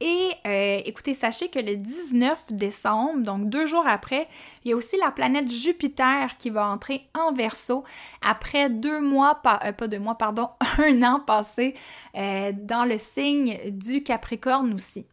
Et 0.00 0.30
euh, 0.46 0.80
écoutez, 0.86 1.12
sachez 1.12 1.48
que 1.48 1.58
le 1.58 1.76
19 1.76 2.46
décembre, 2.50 3.20
donc 3.20 3.50
deux 3.50 3.66
jours 3.66 3.86
après, 3.86 4.26
il 4.64 4.70
y 4.70 4.72
a 4.72 4.76
aussi 4.76 4.96
la 4.96 5.10
planète 5.10 5.50
Jupiter 5.50 6.38
qui 6.38 6.48
va 6.48 6.66
entrer 6.68 7.06
en 7.14 7.32
verso 7.32 7.84
après 8.22 8.70
deux 8.70 9.00
mois, 9.00 9.42
euh, 9.64 9.72
pas 9.72 9.88
deux 9.88 9.98
mois, 9.98 10.14
pardon, 10.14 10.48
un 10.78 11.02
an 11.02 11.20
passé 11.20 11.74
euh, 12.16 12.52
dans 12.54 12.86
le 12.86 12.96
signe 12.96 13.58
du 13.70 14.02
Capricorne 14.02 14.72
aussi. 14.72 15.04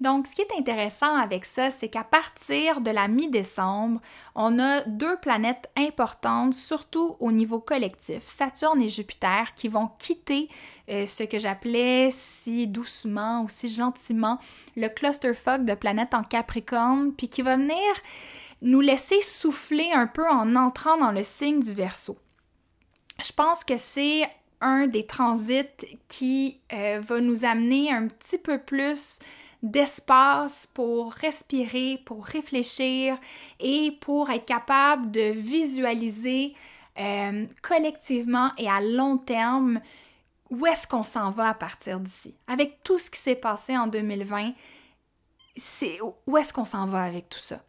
Donc, 0.00 0.26
ce 0.26 0.34
qui 0.34 0.42
est 0.42 0.58
intéressant 0.58 1.16
avec 1.16 1.46
ça, 1.46 1.70
c'est 1.70 1.88
qu'à 1.88 2.04
partir 2.04 2.82
de 2.82 2.90
la 2.90 3.08
mi-décembre, 3.08 4.00
on 4.34 4.58
a 4.58 4.82
deux 4.82 5.16
planètes 5.16 5.70
importantes, 5.74 6.52
surtout 6.52 7.16
au 7.18 7.32
niveau 7.32 7.60
collectif, 7.60 8.26
Saturne 8.26 8.82
et 8.82 8.88
Jupiter, 8.88 9.54
qui 9.54 9.68
vont 9.68 9.88
quitter 9.98 10.50
euh, 10.90 11.06
ce 11.06 11.22
que 11.22 11.38
j'appelais 11.38 12.10
si 12.10 12.66
doucement 12.66 13.42
ou 13.42 13.48
si 13.48 13.70
gentiment 13.70 14.38
le 14.76 14.88
clusterfuck 14.88 15.64
de 15.64 15.74
planètes 15.74 16.12
en 16.12 16.22
Capricorne, 16.22 17.14
puis 17.16 17.28
qui 17.28 17.40
va 17.40 17.56
venir 17.56 17.76
nous 18.60 18.82
laisser 18.82 19.20
souffler 19.22 19.90
un 19.94 20.06
peu 20.06 20.28
en 20.28 20.56
entrant 20.56 20.98
dans 20.98 21.10
le 21.10 21.22
signe 21.22 21.60
du 21.60 21.72
Verseau. 21.72 22.18
Je 23.24 23.32
pense 23.32 23.64
que 23.64 23.78
c'est 23.78 24.28
un 24.60 24.86
des 24.86 25.06
transits 25.06 25.86
qui 26.08 26.60
euh, 26.72 27.00
va 27.02 27.20
nous 27.20 27.44
amener 27.44 27.90
un 27.92 28.08
petit 28.08 28.38
peu 28.38 28.58
plus 28.58 29.18
d'espace 29.70 30.66
pour 30.66 31.12
respirer, 31.12 32.00
pour 32.04 32.24
réfléchir 32.24 33.18
et 33.60 33.92
pour 34.00 34.30
être 34.30 34.46
capable 34.46 35.10
de 35.10 35.30
visualiser 35.32 36.54
euh, 36.98 37.46
collectivement 37.62 38.50
et 38.58 38.68
à 38.68 38.80
long 38.80 39.18
terme 39.18 39.80
où 40.50 40.66
est-ce 40.66 40.86
qu'on 40.86 41.02
s'en 41.02 41.30
va 41.30 41.48
à 41.48 41.54
partir 41.54 42.00
d'ici. 42.00 42.34
Avec 42.46 42.82
tout 42.82 42.98
ce 42.98 43.10
qui 43.10 43.20
s'est 43.20 43.34
passé 43.34 43.76
en 43.76 43.86
2020, 43.86 44.52
c'est 45.56 45.98
où 46.26 46.36
est-ce 46.36 46.52
qu'on 46.52 46.64
s'en 46.64 46.86
va 46.86 47.02
avec 47.02 47.28
tout 47.28 47.38
ça? 47.38 47.62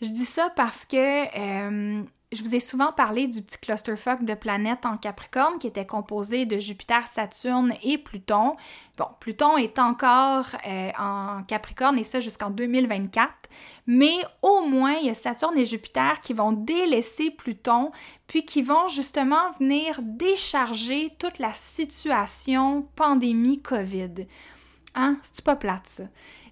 Je 0.00 0.08
dis 0.08 0.24
ça 0.24 0.50
parce 0.54 0.84
que 0.84 0.96
euh, 0.96 2.02
je 2.32 2.42
vous 2.42 2.54
ai 2.54 2.60
souvent 2.60 2.92
parlé 2.92 3.26
du 3.26 3.42
petit 3.42 3.58
clusterfuck 3.58 4.24
de 4.24 4.34
planètes 4.34 4.86
en 4.86 4.96
Capricorne 4.96 5.58
qui 5.58 5.66
était 5.66 5.86
composé 5.86 6.46
de 6.46 6.58
Jupiter, 6.58 7.06
Saturne 7.06 7.74
et 7.82 7.98
Pluton. 7.98 8.56
Bon, 8.96 9.06
Pluton 9.20 9.56
est 9.56 9.78
encore 9.78 10.46
euh, 10.66 10.90
en 10.98 11.42
Capricorne 11.44 11.98
et 11.98 12.04
ça 12.04 12.20
jusqu'en 12.20 12.50
2024, 12.50 13.30
mais 13.86 14.16
au 14.40 14.64
moins 14.64 14.94
il 14.94 15.06
y 15.06 15.10
a 15.10 15.14
Saturne 15.14 15.58
et 15.58 15.66
Jupiter 15.66 16.20
qui 16.20 16.32
vont 16.32 16.52
délaisser 16.52 17.30
Pluton 17.30 17.92
puis 18.26 18.44
qui 18.44 18.62
vont 18.62 18.88
justement 18.88 19.52
venir 19.58 20.00
décharger 20.02 21.10
toute 21.18 21.38
la 21.38 21.52
situation 21.52 22.88
pandémie 22.96 23.60
COVID. 23.60 24.26
Hein? 24.94 25.18
C'est 25.22 25.44
pas 25.44 25.56
plate 25.56 25.86
ça. 25.86 26.04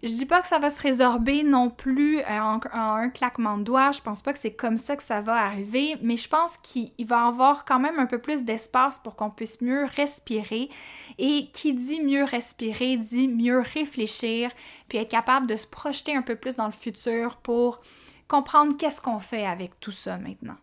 Je 0.03 0.09
dis 0.09 0.24
pas 0.24 0.40
que 0.40 0.48
ça 0.48 0.59
va 0.59 0.70
se 0.70 0.80
résorber 0.80 1.42
non 1.42 1.68
plus 1.68 2.20
euh, 2.20 2.40
en, 2.40 2.61
un 2.72 3.11
claquement 3.11 3.59
de 3.59 3.64
doigts. 3.64 3.90
Je 3.90 4.01
pense 4.01 4.22
pas 4.22 4.32
que 4.32 4.38
c'est 4.38 4.55
comme 4.55 4.78
ça 4.78 4.96
que 4.96 5.03
ça 5.03 5.20
va 5.20 5.34
arriver, 5.34 5.96
mais 6.01 6.16
je 6.16 6.28
pense 6.28 6.57
qu'il 6.57 6.90
va 7.07 7.24
y 7.24 7.28
avoir 7.28 7.66
quand 7.66 7.78
même 7.78 7.98
un 7.98 8.07
peu 8.07 8.18
plus 8.18 8.44
d'espace 8.44 8.98
pour 8.98 9.14
qu'on 9.14 9.30
puisse 9.30 9.61
mieux 9.61 9.84
respirer. 9.84 10.70
Et 11.18 11.51
qui 11.53 11.74
dit 11.74 12.01
mieux 12.01 12.24
respirer 12.24 12.96
dit 12.96 13.28
mieux 13.28 13.61
réfléchir, 13.61 14.51
puis 14.88 14.98
être 14.98 15.11
capable 15.11 15.46
de 15.46 15.57
se 15.57 15.66
projeter 15.66 16.16
un 16.16 16.22
peu 16.22 16.34
plus 16.34 16.57
dans 16.57 16.66
le 16.66 16.72
futur 16.72 17.36
pour 17.36 17.80
comprendre 18.26 18.76
qu'est-ce 18.78 19.03
qu'on 19.03 19.20
fait 19.20 19.44
avec 19.44 19.78
tout 19.80 19.92
ça 19.92 20.16
maintenant. 20.16 20.57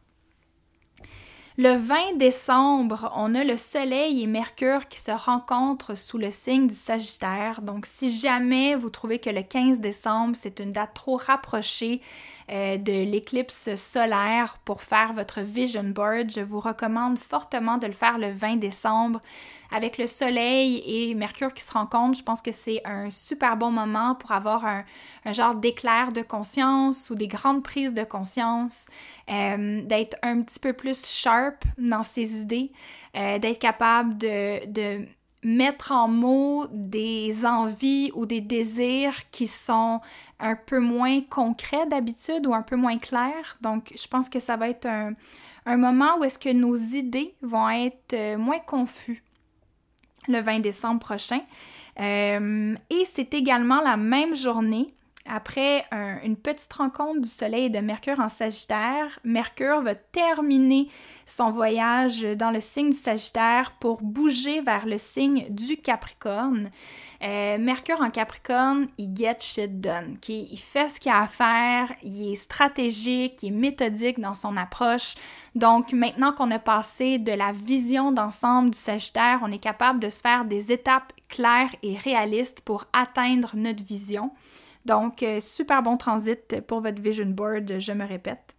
Le 1.60 1.74
20 1.74 2.18
décembre, 2.18 3.12
on 3.16 3.34
a 3.34 3.44
le 3.44 3.58
Soleil 3.58 4.22
et 4.22 4.28
Mercure 4.28 4.88
qui 4.88 5.00
se 5.00 5.10
rencontrent 5.10 5.98
sous 5.98 6.20
le 6.20 6.30
signe 6.30 6.68
du 6.68 6.76
Sagittaire. 6.76 7.64
Donc, 7.64 7.88
si 7.88 8.16
jamais 8.16 8.76
vous 8.76 8.92
trouvez 8.92 9.18
que 9.18 9.32
le 9.32 9.42
15 9.42 9.80
décembre, 9.80 10.36
c'est 10.36 10.60
une 10.60 10.70
date 10.70 10.94
trop 10.94 11.18
rapprochée 11.18 12.00
euh, 12.50 12.78
de 12.78 12.92
l'éclipse 12.92 13.76
solaire 13.76 14.58
pour 14.64 14.82
faire 14.82 15.12
votre 15.14 15.42
vision 15.42 15.84
board, 15.84 16.32
je 16.32 16.40
vous 16.40 16.60
recommande 16.60 17.20
fortement 17.20 17.78
de 17.78 17.88
le 17.88 17.94
faire 17.94 18.18
le 18.18 18.32
20 18.32 18.56
décembre 18.56 19.20
avec 19.70 19.98
le 19.98 20.08
soleil 20.08 20.82
et 20.86 21.14
Mercure 21.14 21.54
qui 21.54 21.62
se 21.62 21.74
rencontrent, 21.74 22.18
je 22.18 22.24
pense 22.24 22.42
que 22.42 22.54
c'est 22.54 22.82
un 22.86 23.10
super 23.10 23.58
bon 23.58 23.72
moment 23.72 24.16
pour 24.16 24.32
avoir 24.32 24.66
un, 24.66 24.86
genre 25.32 25.56
d'éclair 25.56 26.14
de 26.14 26.22
conscience 26.22 27.10
ou 27.10 27.16
des 27.16 27.28
grandes 27.28 27.64
prises 27.64 27.94
de 27.94 28.04
conscience, 28.04 28.88
euh, 29.30 29.82
d'être 29.82 30.16
un 30.24 30.42
petit 30.42 30.60
peu 30.60 30.72
plus 30.72 31.06
sharp 31.06 31.64
dans 31.78 32.04
ses 32.04 32.40
idées, 32.40 32.72
euh, 33.18 33.40
d'être 33.40 33.60
capable 33.60 34.18
de 34.18 35.06
mettre 35.44 35.92
en 35.92 36.08
mots 36.08 36.66
des 36.72 37.46
envies 37.46 38.12
ou 38.16 38.26
des 38.26 38.42
désirs 38.42 39.30
qui 39.32 39.48
sont 39.48 40.02
un 40.40 40.56
peu 40.56 40.80
moins 40.80 41.22
concrets 41.22 41.86
d'habitude 41.88 42.48
ou 42.48 42.54
un 42.54 42.64
peu 42.64 42.76
moins 42.76 42.98
clairs. 42.98 43.58
Donc, 43.62 43.94
je 43.96 44.08
pense 44.08 44.30
que 44.30 44.40
ça 44.40 44.58
va 44.58 44.70
être 44.70 44.86
un, 44.86 45.14
un 45.66 45.78
moment 45.78 46.18
où 46.18 46.24
est-ce 46.24 46.40
que 46.40 46.52
nos 46.52 46.76
idées 46.76 47.36
vont 47.42 47.70
être 47.70 48.14
euh, 48.14 48.38
moins 48.38 48.60
confuses 48.60 49.22
le 50.28 50.42
20 50.42 50.60
décembre 50.60 51.00
prochain. 51.00 51.42
Euh, 52.00 52.76
et 52.90 53.06
c'est 53.06 53.34
également 53.34 53.82
la 53.82 53.98
même 53.98 54.36
journée 54.36 54.94
après 55.30 55.86
une 56.24 56.38
petite 56.38 56.72
rencontre 56.74 57.22
du 57.22 57.30
Soleil 57.30 57.66
et 57.66 57.70
de 57.70 57.80
Mercure 57.80 58.20
en 58.20 58.30
Sagittaire, 58.30 59.20
Mercure 59.24 59.82
va 59.82 59.96
terminer 59.96 60.88
son 61.26 61.52
voyage 61.52 62.22
dans 62.22 62.52
le 62.52 62.62
signe 62.62 62.92
du 62.92 62.98
Sagittaire 62.98 63.74
pour 63.80 64.02
bouger 64.02 64.62
vers 64.62 64.86
le 64.86 64.98
signe 64.98 65.48
du 65.50 65.78
Capricorne. 65.78 66.70
Euh, 67.24 67.58
Mercure 67.58 68.02
en 68.02 68.12
Capricorne, 68.12 68.88
il 68.98 69.16
get 69.16 69.38
shit 69.40 69.82
done. 69.82 70.18
Il 70.28 70.60
fait 70.60 70.90
ce 70.90 71.00
qu'il 71.00 71.12
a 71.12 71.22
à 71.22 71.28
faire, 71.28 71.92
il 72.04 72.34
est 72.34 72.36
stratégique, 72.36 73.40
il 73.42 73.48
est 73.48 73.58
méthodique 73.58 74.20
dans 74.20 74.36
son 74.36 74.56
approche. 74.56 75.16
Donc 75.56 75.94
maintenant 75.94 76.32
qu'on 76.32 76.52
a 76.52 76.60
passé 76.60 77.18
de 77.18 77.32
la 77.32 77.52
vision 77.52 78.12
d'ensemble 78.12 78.72
du 78.72 78.78
Sagittaire, 78.78 79.40
on 79.44 79.52
est 79.52 79.58
capable 79.58 80.00
de 80.00 80.10
se 80.10 80.22
faire 80.22 80.46
des 80.46 80.72
étapes 80.72 81.12
claires 81.28 81.76
et 81.84 81.98
réalistes 81.98 82.62
pour 82.62 82.86
atteindre 82.94 83.52
notre 83.56 83.84
vision. 83.84 84.32
Donc, 84.88 85.22
euh, 85.22 85.42
super 85.42 85.84
bon 85.84 85.98
transit 85.98 86.62
pour 86.62 86.80
votre 86.80 87.02
vision 87.02 87.26
board, 87.26 87.78
je 87.78 87.92
me 87.92 88.08
répète. 88.08 88.56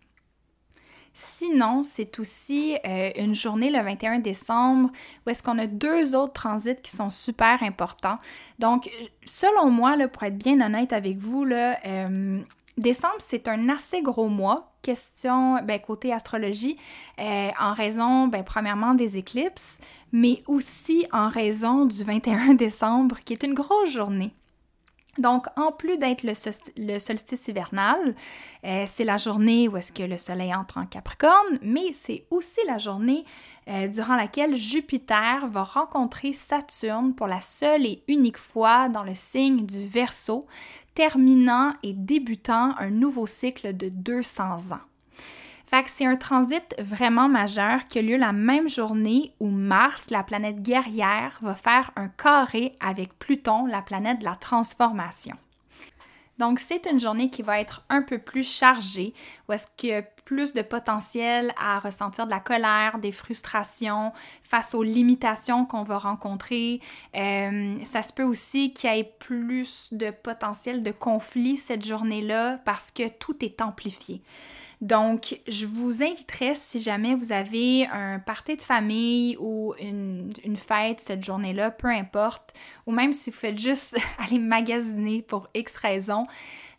Sinon, 1.14 1.82
c'est 1.82 2.18
aussi 2.20 2.76
euh, 2.86 3.10
une 3.16 3.34
journée 3.34 3.70
le 3.70 3.82
21 3.82 4.18
décembre 4.18 4.90
où 5.26 5.30
est-ce 5.30 5.42
qu'on 5.42 5.58
a 5.58 5.66
deux 5.66 6.14
autres 6.14 6.34
transits 6.34 6.76
qui 6.82 6.94
sont 6.94 7.08
super 7.08 7.62
importants. 7.62 8.16
Donc, 8.58 8.90
selon 9.24 9.70
moi, 9.70 9.96
pour 10.12 10.22
être 10.24 10.36
bien 10.36 10.60
honnête 10.60 10.92
avec 10.92 11.16
vous, 11.16 11.46
là, 11.46 11.78
euh, 11.86 12.40
décembre, 12.76 13.16
c'est 13.20 13.48
un 13.48 13.70
assez 13.70 14.02
gros 14.02 14.28
mois, 14.28 14.74
question 14.82 15.62
ben, 15.64 15.80
côté 15.80 16.12
astrologie, 16.12 16.76
en 17.18 17.72
raison, 17.72 18.28
ben, 18.28 18.44
premièrement, 18.44 18.94
des 18.94 19.16
éclipses, 19.16 19.80
mais 20.12 20.42
aussi 20.46 21.06
en 21.10 21.30
raison 21.30 21.86
du 21.86 22.04
21 22.04 22.52
décembre, 22.54 23.18
qui 23.24 23.32
est 23.32 23.42
une 23.42 23.54
grosse 23.54 23.90
journée. 23.90 24.34
Donc, 25.18 25.46
en 25.56 25.72
plus 25.72 25.98
d'être 25.98 26.22
le, 26.22 26.98
solstice 26.98 27.48
hivernal, 27.48 28.14
euh, 28.64 28.84
c'est 28.86 29.04
la 29.04 29.16
journée 29.16 29.68
où 29.68 29.76
est-ce 29.76 29.92
que 29.92 30.04
le 30.04 30.16
Soleil 30.16 30.54
entre 30.54 30.78
en 30.78 30.86
Capricorne, 30.86 31.58
mais 31.62 31.92
c'est 31.92 32.24
aussi 32.30 32.60
la 32.66 32.78
journée 32.78 33.24
euh, 33.68 33.88
durant 33.88 34.16
laquelle 34.16 34.54
Jupiter 34.54 35.46
va 35.48 35.62
rencontrer 35.64 36.32
Saturne 36.32 37.14
pour 37.14 37.26
la 37.26 37.40
seule 37.40 37.84
et 37.84 38.02
unique 38.06 38.38
fois 38.38 38.88
dans 38.88 39.02
le 39.02 39.14
signe 39.14 39.66
du 39.66 39.86
Verseau, 39.86 40.46
terminant 40.94 41.72
et 41.82 41.92
débutant 41.92 42.74
un 42.78 42.90
nouveau 42.90 43.26
cycle 43.26 43.76
de 43.76 43.88
200 43.88 44.72
ans. 44.72 44.80
Fait 45.68 45.82
que 45.82 45.90
c'est 45.90 46.06
un 46.06 46.16
transit 46.16 46.74
vraiment 46.78 47.28
majeur 47.28 47.88
qui 47.88 47.98
a 47.98 48.02
lieu 48.02 48.16
la 48.16 48.32
même 48.32 48.70
journée 48.70 49.34
où 49.38 49.48
Mars, 49.48 50.08
la 50.08 50.22
planète 50.22 50.62
guerrière, 50.62 51.38
va 51.42 51.54
faire 51.54 51.90
un 51.94 52.08
carré 52.08 52.74
avec 52.80 53.18
Pluton, 53.18 53.66
la 53.66 53.82
planète 53.82 54.20
de 54.20 54.24
la 54.24 54.34
transformation. 54.36 55.36
Donc, 56.38 56.58
c'est 56.58 56.86
une 56.90 56.98
journée 56.98 57.28
qui 57.28 57.42
va 57.42 57.60
être 57.60 57.84
un 57.90 58.00
peu 58.00 58.18
plus 58.18 58.50
chargée, 58.50 59.12
où 59.46 59.52
est-ce 59.52 59.66
qu'il 59.76 59.90
y 59.90 59.94
a 59.94 60.00
plus 60.24 60.54
de 60.54 60.62
potentiel 60.62 61.52
à 61.58 61.80
ressentir 61.80 62.24
de 62.24 62.30
la 62.30 62.40
colère, 62.40 62.98
des 62.98 63.12
frustrations 63.12 64.12
face 64.44 64.74
aux 64.74 64.82
limitations 64.82 65.66
qu'on 65.66 65.82
va 65.82 65.98
rencontrer. 65.98 66.80
Euh, 67.14 67.76
ça 67.84 68.00
se 68.00 68.14
peut 68.14 68.22
aussi 68.22 68.72
qu'il 68.72 68.90
y 68.90 69.00
ait 69.00 69.12
plus 69.18 69.88
de 69.92 70.10
potentiel 70.10 70.82
de 70.82 70.92
conflit 70.92 71.58
cette 71.58 71.84
journée-là 71.84 72.58
parce 72.64 72.90
que 72.90 73.08
tout 73.08 73.44
est 73.44 73.60
amplifié. 73.60 74.22
Donc, 74.80 75.40
je 75.48 75.66
vous 75.66 76.04
inviterais, 76.04 76.54
si 76.54 76.78
jamais 76.78 77.16
vous 77.16 77.32
avez 77.32 77.86
un 77.86 78.20
party 78.20 78.56
de 78.56 78.62
famille 78.62 79.36
ou 79.40 79.74
une, 79.80 80.32
fête 80.56 81.00
cette 81.00 81.24
journée-là, 81.24 81.72
peu 81.72 81.88
importe, 81.88 82.52
ou 82.86 82.92
même 82.92 83.12
si 83.12 83.30
vous 83.30 83.36
faites 83.36 83.58
juste 83.58 83.96
aller 84.18 84.38
magasiner 84.38 85.22
pour 85.22 85.48
X 85.54 85.76
raisons, 85.76 86.26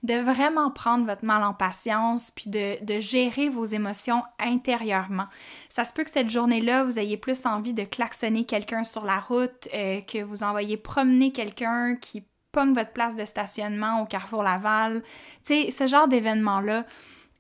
de 0.04 0.14
vraiment 0.14 0.72
prendre 0.72 1.06
votre 1.06 1.26
mal 1.26 1.43
en 1.43 1.54
patience 1.54 2.32
puis 2.32 2.50
de, 2.50 3.00
gérer 3.00 3.50
vos 3.50 3.66
émotions 3.66 4.24
intérieurement. 4.39 5.28
Ça 5.68 5.84
se 5.84 5.91
peut 5.91 6.06
que 6.06 6.10
cette 6.10 6.30
journée-là, 6.30 6.86
vous 6.86 7.00
ayez 7.00 7.18
plus 7.18 7.45
envie 7.45 7.74
de 7.74 7.84
klaxonner 7.84 8.45
quelqu'un 8.45 8.86
sur 8.86 9.04
la 9.04 9.20
route, 9.20 9.68
euh, 9.74 10.00
que 10.02 10.24
vous 10.24 10.43
envoyez 10.43 10.78
promener 10.78 11.34
quelqu'un 11.34 11.97
qui 11.97 12.24
pogne 12.54 12.74
votre 12.74 12.91
place 12.91 13.16
de 13.16 13.26
stationnement 13.26 14.02
au 14.02 14.06
Carrefour 14.06 14.41
Laval. 14.41 15.04
Tu 15.45 15.66
sais, 15.66 15.72
ce 15.72 15.86
genre 15.86 16.08
d'événement-là 16.08 16.86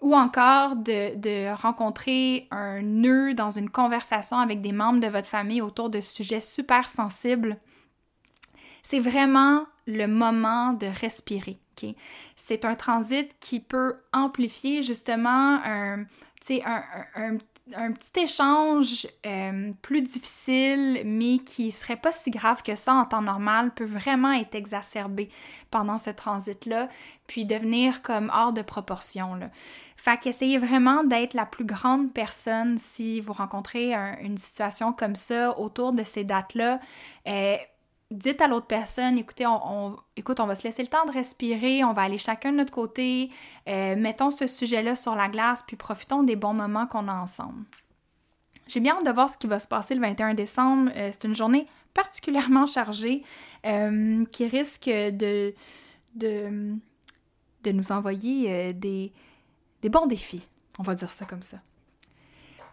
ou 0.01 0.15
encore 0.15 0.75
de, 0.75 1.53
rencontrer 1.53 2.47
un 2.51 2.81
nœud 2.81 3.33
dans 3.33 3.49
une 3.49 3.69
conversation 3.69 4.37
avec 4.37 4.61
des 4.61 4.71
membres 4.71 4.99
de 4.99 5.07
votre 5.07 5.27
famille 5.27 5.61
autour 5.61 5.89
de 5.89 6.01
sujets 6.01 6.39
super 6.39 6.87
sensibles, 6.87 7.57
c'est 8.83 8.99
vraiment 8.99 9.65
le 9.87 10.07
moment 10.07 10.73
de 10.73 10.87
respirer. 10.87 11.59
C'est 12.35 12.65
un 12.65 12.75
transit 12.75 13.29
qui 13.39 13.59
peut 13.59 13.95
amplifier 14.11 14.81
justement 14.81 15.61
un, 15.63 16.05
petit 16.41 18.19
échange 18.21 19.07
euh, 19.25 19.71
plus 19.81 20.01
difficile, 20.01 21.03
mais 21.05 21.37
qui 21.37 21.71
serait 21.71 21.97
pas 21.97 22.11
si 22.11 22.31
grave 22.31 22.63
que 22.63 22.75
ça 22.75 22.93
en 22.93 23.05
temps 23.05 23.21
normal, 23.21 23.71
peut 23.73 23.85
vraiment 23.85 24.33
être 24.33 24.55
exacerbé 24.55 25.29
pendant 25.69 25.97
ce 25.97 26.09
transit-là, 26.09 26.89
puis 27.27 27.45
devenir 27.45 28.01
comme 28.01 28.31
hors 28.33 28.53
de 28.53 28.63
proportion. 28.63 29.35
Là. 29.35 29.49
Fait 29.99 30.17
qu'essayez 30.17 30.57
vraiment 30.57 31.03
d'être 31.03 31.33
la 31.33 31.45
plus 31.45 31.65
grande 31.65 32.13
personne 32.13 32.77
si 32.77 33.19
vous 33.19 33.33
rencontrez 33.33 33.93
une 34.21 34.37
situation 34.37 34.93
comme 34.93 35.15
ça 35.15 35.59
autour 35.59 35.91
de 35.91 36.03
ces 36.03 36.23
dates-là. 36.23 36.79
Euh, 37.27 37.57
dites 38.09 38.39
à 38.39 38.47
l'autre 38.47 38.67
personne, 38.67 39.17
écoutez, 39.17 39.45
on, 39.45 39.97
écoute, 40.15 40.39
on 40.39 40.45
va 40.45 40.55
se 40.55 40.63
laisser 40.63 40.83
le 40.83 40.87
temps 40.87 41.03
de 41.05 41.11
respirer, 41.11 41.83
on 41.83 41.91
va 41.91 42.03
aller 42.03 42.17
chacun 42.17 42.53
de 42.53 42.57
notre 42.57 42.71
côté, 42.71 43.29
euh, 43.67 43.97
mettons 43.97 44.31
ce 44.31 44.47
sujet-là 44.47 44.95
sur 44.95 45.15
la 45.15 45.27
glace, 45.27 45.63
puis 45.67 45.75
profitons 45.75 46.23
des 46.23 46.37
bons 46.37 46.53
moments 46.53 46.87
qu'on 46.87 47.09
a 47.09 47.15
ensemble. 47.15 47.65
J'ai 48.67 48.79
bien 48.79 48.95
hâte 48.95 49.05
de 49.05 49.11
voir 49.11 49.29
ce 49.29 49.35
qui 49.35 49.47
va 49.47 49.59
se 49.59 49.67
passer 49.67 49.95
le 49.95 50.01
21 50.01 50.33
décembre. 50.33 50.91
Euh, 50.95 51.09
c'est 51.11 51.27
une 51.27 51.35
journée 51.35 51.67
particulièrement 51.93 52.65
chargée 52.67 53.23
qui 53.63 54.47
risque 54.47 54.85
de, 54.89 55.53
de, 56.15 56.77
de 57.63 57.71
nous 57.73 57.91
envoyer 57.91 58.71
des, 58.71 59.11
des 59.81 59.89
bons 59.89 60.07
défis, 60.07 60.47
on 60.77 60.83
va 60.83 60.95
dire 60.95 61.11
ça 61.11 61.25
comme 61.25 61.43
ça. 61.43 61.57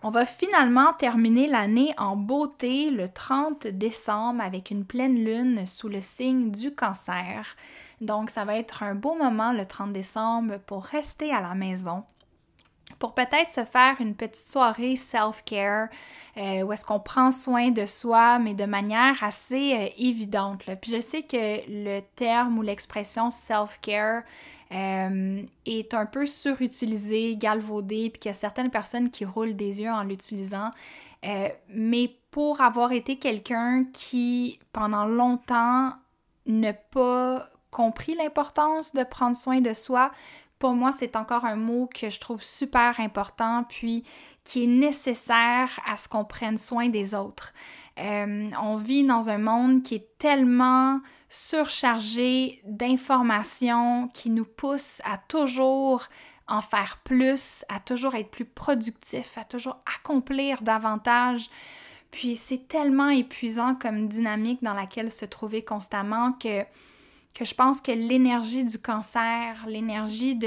On 0.02 0.11
va 0.11 0.26
finalement 0.26 0.92
terminer 0.92 1.48
l'année 1.48 1.94
en 1.96 2.16
beauté 2.16 2.90
le 2.90 3.09
30 3.09 3.66
décembre 3.66 4.42
avec 4.42 4.70
une 4.70 4.84
pleine 4.84 5.24
lune 5.24 5.66
sous 5.66 5.88
le 5.88 6.00
signe 6.00 6.50
du 6.50 6.74
cancer. 6.74 7.57
Donc 8.00 8.30
ça 8.30 8.44
va 8.44 8.57
être 8.57 8.82
un 8.82 8.94
beau 8.94 9.14
moment 9.16 9.52
le 9.52 9.64
30 9.64 9.92
décembre 9.92 10.59
pour 10.66 10.84
rester 10.84 11.32
à 11.32 11.40
la 11.40 11.54
maison, 11.54 12.04
pour 12.99 13.14
peut-être 13.14 13.51
se 13.51 13.64
faire 13.64 13.97
une 14.01 14.14
petite 14.14 14.47
soirée 14.47 14.97
self-care 14.97 15.88
euh, 16.36 16.62
où 16.62 16.72
est-ce 16.72 16.84
qu'on 16.84 17.01
prend 17.01 17.30
soin 17.30 17.70
de 17.70 17.86
soi, 17.86 18.38
mais 18.38 18.53
de 18.53 18.66
manière 18.66 19.22
assez 19.22 19.72
euh, 19.72 19.88
évidente. 19.97 20.66
Puis 20.82 20.90
je 20.90 21.01
sais 21.01 21.22
que 21.22 21.61
le 21.66 22.01
terme 22.14 22.59
ou 22.59 22.62
l'expression 22.62 23.30
self-care 23.30 24.22
euh, 24.72 25.42
est 25.64 25.94
un 25.94 26.05
peu 26.05 26.26
surutilisé, 26.26 27.36
galvaudé, 27.36 28.11
puis 28.11 28.20
qu'il 28.20 28.28
y 28.28 28.30
a 28.30 28.34
certaines 28.34 28.70
personnes 28.70 29.09
qui 29.09 29.24
roulent 29.24 29.57
des 29.57 29.80
yeux 29.80 29.90
en 29.90 30.03
l'utilisant. 30.03 30.70
mais 31.70 32.11
pour 32.30 32.61
avoir 32.61 32.92
été 32.92 33.16
quelqu'un 33.16 33.84
qui, 33.94 34.61
pendant 34.72 35.07
longtemps, 35.07 35.92
n'a 36.44 36.74
pas 36.74 37.49
compris 37.70 38.14
l'importance 38.14 38.92
de 38.92 39.05
prendre 39.05 39.34
soin 39.34 39.61
de 39.61 39.72
soi, 39.72 40.11
pour 40.59 40.72
moi, 40.72 40.90
c'est 40.92 41.16
encore 41.16 41.44
un 41.44 41.57
mot 41.57 41.88
que 41.92 42.09
je 42.09 42.18
trouve 42.18 42.42
super 42.42 42.98
important, 43.00 43.64
puis 43.68 44.04
qui 44.44 44.64
est 44.64 44.68
nécessaire 44.68 45.80
à 45.86 45.96
ce 45.96 46.09
qu'on 46.09 46.24
prenne 46.24 46.57
soin 46.57 46.88
des 46.88 47.14
autres. 47.14 47.52
Euh, 47.98 48.50
on 48.62 48.76
vit 48.76 49.04
dans 49.04 49.30
un 49.30 49.38
monde 49.38 49.82
qui 49.82 49.96
est 49.96 50.18
tellement 50.18 51.00
surchargé 51.28 52.61
d'informations 52.64 54.09
qui 54.14 54.30
nous 54.30 54.44
pousse 54.44 55.00
à 55.04 55.18
toujours 55.18 56.04
en 56.48 56.61
faire 56.61 57.00
plus, 57.02 57.64
à 57.68 57.80
toujours 57.80 58.14
être 58.14 58.30
plus 58.30 58.44
productif, 58.44 59.36
à 59.36 59.44
toujours 59.44 59.78
accomplir 59.96 60.62
davantage. 60.62 61.50
Puis 62.11 62.36
c'est 62.36 62.68
tellement 62.68 63.09
épuisant 63.09 63.74
comme 63.74 64.09
dynamique 64.09 64.62
dans 64.62 64.74
laquelle 64.74 65.11
se 65.11 65.24
trouver 65.24 65.62
constamment 65.62 66.32
que 66.32 66.64
que 67.37 67.45
je 67.45 67.55
pense 67.55 67.82
que 67.82 67.93
l'énergie 67.93 68.64
du 68.64 68.78
cancer, 68.78 69.66
l'énergie 69.68 70.39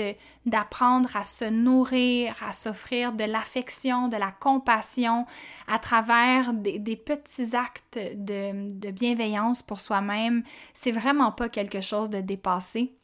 d'apprendre 0.47 1.15
à 1.15 1.23
se 1.23 1.45
nourrir, 1.45 2.35
à 2.41 2.51
s'offrir 2.51 3.13
de 3.13 3.25
l'affection, 3.25 4.07
de 4.07 4.17
la 4.17 4.31
compassion 4.31 5.27
à 5.67 5.77
travers 5.77 6.51
des, 6.51 6.95
petits 6.95 7.55
actes 7.55 7.99
de, 8.15 8.89
bienveillance 8.89 9.61
pour 9.61 9.79
soi-même, 9.79 10.41
c'est 10.73 10.91
vraiment 10.91 11.31
pas 11.31 11.47
quelque 11.47 11.79
chose 11.79 12.09
de 12.09 12.21
dépassé. 12.21 12.95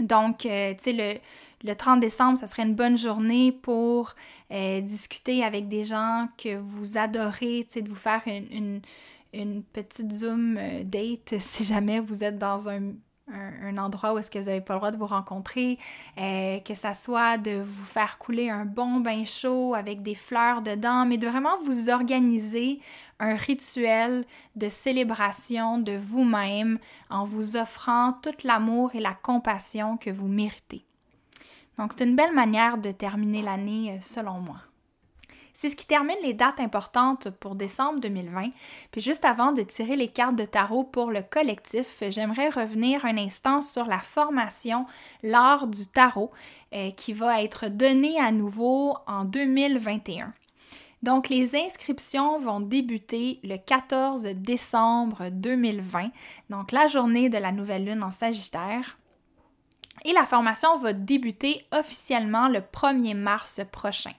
Donc, 0.00 0.46
euh, 0.46 0.72
tu 0.72 0.84
sais, 0.96 1.20
le, 1.62 1.74
30 1.74 2.00
décembre, 2.00 2.38
ça 2.38 2.46
serait 2.46 2.62
une 2.62 2.74
bonne 2.74 2.96
journée 2.96 3.52
pour 3.52 4.14
euh, 4.50 4.80
discuter 4.80 5.44
avec 5.44 5.68
des 5.68 5.84
gens 5.84 6.28
que 6.38 6.56
vous 6.56 6.96
adorez, 6.96 7.66
tu 7.68 7.74
sais, 7.74 7.82
de 7.82 7.88
vous 7.88 7.94
faire 7.94 8.22
une 8.26 8.80
petite 9.72 10.12
Zoom 10.12 10.56
euh, 10.58 10.84
date 10.84 11.34
si 11.38 11.64
jamais 11.64 12.00
vous 12.00 12.24
êtes 12.24 12.38
dans 12.38 12.68
un, 12.68 12.92
endroit 13.78 14.14
où 14.14 14.18
est-ce 14.18 14.30
que 14.30 14.38
vous 14.38 14.46
n'avez 14.46 14.60
pas 14.60 14.74
le 14.74 14.78
droit 14.78 14.90
de 14.90 14.96
vous 14.96 15.06
rencontrer, 15.06 15.78
euh, 16.18 16.60
que 16.60 16.74
ça 16.74 16.92
soit 16.92 17.38
de 17.38 17.62
vous 17.62 17.84
faire 17.84 18.18
couler 18.18 18.50
un 18.50 18.64
bon 18.64 19.00
bain 19.00 19.24
chaud 19.24 19.74
avec 19.74 20.02
des 20.02 20.14
fleurs 20.14 20.62
dedans, 20.62 21.06
mais 21.06 21.18
de 21.18 21.26
vraiment 21.26 21.58
vous 21.64 21.90
organiser 21.90 22.80
un 23.18 23.34
rituel 23.34 24.24
de 24.56 24.68
célébration 24.68 25.78
de 25.78 25.96
vous-même 25.96 26.78
en 27.10 27.24
vous 27.24 27.56
offrant 27.56 28.12
tout 28.22 28.36
l'amour 28.44 28.94
et 28.94 29.00
la 29.00 29.14
compassion 29.14 29.96
que 29.96 30.10
vous 30.10 30.28
méritez. 30.28 30.84
Donc 31.78 31.92
c'est 31.96 32.04
une 32.04 32.16
belle 32.16 32.34
manière 32.34 32.78
de 32.78 32.92
terminer 32.92 33.42
l'année 33.42 33.92
euh, 33.92 34.00
selon 34.00 34.38
moi. 34.40 34.58
C'est 35.56 35.70
ce 35.70 35.76
qui 35.76 35.86
termine 35.86 36.16
les 36.22 36.34
dates 36.34 36.58
importantes 36.58 37.30
pour 37.30 37.54
décembre 37.54 38.00
2020. 38.00 38.50
Puis 38.90 39.00
juste 39.00 39.24
avant 39.24 39.52
de 39.52 39.62
tirer 39.62 39.94
les 39.94 40.08
cartes 40.08 40.34
de 40.34 40.44
tarot 40.44 40.82
pour 40.82 41.12
le 41.12 41.22
collectif, 41.22 42.02
j'aimerais 42.08 42.48
revenir 42.48 43.06
un 43.06 43.16
instant 43.16 43.60
sur 43.60 43.86
la 43.86 44.00
formation 44.00 44.84
L'art 45.22 45.68
du 45.68 45.86
tarot 45.86 46.32
euh, 46.74 46.90
qui 46.90 47.12
va 47.12 47.40
être 47.40 47.68
donnée 47.68 48.18
à 48.20 48.32
nouveau 48.32 48.96
en 49.06 49.24
2021. 49.24 50.34
Donc, 51.04 51.28
les 51.28 51.54
inscriptions 51.54 52.38
vont 52.38 52.60
débuter 52.60 53.38
le 53.44 53.56
14 53.58 54.22
décembre 54.34 55.28
2020, 55.30 56.10
donc 56.48 56.72
la 56.72 56.86
journée 56.86 57.28
de 57.28 57.36
la 57.36 57.52
nouvelle 57.52 57.84
lune 57.84 58.02
en 58.02 58.10
Sagittaire. 58.10 58.98
Et 60.06 60.14
la 60.14 60.24
formation 60.24 60.78
va 60.78 60.94
débuter 60.94 61.64
officiellement 61.72 62.48
le 62.48 62.60
1er 62.60 63.14
mars 63.14 63.60
prochain. 63.70 64.12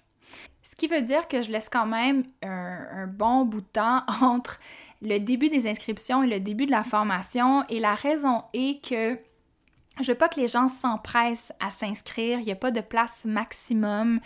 Ce 0.76 0.80
qui 0.80 0.88
veut 0.94 1.02
dire 1.02 1.30
que 1.30 1.42
je 1.42 1.52
laisse 1.52 1.70
quand 1.70 1.86
même 1.86 2.26
un, 2.44 3.08
bon 3.08 3.46
bout 3.46 3.62
de 3.62 3.68
temps 3.68 4.02
entre 4.22 4.60
le 5.02 5.20
début 5.20 5.48
des 5.48 5.68
inscriptions 5.68 6.22
et 6.22 6.28
le 6.28 6.42
début 6.42 6.66
de 6.66 6.72
la 6.72 6.84
formation. 6.84 7.64
Et 7.70 7.80
la 7.80 7.96
raison 7.96 8.44
est 8.54 8.86
que 8.86 9.18
je 10.02 10.12
veux 10.12 10.18
pas 10.18 10.28
que 10.28 10.40
les 10.40 10.48
gens 10.48 10.68
s'empressent 10.68 11.54
à 11.60 11.72
s'inscrire, 11.72 12.40
il 12.40 12.46
n'y 12.46 12.52
a 12.52 12.56
pas 12.56 12.72
de 12.72 12.82
place 12.82 13.26
maximum. 13.26 14.20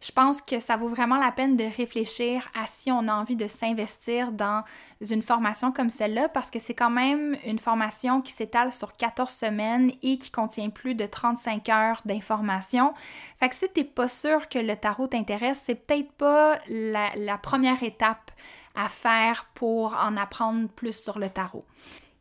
Je 0.00 0.10
pense 0.10 0.42
que 0.42 0.58
ça 0.58 0.76
vaut 0.76 0.88
vraiment 0.88 1.16
la 1.16 1.30
peine 1.30 1.56
de 1.56 1.64
réfléchir 1.76 2.48
à 2.60 2.66
si 2.66 2.90
on 2.90 3.06
a 3.06 3.14
envie 3.14 3.36
de 3.36 3.46
s'investir 3.46 4.32
dans 4.32 4.64
une 5.00 5.22
formation 5.22 5.70
comme 5.70 5.90
celle-là 5.90 6.28
parce 6.28 6.50
que 6.50 6.58
c'est 6.58 6.74
quand 6.74 6.90
même 6.90 7.36
une 7.46 7.60
formation 7.60 8.20
qui 8.20 8.32
s'étale 8.32 8.72
sur 8.72 8.92
14 8.94 9.32
semaines 9.32 9.92
et 10.02 10.18
qui 10.18 10.32
contient 10.32 10.70
plus 10.70 10.96
de 10.96 11.06
35 11.06 11.68
heures 11.68 12.00
d'information. 12.04 12.92
Fait 13.38 13.48
que 13.48 13.54
si 13.54 13.68
t'es 13.68 13.84
pas 13.84 14.08
sûr 14.08 14.48
que 14.48 14.58
le 14.58 14.74
tarot 14.74 15.06
t'intéresse, 15.06 15.62
c'est 15.64 15.76
peut-être 15.76 16.10
pas 16.12 16.58
la 16.68 17.38
première 17.38 17.84
étape 17.84 18.32
à 18.74 18.88
faire 18.88 19.46
pour 19.54 19.94
en 19.94 20.16
apprendre 20.16 20.68
plus 20.68 20.96
sur 20.96 21.18
le 21.20 21.30
tarot. 21.30 21.64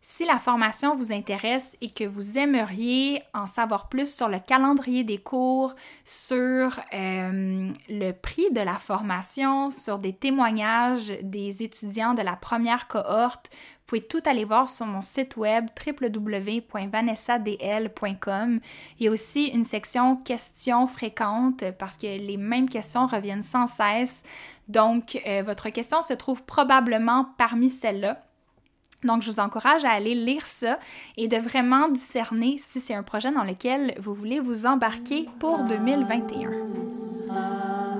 Si 0.04 0.26
la 0.26 0.40
formation 0.40 0.96
vous 0.96 1.14
intéresse 1.14 1.78
et 1.80 1.92
que 1.92 2.06
vous 2.06 2.40
aimeriez 2.40 3.22
en 3.36 3.46
savoir 3.46 3.88
plus 3.88 4.12
sur 4.12 4.30
le 4.30 4.40
calendrier 4.40 5.04
des 5.04 5.20
cours, 5.20 5.76
sur 6.06 6.80
euh, 6.94 7.72
le 7.88 8.12
prix 8.12 8.50
de 8.52 8.62
la 8.62 8.80
formation, 8.80 9.70
sur 9.70 10.00
des 10.00 10.14
témoignages 10.14 11.14
des 11.22 11.62
étudiants 11.62 12.16
de 12.16 12.24
la 12.24 12.36
première 12.36 12.88
cohorte, 12.88 13.52
vous 13.52 13.58
pouvez 13.86 14.02
tout 14.02 14.24
aller 14.26 14.44
voir 14.44 14.70
sur 14.70 14.88
mon 14.88 15.04
site 15.04 15.38
web 15.38 15.68
www.vanessadl.com. 15.86 18.60
Il 18.98 19.06
y 19.06 19.08
a 19.08 19.12
aussi 19.12 19.50
une 19.50 19.66
section 19.66 20.16
questions 20.16 20.88
fréquentes 20.88 21.64
parce 21.78 21.98
que 21.98 22.08
les 22.08 22.38
mêmes 22.38 22.70
questions 22.70 23.06
reviennent 23.06 23.44
sans 23.44 23.68
cesse. 23.68 24.24
Donc, 24.68 25.22
euh, 25.28 25.44
votre 25.46 25.70
question 25.70 26.02
se 26.02 26.14
trouve 26.14 26.42
probablement 26.44 27.28
parmi 27.38 27.70
celles-là. 27.70 28.26
Donc, 29.04 29.24
je 29.24 29.32
vous 29.32 29.40
encourage 29.40 29.86
à 29.86 29.92
aller 29.92 30.16
lire 30.16 30.46
ça 30.46 30.80
et 31.18 31.28
de 31.28 31.38
vraiment 31.38 31.90
discerner 31.90 32.56
si 32.58 32.80
c'est 32.80 32.94
un 32.94 33.04
projet 33.04 33.32
dans 33.32 33.44
lequel 33.44 33.96
vous 34.00 34.14
voulez 34.14 34.40
vous 34.40 34.66
embarquer 34.66 35.28
pour 35.40 35.64
2021. 35.64 37.91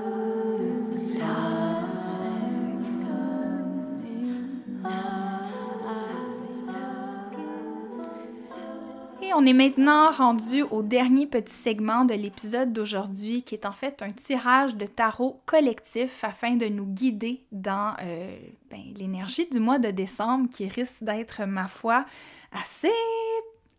On 9.34 9.46
est 9.46 9.52
maintenant 9.52 10.10
rendu 10.10 10.62
au 10.62 10.82
dernier 10.82 11.26
petit 11.26 11.54
segment 11.54 12.04
de 12.04 12.14
l'épisode 12.14 12.72
d'aujourd'hui 12.72 13.42
qui 13.42 13.54
est 13.54 13.66
en 13.66 13.72
fait 13.72 14.02
un 14.02 14.10
tirage 14.10 14.76
de 14.76 14.86
tarot 14.86 15.40
collectif 15.46 16.24
afin 16.24 16.56
de 16.56 16.66
nous 16.66 16.86
guider 16.86 17.44
dans 17.52 17.94
euh, 18.02 18.36
ben, 18.70 18.82
l'énergie 18.98 19.46
du 19.46 19.60
mois 19.60 19.78
de 19.78 19.90
décembre 19.90 20.48
qui 20.50 20.68
risque 20.68 21.04
d'être, 21.04 21.44
ma 21.44 21.68
foi, 21.68 22.04
assez 22.52 22.92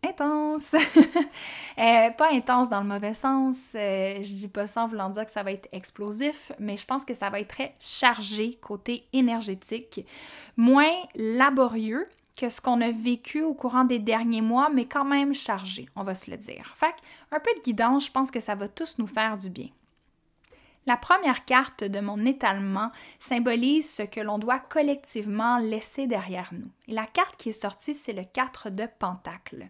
intense. 0.06 0.74
Euh, 1.76 2.10
pas 2.12 2.32
intense 2.32 2.68
dans 2.68 2.82
le 2.82 2.86
mauvais 2.86 3.14
sens. 3.14 3.72
Euh, 3.74 4.22
je 4.22 4.34
dis 4.34 4.46
pas 4.46 4.68
ça 4.68 4.84
en 4.84 4.86
voulant 4.86 5.10
dire 5.10 5.24
que 5.24 5.30
ça 5.32 5.42
va 5.42 5.50
être 5.50 5.68
explosif, 5.72 6.52
mais 6.60 6.76
je 6.76 6.86
pense 6.86 7.04
que 7.04 7.14
ça 7.14 7.30
va 7.30 7.40
être 7.40 7.48
très 7.48 7.74
chargé 7.80 8.56
côté 8.62 9.08
énergétique, 9.12 10.06
moins 10.56 10.92
laborieux 11.16 12.06
que 12.36 12.48
ce 12.48 12.60
qu'on 12.60 12.80
a 12.80 12.90
vécu 12.90 13.42
au 13.42 13.54
courant 13.54 13.84
des 13.84 13.98
derniers 13.98 14.42
mois, 14.42 14.68
mais 14.72 14.86
quand 14.86 15.04
même 15.04 15.34
chargé, 15.34 15.88
on 15.96 16.02
va 16.02 16.14
se 16.14 16.30
le 16.30 16.36
dire. 16.36 16.74
Fait 16.76 16.94
un 17.30 17.40
peu 17.40 17.50
de 17.56 17.62
guidance, 17.62 18.06
je 18.06 18.10
pense 18.10 18.30
que 18.30 18.40
ça 18.40 18.54
va 18.54 18.68
tous 18.68 18.98
nous 18.98 19.06
faire 19.06 19.38
du 19.38 19.50
bien. 19.50 19.68
La 20.86 20.96
première 20.98 21.46
carte 21.46 21.82
de 21.82 22.00
mon 22.00 22.26
étalement 22.26 22.90
symbolise 23.18 23.90
ce 23.90 24.02
que 24.02 24.20
l'on 24.20 24.38
doit 24.38 24.58
collectivement 24.58 25.58
laisser 25.58 26.06
derrière 26.06 26.50
nous. 26.52 26.70
Et 26.88 26.92
la 26.92 27.06
carte 27.06 27.36
qui 27.36 27.48
est 27.50 27.52
sortie, 27.52 27.94
c'est 27.94 28.12
le 28.12 28.24
4 28.24 28.68
de 28.68 28.86
Pentacle, 28.98 29.68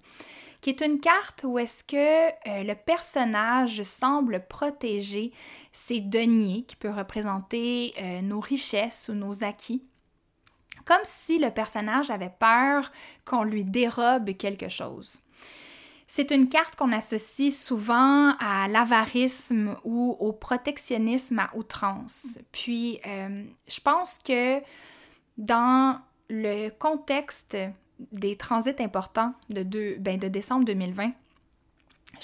qui 0.60 0.70
est 0.70 0.80
une 0.80 0.98
carte 0.98 1.44
où 1.44 1.58
est-ce 1.58 1.84
que 1.84 2.28
euh, 2.48 2.64
le 2.64 2.74
personnage 2.74 3.82
semble 3.82 4.44
protéger 4.48 5.32
ses 5.72 6.00
deniers, 6.00 6.64
qui 6.64 6.74
peut 6.74 6.90
représenter 6.90 7.94
euh, 8.00 8.20
nos 8.22 8.40
richesses 8.40 9.08
ou 9.08 9.12
nos 9.14 9.44
acquis, 9.44 9.84
comme 10.85 11.05
si 11.05 11.39
le 11.39 11.51
personnage 11.51 12.11
avait 12.11 12.32
peur 12.39 12.91
qu'on 13.24 13.45
lui 13.45 13.64
dérobe 13.64 14.37
quelque 14.37 14.68
chose. 14.68 15.20
C'est 16.07 16.30
une 16.30 16.49
carte 16.49 16.76
qu'on 16.76 16.93
associe 16.93 17.53
souvent 17.53 18.37
à 18.39 18.68
l'avarisme 18.68 19.76
ou 19.85 20.16
au 20.20 20.32
protectionnisme 20.32 21.39
à 21.39 21.51
outrance. 21.55 22.39
Puis, 22.53 23.01
euh, 23.07 23.45
je 23.66 23.80
pense 23.80 24.18
que 24.18 24.61
dans 25.39 25.99
le 26.28 26.68
contexte 26.70 27.57
des 28.12 28.37
transits 28.37 28.80
importants 28.80 29.35
de, 29.51 29.97
ben, 29.99 30.18
de 30.18 30.28
décembre 30.28 30.64
2020, 30.66 31.12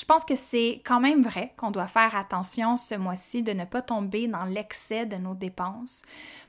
je 0.00 0.06
pense 0.06 0.24
que 0.24 0.34
c'est 0.34 0.80
quand 0.82 0.98
même 0.98 1.20
vrai 1.20 1.52
qu'on 1.58 1.70
doit 1.70 1.86
faire 1.86 2.16
attention 2.16 2.78
ce 2.78 2.94
mois-ci 2.94 3.42
de 3.42 3.52
ne 3.52 3.66
pas 3.66 3.82
tomber 3.82 4.28
dans 4.28 4.44
l'excès 4.44 5.04
de 5.04 5.16
nos 5.16 5.34
dépenses, 5.34 6.02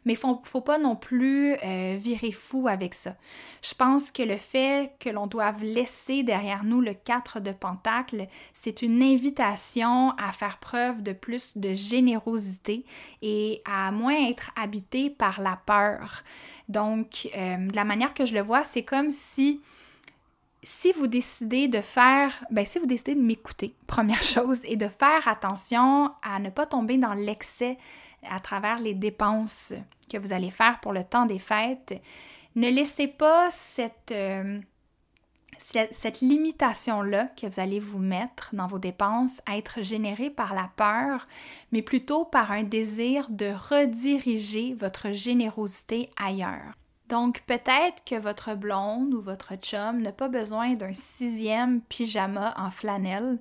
mais 0.06 0.14
il 0.14 0.30
ne 0.30 0.36
faut 0.46 0.62
pas 0.62 0.78
non 0.78 0.96
plus 0.96 1.58
euh, 1.62 1.98
virer 2.00 2.32
fou 2.32 2.70
avec 2.70 2.94
ça. 2.94 3.16
Je 3.62 3.74
pense 3.74 4.10
que 4.10 4.24
le 4.24 4.38
fait 4.38 4.94
que 5.02 5.10
l'on 5.10 5.28
doive 5.28 5.66
laisser 5.66 6.24
derrière 6.24 6.64
nous 6.64 6.80
le 6.80 6.94
4 6.94 7.42
de 7.42 7.52
Pentacle, 7.52 8.28
c'est 8.54 8.84
une 8.84 9.04
invitation 9.04 10.12
à 10.12 10.32
faire 10.32 10.60
preuve 10.60 11.04
de 11.04 11.12
plus 11.12 11.58
de 11.58 11.74
générosité 11.74 12.86
et 13.22 13.62
à 13.66 13.92
moins 13.92 14.30
être 14.30 14.52
habité 14.56 15.10
par 15.10 15.42
la 15.42 15.58
peur. 15.58 16.24
Donc, 16.70 17.28
euh, 17.36 17.58
de 17.58 17.76
la 17.76 17.84
manière 17.84 18.14
que 18.14 18.24
je 18.24 18.34
le 18.34 18.42
vois, 18.42 18.64
c'est 18.64 18.84
comme 18.84 19.12
si 19.12 19.62
si 20.64 20.92
vous 20.92 21.08
décidez 21.08 21.68
de 21.68 21.82
faire, 21.82 22.46
ben 22.52 22.66
si 22.66 22.78
vous 22.78 22.86
décidez 22.86 23.16
de 23.16 23.22
m'écouter, 23.22 23.76
première 23.88 24.22
chose, 24.22 24.62
et 24.64 24.76
de 24.76 24.88
faire 24.88 25.28
attention 25.28 26.12
à 26.22 26.40
ne 26.40 26.50
pas 26.50 26.66
tomber 26.66 26.98
dans 26.98 27.14
l'excès 27.14 27.78
à 28.24 28.40
travers 28.40 28.80
les 28.80 28.94
dépenses 28.94 29.74
que 30.12 30.18
vous 30.18 30.34
allez 30.34 30.52
faire 30.52 30.80
pour 30.80 30.94
le 30.94 31.04
temps 31.04 31.26
des 31.26 31.40
fêtes, 31.40 32.00
ne 32.56 32.70
laissez 32.70 33.08
pas 33.08 33.50
cette, 33.50 34.12
euh, 34.12 34.60
limitation-là 36.22 37.28
que 37.40 37.48
vous 37.48 37.60
allez 37.60 37.80
vous 37.80 38.00
mettre 38.00 38.54
dans 38.54 38.68
vos 38.68 38.80
dépenses 38.80 39.42
être 39.52 39.82
générée 39.84 40.30
par 40.30 40.54
la 40.54 40.70
peur, 40.76 41.28
mais 41.72 41.82
plutôt 41.82 42.26
par 42.26 42.52
un 42.52 42.64
désir 42.64 43.28
de 43.30 43.52
rediriger 43.52 44.74
votre 44.74 45.12
générosité 45.12 46.10
ailleurs. 46.18 46.74
Donc 47.12 47.42
peut-être 47.42 48.06
que 48.06 48.16
votre 48.16 48.56
blonde 48.56 49.14
ou 49.14 49.20
votre 49.20 49.56
chum 49.56 50.02
n'a 50.02 50.14
pas 50.14 50.30
besoin 50.30 50.76
d'un 50.76 50.94
sixième 50.94 51.82
pyjama 51.82 52.54
en 52.56 52.72
flanelle. 52.72 53.38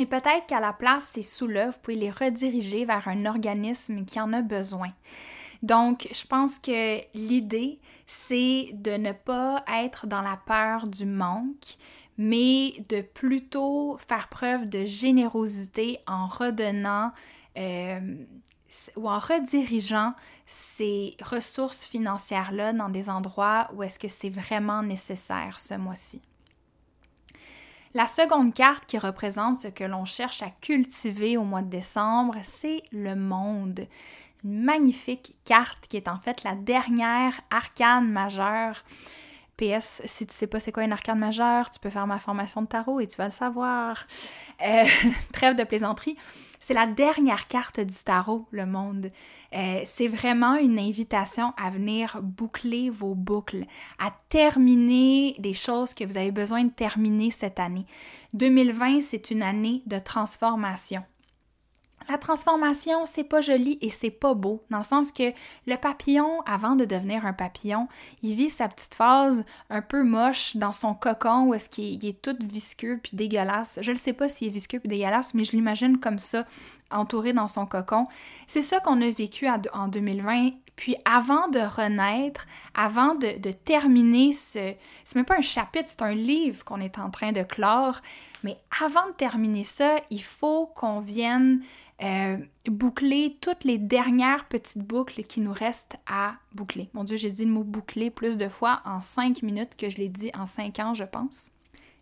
Et 0.00 0.06
peut-être 0.06 0.46
qu'à 0.48 0.58
la 0.58 0.72
place, 0.72 1.04
ces 1.04 1.22
sous-là, 1.22 1.68
vous 1.68 1.78
pouvez 1.82 1.96
les 1.96 2.10
rediriger 2.10 2.86
vers 2.86 3.08
un 3.08 3.26
organisme 3.26 4.06
qui 4.06 4.18
en 4.18 4.32
a 4.32 4.40
besoin. 4.40 4.88
Donc, 5.62 6.08
je 6.12 6.26
pense 6.26 6.58
que 6.58 7.00
l'idée, 7.14 7.78
c'est 8.06 8.70
de 8.72 8.92
ne 8.92 9.12
pas 9.12 9.62
être 9.70 10.06
dans 10.06 10.22
la 10.22 10.38
peur 10.38 10.88
du 10.88 11.04
manque, 11.04 11.76
mais 12.16 12.72
de 12.88 13.02
plutôt 13.02 13.98
faire 13.98 14.28
preuve 14.28 14.66
de 14.70 14.86
générosité 14.86 15.98
en 16.06 16.24
redonnant 16.24 17.12
euh, 17.58 18.00
ou 18.96 19.10
en 19.10 19.18
redirigeant 19.18 20.14
ces 20.52 21.16
ressources 21.22 21.86
financières-là 21.86 22.72
dans 22.72 22.90
des 22.90 23.08
endroits 23.08 23.70
où 23.74 23.82
est-ce 23.82 23.98
que 23.98 24.08
c'est 24.08 24.28
vraiment 24.28 24.82
nécessaire 24.82 25.58
ce 25.58 25.74
mois-ci. 25.74 26.20
La 27.94 28.06
seconde 28.06 28.54
carte 28.54 28.86
qui 28.86 28.98
représente 28.98 29.58
ce 29.58 29.68
que 29.68 29.84
l'on 29.84 30.04
cherche 30.04 30.42
à 30.42 30.50
cultiver 30.50 31.36
au 31.36 31.44
mois 31.44 31.62
de 31.62 31.68
décembre, 31.68 32.36
c'est 32.42 32.82
le 32.92 33.14
monde. 33.14 33.86
Une 34.44 34.62
magnifique 34.62 35.34
carte 35.44 35.86
qui 35.88 35.96
est 35.96 36.08
en 36.08 36.18
fait 36.18 36.42
la 36.42 36.54
dernière 36.54 37.40
arcane 37.50 38.10
majeure 38.10 38.82
PS, 39.56 40.02
si 40.06 40.26
tu 40.26 40.34
sais 40.34 40.46
pas 40.46 40.60
c'est 40.60 40.72
quoi 40.72 40.84
une 40.84 40.92
arcane 40.92 41.18
majeure, 41.18 41.70
tu 41.70 41.78
peux 41.80 41.90
faire 41.90 42.06
ma 42.06 42.18
formation 42.18 42.62
de 42.62 42.66
tarot 42.66 43.00
et 43.00 43.06
tu 43.06 43.16
vas 43.16 43.26
le 43.26 43.30
savoir. 43.30 44.06
Euh, 44.62 44.84
trêve 45.32 45.56
de 45.56 45.64
plaisanterie. 45.64 46.16
C'est 46.64 46.74
la 46.74 46.86
dernière 46.86 47.48
carte 47.48 47.80
du 47.80 48.04
tarot, 48.04 48.46
le 48.52 48.66
monde. 48.66 49.10
Euh, 49.52 49.80
c'est 49.84 50.06
vraiment 50.06 50.54
une 50.54 50.78
invitation 50.78 51.52
à 51.60 51.70
venir 51.70 52.20
boucler 52.22 52.88
vos 52.88 53.16
boucles, 53.16 53.64
à 53.98 54.12
terminer 54.28 55.34
les 55.40 55.54
choses 55.54 55.92
que 55.92 56.04
vous 56.04 56.16
avez 56.16 56.30
besoin 56.30 56.62
de 56.62 56.70
terminer 56.70 57.32
cette 57.32 57.58
année. 57.58 57.84
2020, 58.34 59.00
c'est 59.00 59.32
une 59.32 59.42
année 59.42 59.82
de 59.86 59.98
transformation. 59.98 61.02
La 62.08 62.18
transformation, 62.18 63.06
c'est 63.06 63.24
pas 63.24 63.40
joli 63.40 63.78
et 63.80 63.90
c'est 63.90 64.10
pas 64.10 64.34
beau, 64.34 64.62
dans 64.70 64.78
le 64.78 64.84
sens 64.84 65.12
que 65.12 65.30
le 65.66 65.76
papillon, 65.76 66.42
avant 66.46 66.76
de 66.76 66.84
devenir 66.84 67.26
un 67.26 67.32
papillon, 67.32 67.88
il 68.22 68.34
vit 68.34 68.50
sa 68.50 68.68
petite 68.68 68.94
phase 68.94 69.44
un 69.70 69.82
peu 69.82 70.02
moche 70.02 70.56
dans 70.56 70.72
son 70.72 70.94
cocon 70.94 71.44
où 71.46 71.54
est-ce 71.54 71.68
qu'il 71.68 72.04
est 72.04 72.20
tout 72.20 72.36
visqueux 72.40 72.98
puis 73.02 73.16
dégueulasse. 73.16 73.78
Je 73.82 73.92
ne 73.92 73.96
sais 73.96 74.12
pas 74.12 74.28
s'il 74.28 74.48
est 74.48 74.50
visqueux 74.50 74.80
puis 74.80 74.88
dégueulasse, 74.88 75.34
mais 75.34 75.44
je 75.44 75.52
l'imagine 75.52 75.98
comme 75.98 76.18
ça, 76.18 76.44
entouré 76.90 77.32
dans 77.32 77.48
son 77.48 77.66
cocon. 77.66 78.06
C'est 78.46 78.60
ça 78.60 78.80
qu'on 78.80 79.00
a 79.02 79.10
vécu 79.10 79.48
en 79.48 79.88
2020. 79.88 80.50
Puis 80.76 80.96
avant 81.04 81.48
de 81.48 81.60
renaître, 81.60 82.46
avant 82.74 83.14
de, 83.14 83.52
terminer 83.52 84.32
ce... 84.32 84.74
C'est 85.04 85.16
même 85.16 85.24
pas 85.24 85.36
un 85.36 85.42
chapitre, 85.42 85.88
c'est 85.88 86.02
un 86.02 86.14
livre 86.14 86.64
qu'on 86.64 86.80
est 86.80 86.98
en 86.98 87.10
train 87.10 87.32
de 87.32 87.42
clore. 87.42 88.00
Mais 88.42 88.56
avant 88.82 89.06
de 89.06 89.12
terminer 89.12 89.64
ça, 89.64 89.96
il 90.10 90.22
faut 90.22 90.66
qu'on 90.66 91.00
vienne 91.00 91.62
euh, 92.02 92.36
boucler 92.66 93.36
toutes 93.40 93.64
les 93.64 93.78
dernières 93.78 94.46
petites 94.46 94.82
boucles 94.82 95.22
qui 95.22 95.40
nous 95.40 95.52
restent 95.52 95.96
à 96.06 96.34
boucler. 96.52 96.88
Mon 96.94 97.04
Dieu, 97.04 97.16
j'ai 97.16 97.30
dit 97.30 97.44
le 97.44 97.52
mot 97.52 97.64
boucler 97.64 98.10
plus 98.10 98.36
de 98.36 98.48
fois 98.48 98.82
en 98.84 99.00
cinq 99.00 99.42
minutes 99.42 99.76
que 99.76 99.88
je 99.88 99.98
l'ai 99.98 100.08
dit 100.08 100.30
en 100.36 100.46
cinq 100.46 100.80
ans, 100.80 100.94
je 100.94 101.04
pense. 101.04 101.50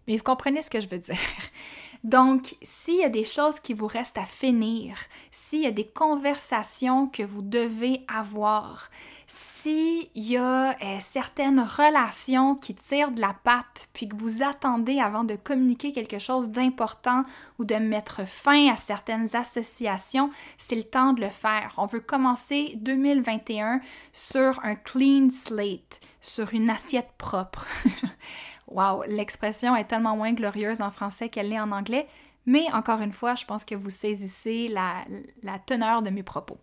Mais 0.06 0.16
vous 0.16 0.22
comprenez 0.22 0.62
ce 0.62 0.70
que 0.70 0.80
je 0.80 0.88
veux 0.88 0.98
dire. 0.98 1.16
Donc, 2.04 2.56
s'il 2.62 2.96
y 2.96 3.04
a 3.04 3.10
des 3.10 3.22
choses 3.22 3.60
qui 3.60 3.74
vous 3.74 3.86
restent 3.86 4.16
à 4.16 4.24
finir, 4.24 4.96
s'il 5.30 5.60
y 5.60 5.66
a 5.66 5.70
des 5.70 5.86
conversations 5.86 7.06
que 7.06 7.22
vous 7.22 7.42
devez 7.42 8.02
avoir, 8.08 8.90
s'il 9.62 10.08
y 10.14 10.38
a 10.38 10.70
euh, 10.70 10.96
certaines 11.00 11.60
relations 11.60 12.54
qui 12.54 12.74
tirent 12.74 13.10
de 13.10 13.20
la 13.20 13.34
patte, 13.44 13.88
puis 13.92 14.08
que 14.08 14.16
vous 14.16 14.42
attendez 14.42 15.00
avant 15.00 15.22
de 15.22 15.36
communiquer 15.36 15.92
quelque 15.92 16.18
chose 16.18 16.48
d'important 16.48 17.24
ou 17.58 17.66
de 17.66 17.74
mettre 17.74 18.26
fin 18.26 18.72
à 18.72 18.76
certaines 18.76 19.36
associations, 19.36 20.30
c'est 20.56 20.76
le 20.76 20.82
temps 20.82 21.12
de 21.12 21.20
le 21.20 21.28
faire. 21.28 21.74
On 21.76 21.84
veut 21.84 22.00
commencer 22.00 22.72
2021 22.76 23.80
sur 24.14 24.64
un 24.64 24.76
clean 24.76 25.28
slate, 25.28 26.00
sur 26.22 26.54
une 26.54 26.70
assiette 26.70 27.10
propre. 27.18 27.66
wow, 28.68 29.02
l'expression 29.08 29.76
est 29.76 29.84
tellement 29.84 30.16
moins 30.16 30.32
glorieuse 30.32 30.80
en 30.80 30.90
français 30.90 31.28
qu'elle 31.28 31.50
l'est 31.50 31.60
en 31.60 31.72
anglais, 31.72 32.08
mais 32.46 32.72
encore 32.72 33.02
une 33.02 33.12
fois, 33.12 33.34
je 33.34 33.44
pense 33.44 33.66
que 33.66 33.74
vous 33.74 33.90
saisissez 33.90 34.68
la 34.68 35.58
teneur 35.66 36.00
de 36.00 36.08
mes 36.08 36.22
propos. 36.22 36.58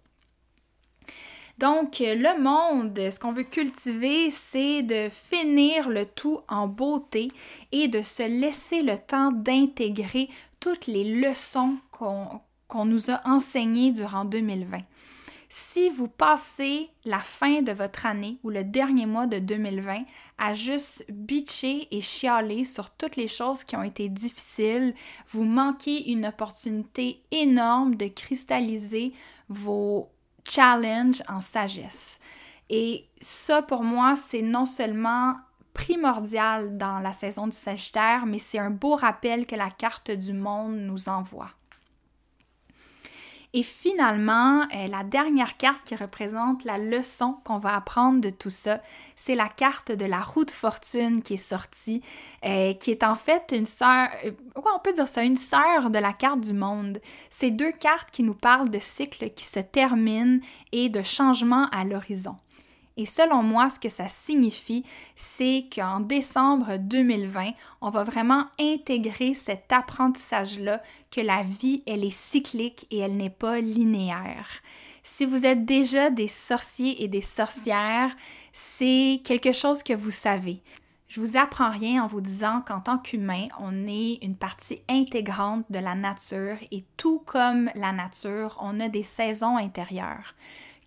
Donc, 1.58 1.98
le 2.00 2.40
monde, 2.40 3.10
ce 3.10 3.20
qu'on 3.20 3.32
veut 3.32 3.44
cultiver, 3.44 4.30
c'est 4.30 4.84
de 4.84 5.10
finir 5.10 5.90
le 5.90 6.06
tout 6.06 6.42
en 6.48 6.68
beauté 6.68 7.30
et 7.72 7.88
de 7.88 8.04
se 8.04 8.22
laisser 8.22 8.84
le 8.84 8.98
temps 8.98 9.32
d'intégrer 9.32 10.30
toutes 10.60 10.86
les 10.86 11.04
leçons 11.04 11.78
qu'on 11.92 12.86
nous 12.86 13.10
a 13.10 13.22
enseignées 13.26 13.92
durant 13.92 14.24
2020. 14.24 14.78
Si 15.50 15.90
vous 15.90 16.10
passez 16.10 16.90
la 17.06 17.20
fin 17.20 17.62
de 17.62 17.72
votre 17.72 18.06
année 18.06 18.38
ou 18.44 18.50
le 18.50 18.66
dernier 18.66 19.06
mois 19.06 19.28
de 19.28 19.40
2020 19.40 20.04
à 20.38 20.54
juste 20.54 21.06
bitcher 21.10 21.88
et 21.90 22.02
chialer 22.02 22.66
sur 22.66 22.90
toutes 22.90 23.16
les 23.16 23.30
choses 23.30 23.64
qui 23.64 23.78
ont 23.78 23.84
été 23.84 24.10
difficiles, 24.10 24.94
vous 25.30 25.46
manquez 25.46 26.12
une 26.12 26.26
opportunité 26.26 27.22
énorme 27.32 27.96
de 27.96 28.08
cristalliser 28.08 29.14
vos 29.48 30.10
challenge 30.48 31.22
en 31.28 31.42
sagesse. 31.42 32.20
Et 32.70 33.06
ça, 33.22 33.62
pour 33.62 33.84
moi, 33.84 34.16
c'est 34.16 34.42
non 34.42 34.66
seulement 34.66 35.36
primordial 35.74 36.78
dans 36.78 37.00
la 37.00 37.14
saison 37.14 37.46
du 37.46 37.56
Sagittaire, 37.56 38.26
mais 38.26 38.40
c'est 38.40 38.58
un 38.58 38.72
beau 38.72 38.96
rappel 38.96 39.46
que 39.46 39.56
la 39.56 39.70
carte 39.70 40.12
du 40.12 40.34
monde 40.34 40.76
nous 40.76 41.08
envoie. 41.08 41.50
Et 43.58 43.64
finalement, 43.64 44.62
euh, 44.62 44.88
la 44.88 45.04
dernière 45.04 45.58
carte 45.58 45.84
qui 45.84 45.96
représente 45.96 46.64
la 46.64 46.78
leçon 46.78 47.38
qu'on 47.44 47.58
va 47.58 47.76
apprendre 47.76 48.22
de 48.22 48.30
tout 48.30 48.52
ça, 48.52 48.82
c'est 49.16 49.34
la 49.34 49.50
carte 49.50 49.92
de 49.92 50.06
la 50.06 50.20
roue 50.20 50.46
de 50.46 50.52
fortune 50.52 51.24
qui 51.24 51.34
est 51.34 51.38
sortie, 51.38 52.04
euh, 52.46 52.76
qui 52.76 52.92
est 52.92 53.02
en 53.02 53.16
fait 53.16 53.56
une 53.58 53.66
sœur, 53.66 54.10
euh, 54.26 54.32
on 54.56 54.78
peut 54.78 54.94
dire 54.94 55.08
ça, 55.08 55.24
une 55.24 55.38
sœur 55.38 55.90
de 55.90 55.98
la 55.98 56.14
carte 56.14 56.42
du 56.42 56.54
monde. 56.54 57.02
C'est 57.32 57.50
deux 57.50 57.72
cartes 57.72 58.12
qui 58.12 58.22
nous 58.22 58.36
parlent 58.36 58.70
de 58.70 58.78
cycles 58.78 59.32
qui 59.32 59.46
se 59.46 59.60
terminent 59.60 60.38
et 60.72 60.90
de 60.90 61.02
changements 61.02 61.68
à 61.72 61.84
l'horizon. 61.84 62.36
Et 62.98 63.06
selon 63.06 63.44
moi, 63.44 63.70
ce 63.70 63.80
que 63.80 63.90
ça 63.90 64.08
signifie, 64.08 64.84
c'est 65.16 65.68
qu'en 65.74 66.00
décembre 66.00 66.78
2020, 66.78 67.52
on 67.82 67.92
va 67.92 68.04
vraiment 68.04 68.46
intégrer 68.60 69.36
cet 69.36 69.72
apprentissage-là 69.72 70.82
que 71.12 71.22
la 71.22 71.44
vie, 71.44 71.84
elle 71.86 72.04
est 72.04 72.10
cyclique 72.10 72.88
et 72.90 72.98
elle 72.98 73.16
n'est 73.16 73.30
pas 73.30 73.62
linéaire. 73.62 74.48
Si 75.04 75.26
vous 75.26 75.46
êtes 75.46 75.64
déjà 75.64 76.10
des 76.10 76.28
sorciers 76.28 77.04
et 77.04 77.08
des 77.08 77.22
sorcières, 77.22 78.16
c'est 78.52 79.22
quelque 79.24 79.52
chose 79.52 79.84
que 79.84 79.94
vous 79.94 80.12
savez. 80.12 80.62
Je 81.08 81.22
vous 81.22 81.38
apprends 81.38 81.70
rien 81.70 82.04
en 82.04 82.08
vous 82.08 82.20
disant 82.20 82.62
qu'en 82.68 82.82
tant 82.82 82.98
qu'humain, 82.98 83.48
on 83.60 83.88
est 83.88 84.18
une 84.24 84.36
partie 84.36 84.82
intégrante 84.90 85.66
de 85.70 85.80
la 85.80 85.96
nature 85.96 86.58
et 86.72 86.84
tout 86.98 87.20
comme 87.26 87.70
la 87.76 87.94
nature, 87.94 88.58
on 88.60 88.80
a 88.82 88.90
des 88.90 89.04
saisons 89.04 89.56
intérieures 89.56 90.36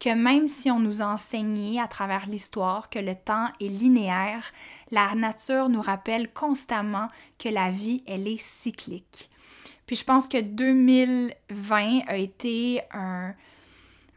que 0.01 0.15
même 0.15 0.47
si 0.47 0.71
on 0.71 0.81
nous 0.81 1.03
a 1.03 1.07
enseigné 1.07 1.81
à 1.81 1.87
travers 1.87 2.27
l'histoire 2.27 2.89
que 2.89 2.99
le 2.99 3.15
temps 3.15 3.49
est 3.61 3.69
linéaire, 3.69 4.51
la 4.91 5.15
nature 5.15 5.69
nous 5.69 5.83
rappelle 5.83 6.33
constamment 6.33 7.09
que 7.39 7.51
la 7.51 7.71
vie, 7.71 8.03
elle 8.07 8.27
est 8.27 8.41
cyclique. 8.41 9.31
Puis 9.87 9.97
je 9.97 10.05
pense 10.05 10.27
que 10.27 10.41
2020 10.41 12.01
a 12.07 12.17
été 12.17 12.81
un, 12.93 13.35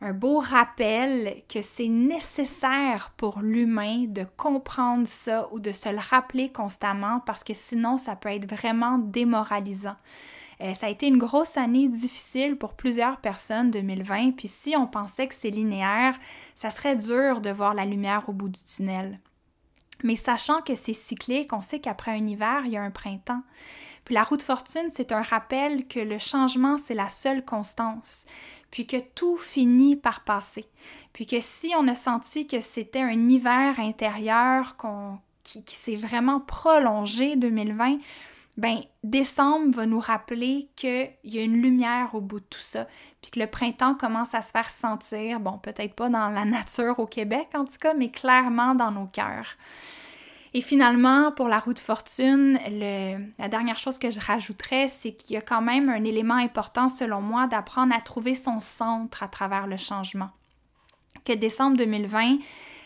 un 0.01 0.13
beau 0.13 0.39
rappel 0.39 1.43
que 1.47 1.61
c'est 1.61 1.88
nécessaire 1.88 3.11
pour 3.17 3.39
l'humain 3.39 4.05
de 4.07 4.25
comprendre 4.38 5.07
ça 5.07 5.47
ou 5.51 5.59
de 5.59 5.71
se 5.71 5.89
le 5.89 5.99
rappeler 5.99 6.51
constamment 6.51 7.21
parce 7.21 7.43
que 7.43 7.53
sinon 7.53 7.97
ça 7.97 8.15
peut 8.15 8.29
être 8.29 8.49
vraiment 8.49 8.99
démoralisant. 8.99 9.95
Euh, 10.64 10.74
ça 10.74 10.88
a 10.88 10.89
été 10.89 11.07
une 11.07 11.18
grosse 11.18 11.57
année 11.57 11.89
difficile 11.89 12.57
pour 12.57 12.74
plusieurs 12.74 13.18
personnes 13.18 13.70
2020, 13.72 14.32
puis 14.32 14.47
si 14.47 14.76
on 14.78 14.88
pensait 14.88 15.28
que 15.28 15.36
c'est 15.36 15.49
linéaire, 15.49 16.18
ça 16.55 16.70
serait 16.70 16.95
dur 16.95 17.41
de 17.41 17.49
voir 17.49 17.74
la 17.74 17.86
lumière 17.86 18.30
au 18.30 18.32
bout 18.32 18.49
du 18.49 18.64
tunnel. 18.64 19.20
Mais 20.03 20.16
sachant 20.16 20.61
que 20.61 20.76
c'est 20.76 20.93
cyclique, 20.93 21.53
on 21.53 21.61
sait 21.61 21.80
qu'après 21.80 22.11
un 22.11 22.26
hiver, 22.26 22.61
il 22.66 22.72
y 22.72 22.78
a 22.78 22.82
un 22.82 22.91
printemps. 22.91 23.43
Puis 24.05 24.16
la 24.16 24.24
roue 24.24 24.38
de 24.38 24.41
fortune, 24.41 24.89
c'est 24.89 25.11
un 25.11 25.22
rappel 25.22 25.88
que 25.88 25.99
le 25.99 26.18
changement, 26.18 26.78
c'est 26.78 26.93
la 26.93 27.09
seule 27.09 27.43
constance, 27.43 28.26
puis 28.70 28.86
que 28.86 28.97
tout 28.97 29.38
finit 29.38 29.95
par 29.95 30.24
passer. 30.24 30.66
Puis 31.14 31.26
que 31.26 31.39
si 31.39 31.74
on 31.78 31.88
a 31.88 31.95
senti 31.95 32.47
que 32.47 32.59
c'était 32.59 33.01
un 33.01 33.30
hiver 33.30 33.80
intérieur 33.80 34.76
qui 35.43 35.76
s'est 35.76 35.95
vraiment 35.95 36.39
prolongé 36.39 37.36
2020, 37.36 37.99
ben 38.58 38.82
décembre 39.04 39.76
va 39.76 39.86
nous 39.86 39.99
rappeler 39.99 40.70
qu'il 40.76 41.12
y 41.24 41.39
a 41.39 41.43
une 41.43 41.62
lumière 41.62 42.14
au 42.14 42.22
bout 42.22 42.39
de 42.39 42.45
tout 42.45 42.60
ça, 42.60 42.88
puis 43.22 43.32
que 43.32 43.39
le 43.39 43.47
printemps 43.47 43.95
commence 43.95 44.36
à 44.36 44.41
se 44.41 44.51
faire 44.51 44.70
sentir, 44.70 45.39
bon, 45.39 45.58
peut-être 45.58 45.95
pas 45.95 46.10
dans 46.10 46.30
la 46.30 46.45
nature 46.45 46.99
au 46.99 47.08
Québec 47.08 47.47
en 47.56 47.66
tout 47.66 47.78
cas, 47.80 47.93
mais 47.93 48.10
clairement 48.10 48.76
dans 48.76 48.91
nos 48.91 49.08
cœurs. 49.08 49.58
Et 50.56 50.62
finalement, 50.62 51.32
pour 51.32 51.47
la 51.47 51.58
roue 51.58 51.74
de 51.74 51.80
fortune, 51.80 52.60
la 53.39 53.47
dernière 53.47 53.80
chose 53.80 53.97
que 53.97 54.12
je 54.12 54.20
rajouterais, 54.20 54.88
c'est 54.88 55.14
qu'il 55.14 55.34
y 55.34 55.38
a 55.38 55.41
quand 55.41 55.64
même 55.64 55.89
un 55.89 56.04
élément 56.04 56.36
important 56.36 56.89
selon 56.89 57.22
moi 57.22 57.47
d'apprendre 57.47 57.93
à 57.95 58.01
trouver 58.01 58.36
son 58.36 58.60
centre 58.60 59.24
à 59.24 59.28
travers 59.28 59.66
le 59.66 59.78
changement. 59.78 60.30
Que 61.26 61.34
décembre 61.34 61.78
2020, 61.78 62.38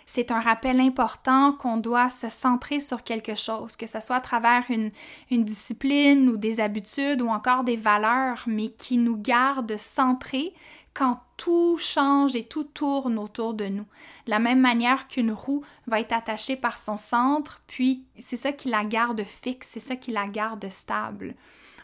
c'est 0.09 0.31
un 0.31 0.39
rappel 0.39 0.79
important 0.79 1.51
qu'on 1.51 1.75
doit 1.75 2.07
se 2.07 2.29
centrer 2.29 2.79
sur 2.79 3.03
quelque 3.03 3.35
chose, 3.35 3.75
que 3.75 3.85
ce 3.85 3.99
soit 3.99 4.15
à 4.15 4.21
travers 4.21 4.63
une, 4.69 4.91
discipline 5.29 6.29
ou 6.29 6.37
des 6.37 6.61
habitudes 6.61 7.21
ou 7.21 7.27
encore 7.27 7.65
des 7.65 7.75
valeurs, 7.75 8.41
mais 8.47 8.69
qui 8.69 8.97
nous 8.97 9.17
gardent 9.17 9.77
centrés 9.77 10.53
quand 10.93 11.19
tout 11.35 11.77
change 11.77 12.37
et 12.37 12.45
tout 12.45 12.63
tourne 12.63 13.19
autour 13.19 13.53
de 13.53 13.65
nous. 13.65 13.85
De 14.25 14.31
la 14.31 14.39
même 14.39 14.61
manière 14.61 15.09
qu'une 15.09 15.33
roue 15.33 15.61
va 15.87 15.99
être 15.99 16.13
attachée 16.13 16.55
par 16.55 16.77
son 16.77 16.97
centre, 16.97 17.61
puis 17.67 18.05
c'est 18.17 18.37
ça 18.37 18.53
qui 18.53 18.69
la 18.69 18.85
garde 18.85 19.21
fixe, 19.23 19.67
c'est 19.73 19.81
ça 19.81 19.97
qui 19.97 20.11
la 20.11 20.27
garde 20.27 20.69
stable. 20.69 21.35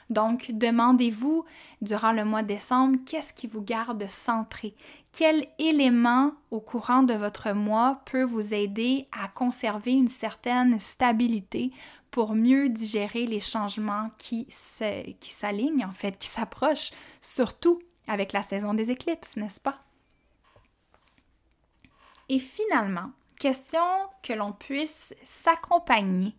Donc, 0.10 0.52
demandez-vous 0.52 1.46
durant 1.82 2.12
le 2.12 2.26
mois 2.26 2.42
de 2.42 2.48
décembre, 2.48 2.98
qu'est-ce 3.06 3.34
qui 3.34 3.48
vous 3.48 3.62
garde 3.62 4.06
centré? 4.08 4.76
Quel 5.12 5.48
élément 5.60 6.32
au 6.52 6.60
courant 6.60 7.04
de 7.04 7.14
votre 7.14 7.52
mois 7.52 8.02
peut 8.06 8.24
vous 8.24 8.54
aider 8.54 9.08
à 9.12 9.28
conserver 9.28 9.94
une 9.94 10.08
certaine 10.08 10.80
stabilité 10.80 11.72
pour 12.12 12.36
mieux 12.36 12.70
digérer 12.70 13.26
les 13.26 13.40
changements 13.40 14.12
qui 14.18 14.46
s'alignent, 14.50 15.86
en 15.86 15.94
fait, 15.94 16.18
qui 16.18 16.28
s'approchent, 16.28 16.92
surtout 17.22 17.80
avec 18.08 18.34
la 18.34 18.44
saison 18.44 18.74
des 18.74 18.92
éclipses, 18.92 19.38
n'est-ce 19.38 19.62
pas? 19.62 19.80
Et 22.30 22.40
finalement, 22.40 23.12
question 23.40 23.82
que 24.22 24.34
l'on 24.34 24.52
puisse 24.52 25.16
s'accompagner 25.24 26.36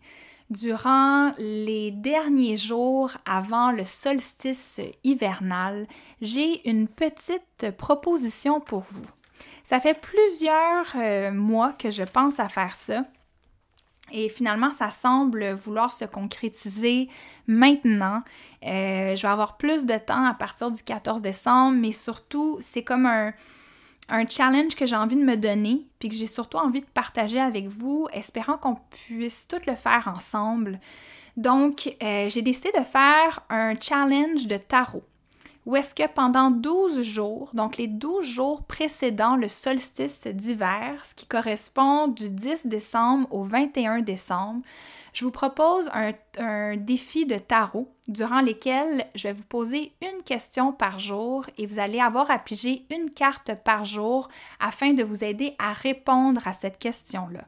durant 0.49 1.33
les 1.37 1.91
derniers 1.91 2.57
jours 2.57 3.11
avant 3.25 3.71
le 3.71 3.83
solstice 3.83 4.79
hivernal, 5.03 5.87
j'ai 6.21 6.67
une 6.69 6.87
petite 6.87 7.71
proposition 7.77 8.59
pour 8.59 8.81
vous. 8.81 9.05
Ça 9.63 9.79
fait 9.79 9.99
plusieurs 9.99 10.85
euh, 10.95 11.31
mois 11.31 11.73
que 11.73 11.89
je 11.89 12.03
pense 12.03 12.39
à 12.39 12.47
faire 12.47 12.75
ça. 12.75 13.03
Et 14.11 14.29
finalement, 14.29 14.71
ça 14.71 14.91
semble 14.91 15.51
vouloir 15.53 15.91
se 15.91 16.05
concrétiser 16.05 17.09
maintenant. 17.47 18.21
Euh, 18.63 19.15
je 19.15 19.21
vais 19.23 19.27
avoir 19.27 19.57
plus 19.57 19.85
de 19.85 19.97
temps 19.97 20.25
à 20.25 20.35
partir 20.35 20.69
du 20.69 20.83
14 20.83 21.23
décembre, 21.23 21.75
mais 21.79 21.91
surtout, 21.91 22.59
c'est 22.61 22.83
comme 22.83 23.07
un, 23.07 23.33
un 24.09 24.27
challenge 24.27 24.75
que 24.75 24.85
j'ai 24.85 24.95
envie 24.95 25.15
de 25.15 25.23
me 25.23 25.37
donner, 25.37 25.87
puis 25.99 26.09
que 26.09 26.15
j'ai 26.15 26.27
surtout 26.27 26.57
envie 26.57 26.81
de 26.81 26.85
partager 26.85 27.39
avec 27.39 27.67
vous, 27.67 28.07
espérant 28.13 28.57
qu'on 28.57 28.77
puisse 28.89 29.47
tout 29.47 29.61
le 29.67 29.75
faire 29.75 30.11
ensemble. 30.13 30.79
Donc, 31.37 31.95
euh, 32.01 32.29
j'ai 32.29 32.41
décidé 32.41 32.71
de 32.77 32.83
faire 32.83 33.41
un 33.49 33.73
challenge 33.79 34.47
de 34.47 34.57
tarot, 34.57 35.03
où 35.65 35.75
est-ce 35.75 35.95
que 35.95 36.07
pendant 36.07 36.51
12 36.51 37.01
jours, 37.01 37.49
donc 37.53 37.77
les 37.77 37.87
12 37.87 38.25
jours 38.25 38.63
précédant 38.63 39.35
le 39.35 39.49
solstice 39.49 40.27
d'hiver, 40.27 41.03
ce 41.03 41.15
qui 41.15 41.25
correspond 41.25 42.07
du 42.07 42.29
10 42.29 42.67
décembre 42.67 43.27
au 43.31 43.43
21 43.43 44.01
décembre, 44.01 44.61
je 45.13 45.23
vous 45.23 45.31
propose 45.31 45.89
un, 45.93 46.75
défi 46.75 47.25
de 47.25 47.37
tarot 47.37 47.89
durant 48.09 48.41
lequel 48.41 49.07
je 49.15 49.29
vais 49.29 49.33
vous 49.33 49.45
poser 49.45 49.93
une 50.01 50.23
question 50.23 50.73
par 50.73 50.99
jour 50.99 51.45
et 51.57 51.65
vous 51.65 51.79
allez 51.79 52.01
avoir 52.01 52.29
à 52.29 52.37
piger 52.37 52.85
une 52.91 53.09
carte 53.09 53.51
par 53.63 53.85
jour 53.85 54.27
afin 54.59 54.93
de 54.93 55.03
vous 55.03 55.23
aider 55.23 55.55
à 55.57 55.71
répondre 55.71 56.45
à 56.45 56.51
cette 56.51 56.77
question-là. 56.77 57.45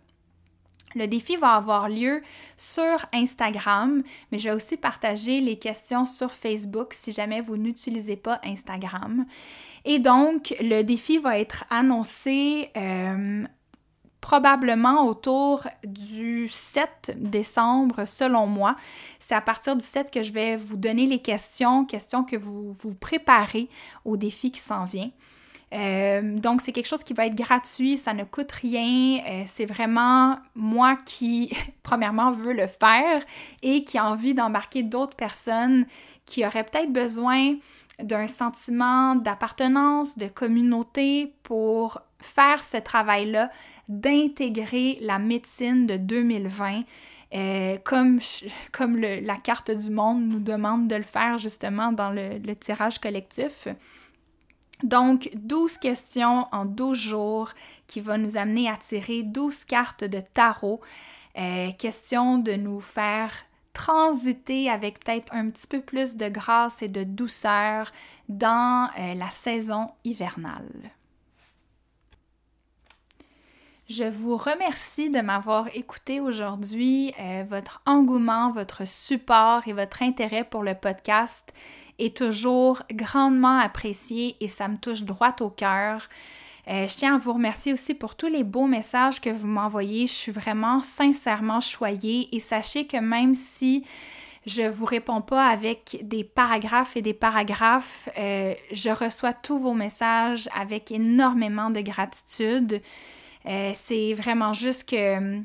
Le 0.96 1.08
défi 1.08 1.36
va 1.36 1.56
avoir 1.56 1.90
lieu 1.90 2.22
sur 2.56 3.06
Instagram, 3.14 4.04
mais 4.32 4.38
je 4.38 4.50
vais 4.50 4.56
aussi 4.56 4.78
partager 4.78 5.42
les 5.42 5.58
questions 5.60 6.06
sur 6.06 6.32
Facebook 6.32 6.94
si 6.94 7.12
jamais 7.12 7.42
vous 7.42 7.58
n'utilisez 7.58 8.16
pas 8.16 8.40
Instagram. 8.44 9.26
Et 9.86 10.00
donc, 10.00 10.56
le 10.60 10.82
défi 10.84 11.18
va 11.18 11.40
être 11.40 11.66
annoncé 11.70 12.72
euh, 12.78 13.46
probablement 14.22 15.06
autour 15.08 15.68
du 15.86 16.48
7 16.48 17.16
décembre, 17.16 18.06
selon 18.06 18.48
moi. 18.48 18.76
C'est 19.20 19.36
à 19.36 19.42
partir 19.42 19.76
du 19.76 19.86
7 19.86 20.12
que 20.12 20.24
je 20.24 20.34
vais 20.34 20.56
vous 20.56 20.78
donner 20.78 21.06
les 21.06 21.20
questions, 21.20 21.86
questions 21.86 22.24
que 22.24 22.36
vous 22.36 22.74
vous 22.80 22.96
préparez 22.96 23.70
au 24.04 24.18
défi 24.18 24.52
qui 24.52 24.60
s'en 24.60 24.86
vient. 24.86 25.12
Euh, 25.74 26.40
donc, 26.40 26.62
c'est 26.62 26.72
quelque 26.72 26.88
chose 26.88 27.04
qui 27.04 27.14
va 27.14 27.26
être 27.26 27.36
gratuit, 27.36 27.98
ça 27.98 28.14
ne 28.14 28.24
coûte 28.24 28.52
rien. 28.52 29.20
Euh, 29.28 29.44
c'est 29.46 29.66
vraiment 29.66 30.38
moi 30.56 30.98
qui, 31.06 31.52
premièrement, 31.84 32.32
veux 32.32 32.54
le 32.54 32.68
faire 32.68 33.24
et 33.62 33.84
qui 33.84 33.98
a 33.98 34.10
envie 34.10 34.34
d'embarquer 34.34 34.84
d'autres 34.84 35.16
personnes 35.16 35.86
qui 36.26 36.46
auraient 36.46 36.64
peut-être 36.64 36.92
besoin 36.92 37.56
d'un 38.02 38.28
sentiment 38.28 39.16
d'appartenance, 39.16 40.18
de 40.18 40.28
communauté 40.28 41.34
pour 41.44 42.02
faire 42.20 42.64
ce 42.64 42.78
travail-là 42.78 43.50
d'intégrer 43.90 44.98
la 45.02 45.18
médecine 45.18 45.88
de 45.88 45.98
2020 45.98 46.84
euh, 47.34 47.78
comme, 47.84 48.20
comme 48.72 48.98
la 48.98 49.36
carte 49.36 49.72
du 49.72 49.90
monde 49.90 50.28
nous 50.28 50.40
demande 50.40 50.88
de 50.88 50.96
le 50.96 51.04
faire 51.04 51.38
justement 51.38 51.92
dans 51.92 52.12
le, 52.12 52.54
tirage 52.56 53.00
collectif. 53.00 53.68
Donc, 54.84 55.30
12 55.34 55.78
questions 55.78 56.48
en 56.52 56.66
12 56.66 56.98
jours 56.98 57.52
qui 57.88 58.00
vont 58.00 58.18
nous 58.18 58.38
amener 58.38 58.70
à 58.70 58.78
tirer 58.78 59.24
12 59.24 59.66
cartes 59.66 60.04
de 60.04 60.20
tarot. 60.20 60.80
Euh, 61.38 61.72
question 61.74 62.38
de 62.38 62.54
nous 62.54 62.80
faire 62.80 63.32
transiter 63.74 64.70
avec 64.72 65.04
peut-être 65.04 65.34
un 65.36 65.50
petit 65.50 65.68
peu 65.68 65.82
plus 65.82 66.16
de 66.16 66.30
grâce 66.30 66.82
et 66.82 66.88
de 66.88 67.04
douceur 67.04 67.92
dans 68.28 68.90
euh, 68.98 69.14
la 69.14 69.30
saison 69.30 69.92
hivernale. 70.04 70.92
Je 73.88 74.04
vous 74.04 74.36
remercie 74.36 75.10
de 75.10 75.22
m'avoir 75.22 75.68
écouté 75.74 76.20
aujourd'hui. 76.20 77.14
Euh, 77.22 77.46
votre 77.48 77.82
engouement, 77.86 78.52
votre 78.52 78.86
support 78.86 79.66
et 79.68 79.74
votre 79.74 80.02
intérêt 80.02 80.44
pour 80.44 80.64
le 80.64 80.74
podcast 80.74 81.54
est 82.00 82.16
toujours 82.16 82.84
grandement 82.92 83.60
apprécié 83.60 84.36
et 84.40 84.48
ça 84.48 84.68
me 84.68 84.78
touche 84.78 85.04
droit 85.04 85.36
au 85.40 85.50
cœur. 85.50 86.08
Euh, 86.70 86.88
je 86.88 86.96
tiens 86.96 87.16
à 87.16 87.18
vous 87.18 87.34
remercier 87.34 87.72
aussi 87.72 87.94
pour 87.94 88.16
tous 88.16 88.28
les 88.28 88.44
beaux 88.44 88.68
messages 88.68 89.22
que 89.22 89.30
vous 89.30 89.48
m'envoyez. 89.48 90.06
Je 90.06 90.12
suis 90.12 90.32
vraiment 90.32 90.82
sincèrement 90.82 91.62
choyée 91.62 92.28
et 92.36 92.40
sachez 92.40 92.86
que 92.86 92.98
même 92.98 93.34
si 93.34 93.86
je 94.46 94.64
vous 94.64 94.86
réponds 94.86 95.22
pas 95.22 95.48
avec 95.48 96.00
des 96.04 96.24
paragraphes 96.24 96.98
et 96.98 97.02
des 97.02 97.14
paragraphes, 97.14 98.10
euh, 98.18 98.54
je 98.72 98.90
reçois 98.90 99.34
tous 99.34 99.58
vos 99.58 99.74
messages 99.74 100.50
avec 100.56 100.92
énormément 100.92 101.70
de 101.70 101.82
gratitude. 101.82 102.82
Euh, 103.46 103.72
c'est 103.74 104.14
vraiment 104.14 104.52
juste 104.52 104.90
que, 104.90 105.40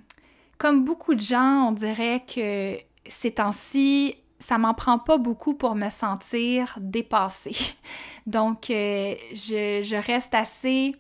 comme 0.59 0.85
beaucoup 0.85 1.15
de 1.15 1.21
gens, 1.21 1.69
on 1.69 1.73
dirait 1.73 2.25
que 2.27 2.77
ces 3.09 3.33
temps-ci, 3.33 4.17
ça 4.43 4.59
m'en 4.59 4.74
prend 4.74 4.99
pas 4.99 5.18
beaucoup 5.18 5.55
pour 5.55 5.74
me 5.74 5.88
sentir 5.88 6.76
dépassée. 6.80 7.57
Donc, 8.26 8.70
euh, 8.70 9.14
je, 9.32 10.07
reste 10.07 10.34
assez 10.34 10.95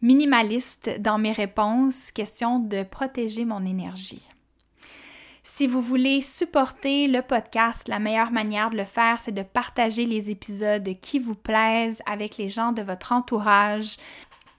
minimaliste 0.00 0.90
dans 0.98 1.18
mes 1.18 1.32
réponses, 1.32 2.10
question 2.10 2.58
de 2.58 2.82
protéger 2.82 3.44
mon 3.44 3.64
énergie. 3.64 4.22
Si 5.44 5.66
vous 5.66 5.82
voulez 5.82 6.20
supporter 6.20 7.08
le 7.08 7.20
podcast, 7.20 7.86
la 7.88 7.98
meilleure 7.98 8.30
manière 8.30 8.70
de 8.70 8.76
le 8.76 8.84
faire, 8.84 9.20
c'est 9.20 9.32
de 9.32 9.42
partager 9.42 10.06
les 10.06 10.30
épisodes 10.30 10.88
qui 11.00 11.18
vous 11.18 11.34
plaisent 11.34 12.00
avec 12.06 12.38
les 12.38 12.48
gens 12.48 12.72
de 12.72 12.82
votre 12.82 13.12
entourage 13.12 13.96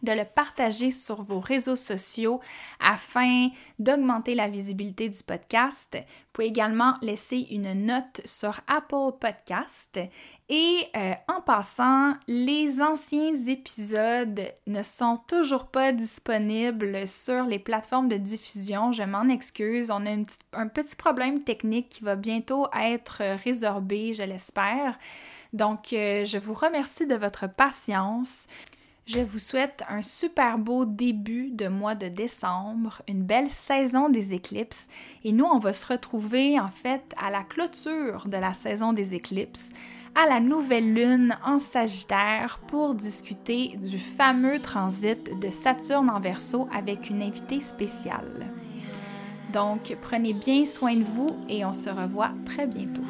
de 0.03 0.11
le 0.11 0.25
partager 0.25 0.91
sur 0.91 1.23
vos 1.23 1.39
réseaux 1.39 1.75
sociaux 1.75 2.41
afin 2.79 3.49
d'augmenter 3.79 4.35
la 4.35 4.47
visibilité 4.47 5.09
du 5.09 5.23
podcast. 5.23 5.95
Vous 5.95 6.29
pouvez 6.33 6.47
également 6.47 6.93
laisser 7.01 7.47
une 7.51 7.85
note 7.85 8.21
sur 8.25 8.59
Apple 8.67 9.17
Podcast. 9.19 9.99
Et 10.49 10.87
euh, 10.95 11.13
en 11.27 11.41
passant, 11.41 12.13
les 12.27 12.81
anciens 12.81 13.33
épisodes 13.47 14.41
ne 14.67 14.83
sont 14.83 15.19
toujours 15.27 15.67
pas 15.67 15.91
disponibles 15.91 17.07
sur 17.07 17.45
les 17.45 17.59
plateformes 17.59 18.09
de 18.09 18.17
diffusion. 18.17 18.91
Je 18.91 19.03
m'en 19.03 19.29
excuse. 19.29 19.89
On 19.89 20.05
a 20.05 20.11
un 20.53 20.67
petit 20.67 20.95
problème 20.95 21.43
technique 21.43 21.89
qui 21.89 22.03
va 22.03 22.15
bientôt 22.15 22.67
être 22.77 23.23
résorbé, 23.43 24.13
je 24.13 24.23
l'espère. 24.23 24.99
Donc, 25.53 25.93
euh, 25.93 26.25
je 26.25 26.37
vous 26.37 26.53
remercie 26.53 27.07
de 27.07 27.15
votre 27.15 27.47
patience. 27.47 28.47
Je 29.05 29.19
vous 29.19 29.39
souhaite 29.39 29.83
un 29.89 30.01
super 30.01 30.57
beau 30.57 30.85
début 30.85 31.51
de 31.51 31.67
mois 31.67 31.93
de 31.93 32.07
décembre, 32.07 33.01
une 33.09 33.23
belle 33.23 33.49
saison 33.49 34.07
des 34.07 34.33
éclipses 34.33 34.87
et 35.25 35.33
nous, 35.33 35.43
on 35.43 35.59
va 35.59 35.73
se 35.73 35.85
retrouver 35.85 36.57
en 36.57 36.69
fait 36.69 37.03
à 37.17 37.29
la 37.29 37.43
clôture 37.43 38.27
de 38.27 38.37
la 38.37 38.53
saison 38.53 38.93
des 38.93 39.13
éclipses, 39.13 39.73
à 40.15 40.25
la 40.25 40.39
nouvelle 40.39 40.93
lune 40.93 41.37
en 41.45 41.59
Sagittaire 41.59 42.61
pour 42.65 42.95
discuter 42.95 43.75
du 43.75 43.99
fameux 43.99 44.59
transit 44.59 45.37
de 45.37 45.49
Saturne 45.49 46.09
en 46.09 46.21
Verseau 46.21 46.65
avec 46.73 47.09
une 47.09 47.21
invitée 47.21 47.59
spéciale. 47.59 48.47
Donc, 49.51 49.97
prenez 50.01 50.33
bien 50.33 50.63
soin 50.63 50.95
de 50.95 51.03
vous 51.03 51.35
et 51.49 51.65
on 51.65 51.73
se 51.73 51.89
revoit 51.89 52.31
très 52.45 52.67
bientôt. 52.67 53.03